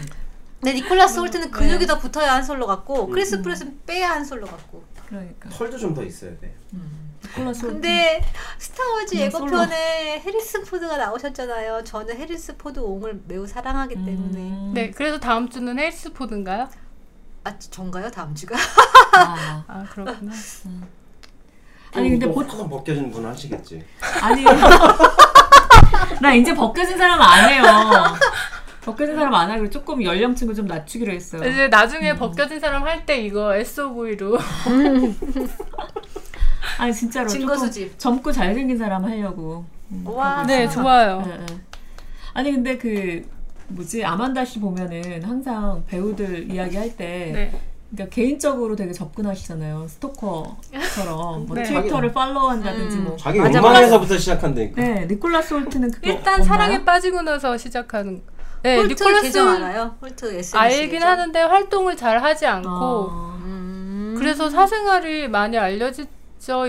[0.64, 1.86] 근데 니콜라스 홀트는 근육이 네.
[1.86, 4.82] 더 붙어야 한 솔로 같고 크리스 프랫은 빼야 한 솔로 같고.
[5.10, 5.50] 그러니까.
[5.50, 6.56] 털도 좀 더 있어야 돼.
[7.60, 8.24] 근데
[8.58, 11.84] 스타워즈 예고편에 해리슨 포드가 나오셨잖아요.
[11.84, 14.40] 저는 해리슨 포드 옹을 매우 사랑하기 때문에.
[14.40, 14.72] 음.
[14.74, 16.70] 네, 그래서 다음 주는 해리슨 포드인가요?
[17.44, 18.10] 아, 전가요?
[18.10, 18.56] 다음 주가?
[19.16, 19.64] 아.
[19.68, 20.32] 아 그렇구나.
[21.96, 23.86] 아니 근데 또보 한번 벗겨진 분은 하시겠지.
[24.22, 24.44] 아니
[26.22, 27.64] 나 이제 벗겨진 사람 안 해요.
[28.86, 31.42] 벗겨진 사람 안 하기로 조금 연령층을 좀 낮추기로 했어요.
[31.50, 34.38] 이제 나중에 벗겨진 사람 할 때 이거 SOV로
[36.80, 38.00] 아니 진짜로 증거 조금 수집.
[38.00, 39.66] 젊고 잘생긴 사람 하려고.
[39.92, 40.44] 음, 와.
[40.46, 40.68] 네.
[40.70, 41.22] 좋아요.
[41.22, 41.46] 네, 네.
[42.34, 43.28] 아니 근데 그
[43.68, 47.60] 뭐지 아만다 씨 보면은 항상 배우들 이야기 할 때 네.
[47.92, 51.64] 그러니까 개인적으로 되게 접근하시잖아요 스토커처럼 뭐 네.
[51.64, 53.04] 트위터를 팔로우한다든지 음.
[53.06, 54.82] 뭐 자기 맞아, 욕망에서부터 시작한다니까.
[54.82, 56.48] 네, 니콜라스 홀트는 그거 일단 없나요?
[56.48, 58.22] 사랑에 빠지고 나서 시작하는.
[58.64, 59.96] 네, 홀트 니콜라스 계정 알아요?
[60.02, 61.10] 홀트 SNS 알긴 계정?
[61.10, 63.40] 하는데 활동을 잘 하지 않고 어.
[63.44, 64.16] 음.
[64.18, 66.04] 그래서 사생활이 많이 알려져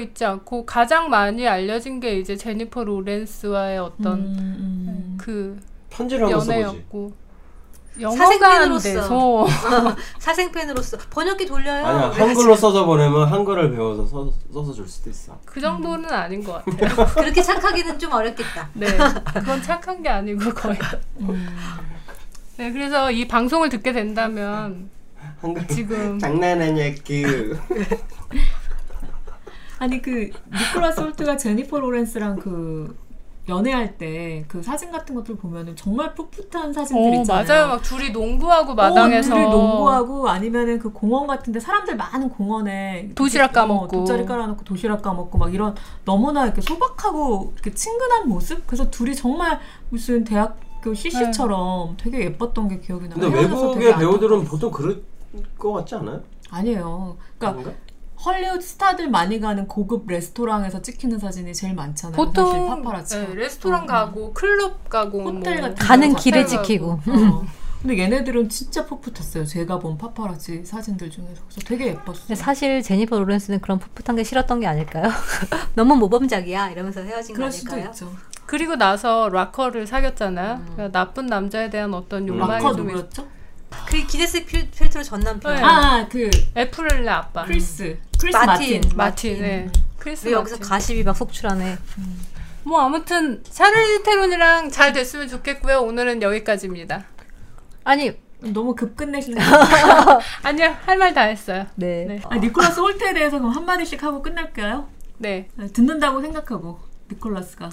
[0.00, 5.18] 있지 않고 가장 많이 알려진 게 이제 제니퍼 로렌스와의 어떤 음, 음.
[5.20, 5.58] 그
[5.90, 6.30] 편지를.
[6.30, 7.12] 연애였고
[8.00, 9.46] 사생팬으로서.
[10.18, 11.86] 사생팬으로서 번역기 돌려요.
[11.86, 15.38] 아니야 한글로 써서 보내면 한글을 배워서 써, 써서 줄 수도 있어.
[15.44, 17.06] 그 정도는 아닌 것 같아요.
[17.14, 18.68] 그렇게 착하기는 좀 어렵겠다.
[18.74, 18.86] 네,
[19.34, 20.78] 그건 착한 게 아니고 거의.
[21.20, 21.46] 음.
[22.56, 24.90] 네, 그래서 이 방송을 듣게 된다면
[25.40, 27.58] 한글 지금 장난하냐 그.
[29.78, 32.96] 아니 그 니콜라스 홀트가 제니퍼 로렌스랑 그
[33.48, 37.46] 연애할 때 그 사진 같은 것들 보면은 정말 풋풋한 사진들 어, 있잖아요.
[37.46, 37.68] 맞아요.
[37.68, 43.44] 막 둘이 농구하고 마당에서 어, 둘이 농구하고 아니면은 그 공원 같은데 사람들 많은 공원에 도시락
[43.46, 43.84] 이렇게, 까먹고.
[43.84, 45.74] 어, 돗자리 깔아놓고 도시락 까먹고 막 이런
[46.04, 48.66] 너무나 이렇게 소박하고 이렇게 친근한 모습.
[48.66, 49.60] 그래서 둘이 정말
[49.90, 53.18] 무슨 대학교 CC처럼 되게 예뻤던 게 기억이 나요.
[53.20, 54.44] 근데 외국의 배우들은.
[54.44, 55.02] 보통 그럴
[55.58, 56.22] 것 같지 않아요?
[56.50, 57.16] 아니에요.
[57.38, 57.83] 그러니까 그런가?
[58.24, 62.16] 헐리우드 스타들 많이 가는 고급 레스토랑에서 찍히는 사진이 제일 많잖아요.
[62.16, 63.26] 사실 보통 파파라치가.
[63.28, 63.86] 네, 레스토랑 어.
[63.86, 66.90] 가고 클럽 가고 호텔 뭐 같은 가는 거 길에 찍히고.
[66.92, 67.46] 어.
[67.82, 69.44] 근데 얘네들은 진짜 풋풋했어요.
[69.44, 71.42] 제가 본 파파라치 사진들 중에서.
[71.46, 72.22] 그래서 되게 예뻤어요.
[72.28, 75.10] 근데 사실 제니퍼 로렌스는 그런 풋풋한 게 싫었던 게 아닐까요?
[75.76, 77.84] 너무 모범적이야 이러면서 헤어진 거 아닐까요?
[77.90, 78.10] 있죠.
[78.46, 80.62] 그리고 나서 락커를 사귀었잖아요.
[80.74, 83.26] 그러니까 나쁜 남자에 대한 어떤 욕망이 락커 좀 있- 누구였죠?
[83.86, 85.54] 그 기네스 필- 팰트로 전 남편.
[85.54, 85.62] 네.
[85.62, 87.98] 아, 그 애플의 아빠 크리스.
[88.18, 88.80] 크리스 마틴.
[88.80, 88.96] 마틴.
[88.96, 89.40] 마틴.
[89.42, 89.70] 네.
[89.98, 90.58] 크리스 왜 여기서.
[90.58, 91.78] 가십이 막 속출하네.
[92.64, 95.80] 뭐 아무튼 샤를리즈 테론이랑 잘 됐으면 좋겠고요.
[95.82, 97.04] 오늘은 여기까지입니다.
[97.84, 99.38] 아니, 너무 급 끝내시는
[100.42, 101.66] 아니요 할 말 다 했어요.
[101.76, 102.04] 네.
[102.06, 102.20] 네.
[102.28, 104.88] 아, 니콜라스 홀트에 대해서 그럼 한 마디씩 하고 끝낼까요?
[105.18, 105.48] 네.
[105.54, 106.80] 네, 듣는다고 생각하고
[107.10, 107.70] 니콜라스가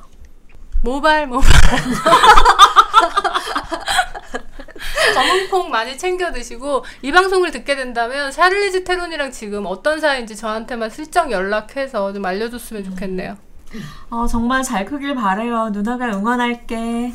[0.84, 1.50] 모발 모발
[5.14, 11.32] 검은콩 많이 챙겨 드시고 이 방송을 듣게 된다면 샤를리즈 테론이랑 지금 어떤 사이인지 저한테만 슬쩍
[11.32, 13.38] 연락해서 좀 알려줬으면 좋겠네요.
[14.10, 15.70] 어, 정말 잘 크길 바래요.
[15.70, 17.14] 누나가 응원할게.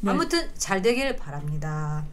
[0.00, 0.10] 네.
[0.10, 2.04] 아무튼 잘 되길 바랍니다.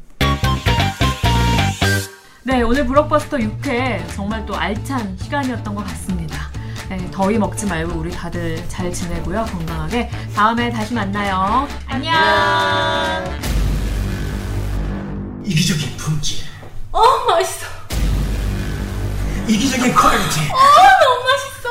[2.43, 6.49] 네, 오늘 브록버스터 6회 정말 또 알찬 시간이었던 것 같습니다.
[6.89, 9.45] 네, 더위 먹지 말고 우리 다들 잘 지내고요.
[9.45, 10.09] 건강하게.
[10.35, 11.67] 다음에 다시 만나요.
[11.87, 13.64] 안녕.
[15.45, 16.39] 이기적인 품질,
[16.91, 17.67] 어 맛있어.
[19.47, 20.39] 이기적인 퀄리티.
[20.49, 21.69] 너무 맛있어.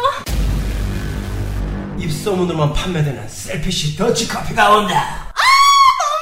[1.99, 4.95] 입소문으로만 판매되는 셀피시 더치 커피가 온다.
[5.35, 5.41] 아,
[6.05, 6.15] 너무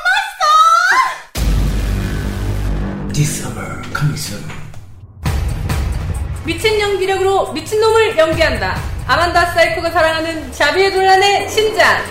[1.37, 3.13] 맛있어.
[3.13, 4.43] This summer coming soon.
[6.45, 8.81] 미친 연기력으로 미친 놈을 연기한다.
[9.07, 12.03] 아만다 사이코가 사랑하는 자비에 돌란의 신작.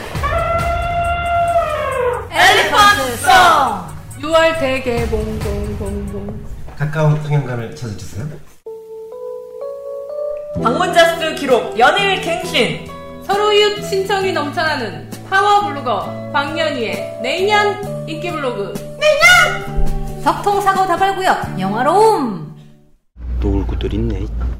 [2.29, 3.90] 엘리펀트 송!
[4.21, 6.45] 6월 대개봉 봉봉봉.
[6.77, 8.27] 가까운 상영관을 찾아주세요.
[10.61, 12.87] 방문자 수 기록 연일 갱신.
[13.23, 18.73] 서로 이웃 신청이 넘쳐나는 파워 블로거 광년이의 내년 인기 블로그
[20.23, 22.55] 적통사고 다발구역 영화로움!
[23.39, 24.27] 또올 것들 있네.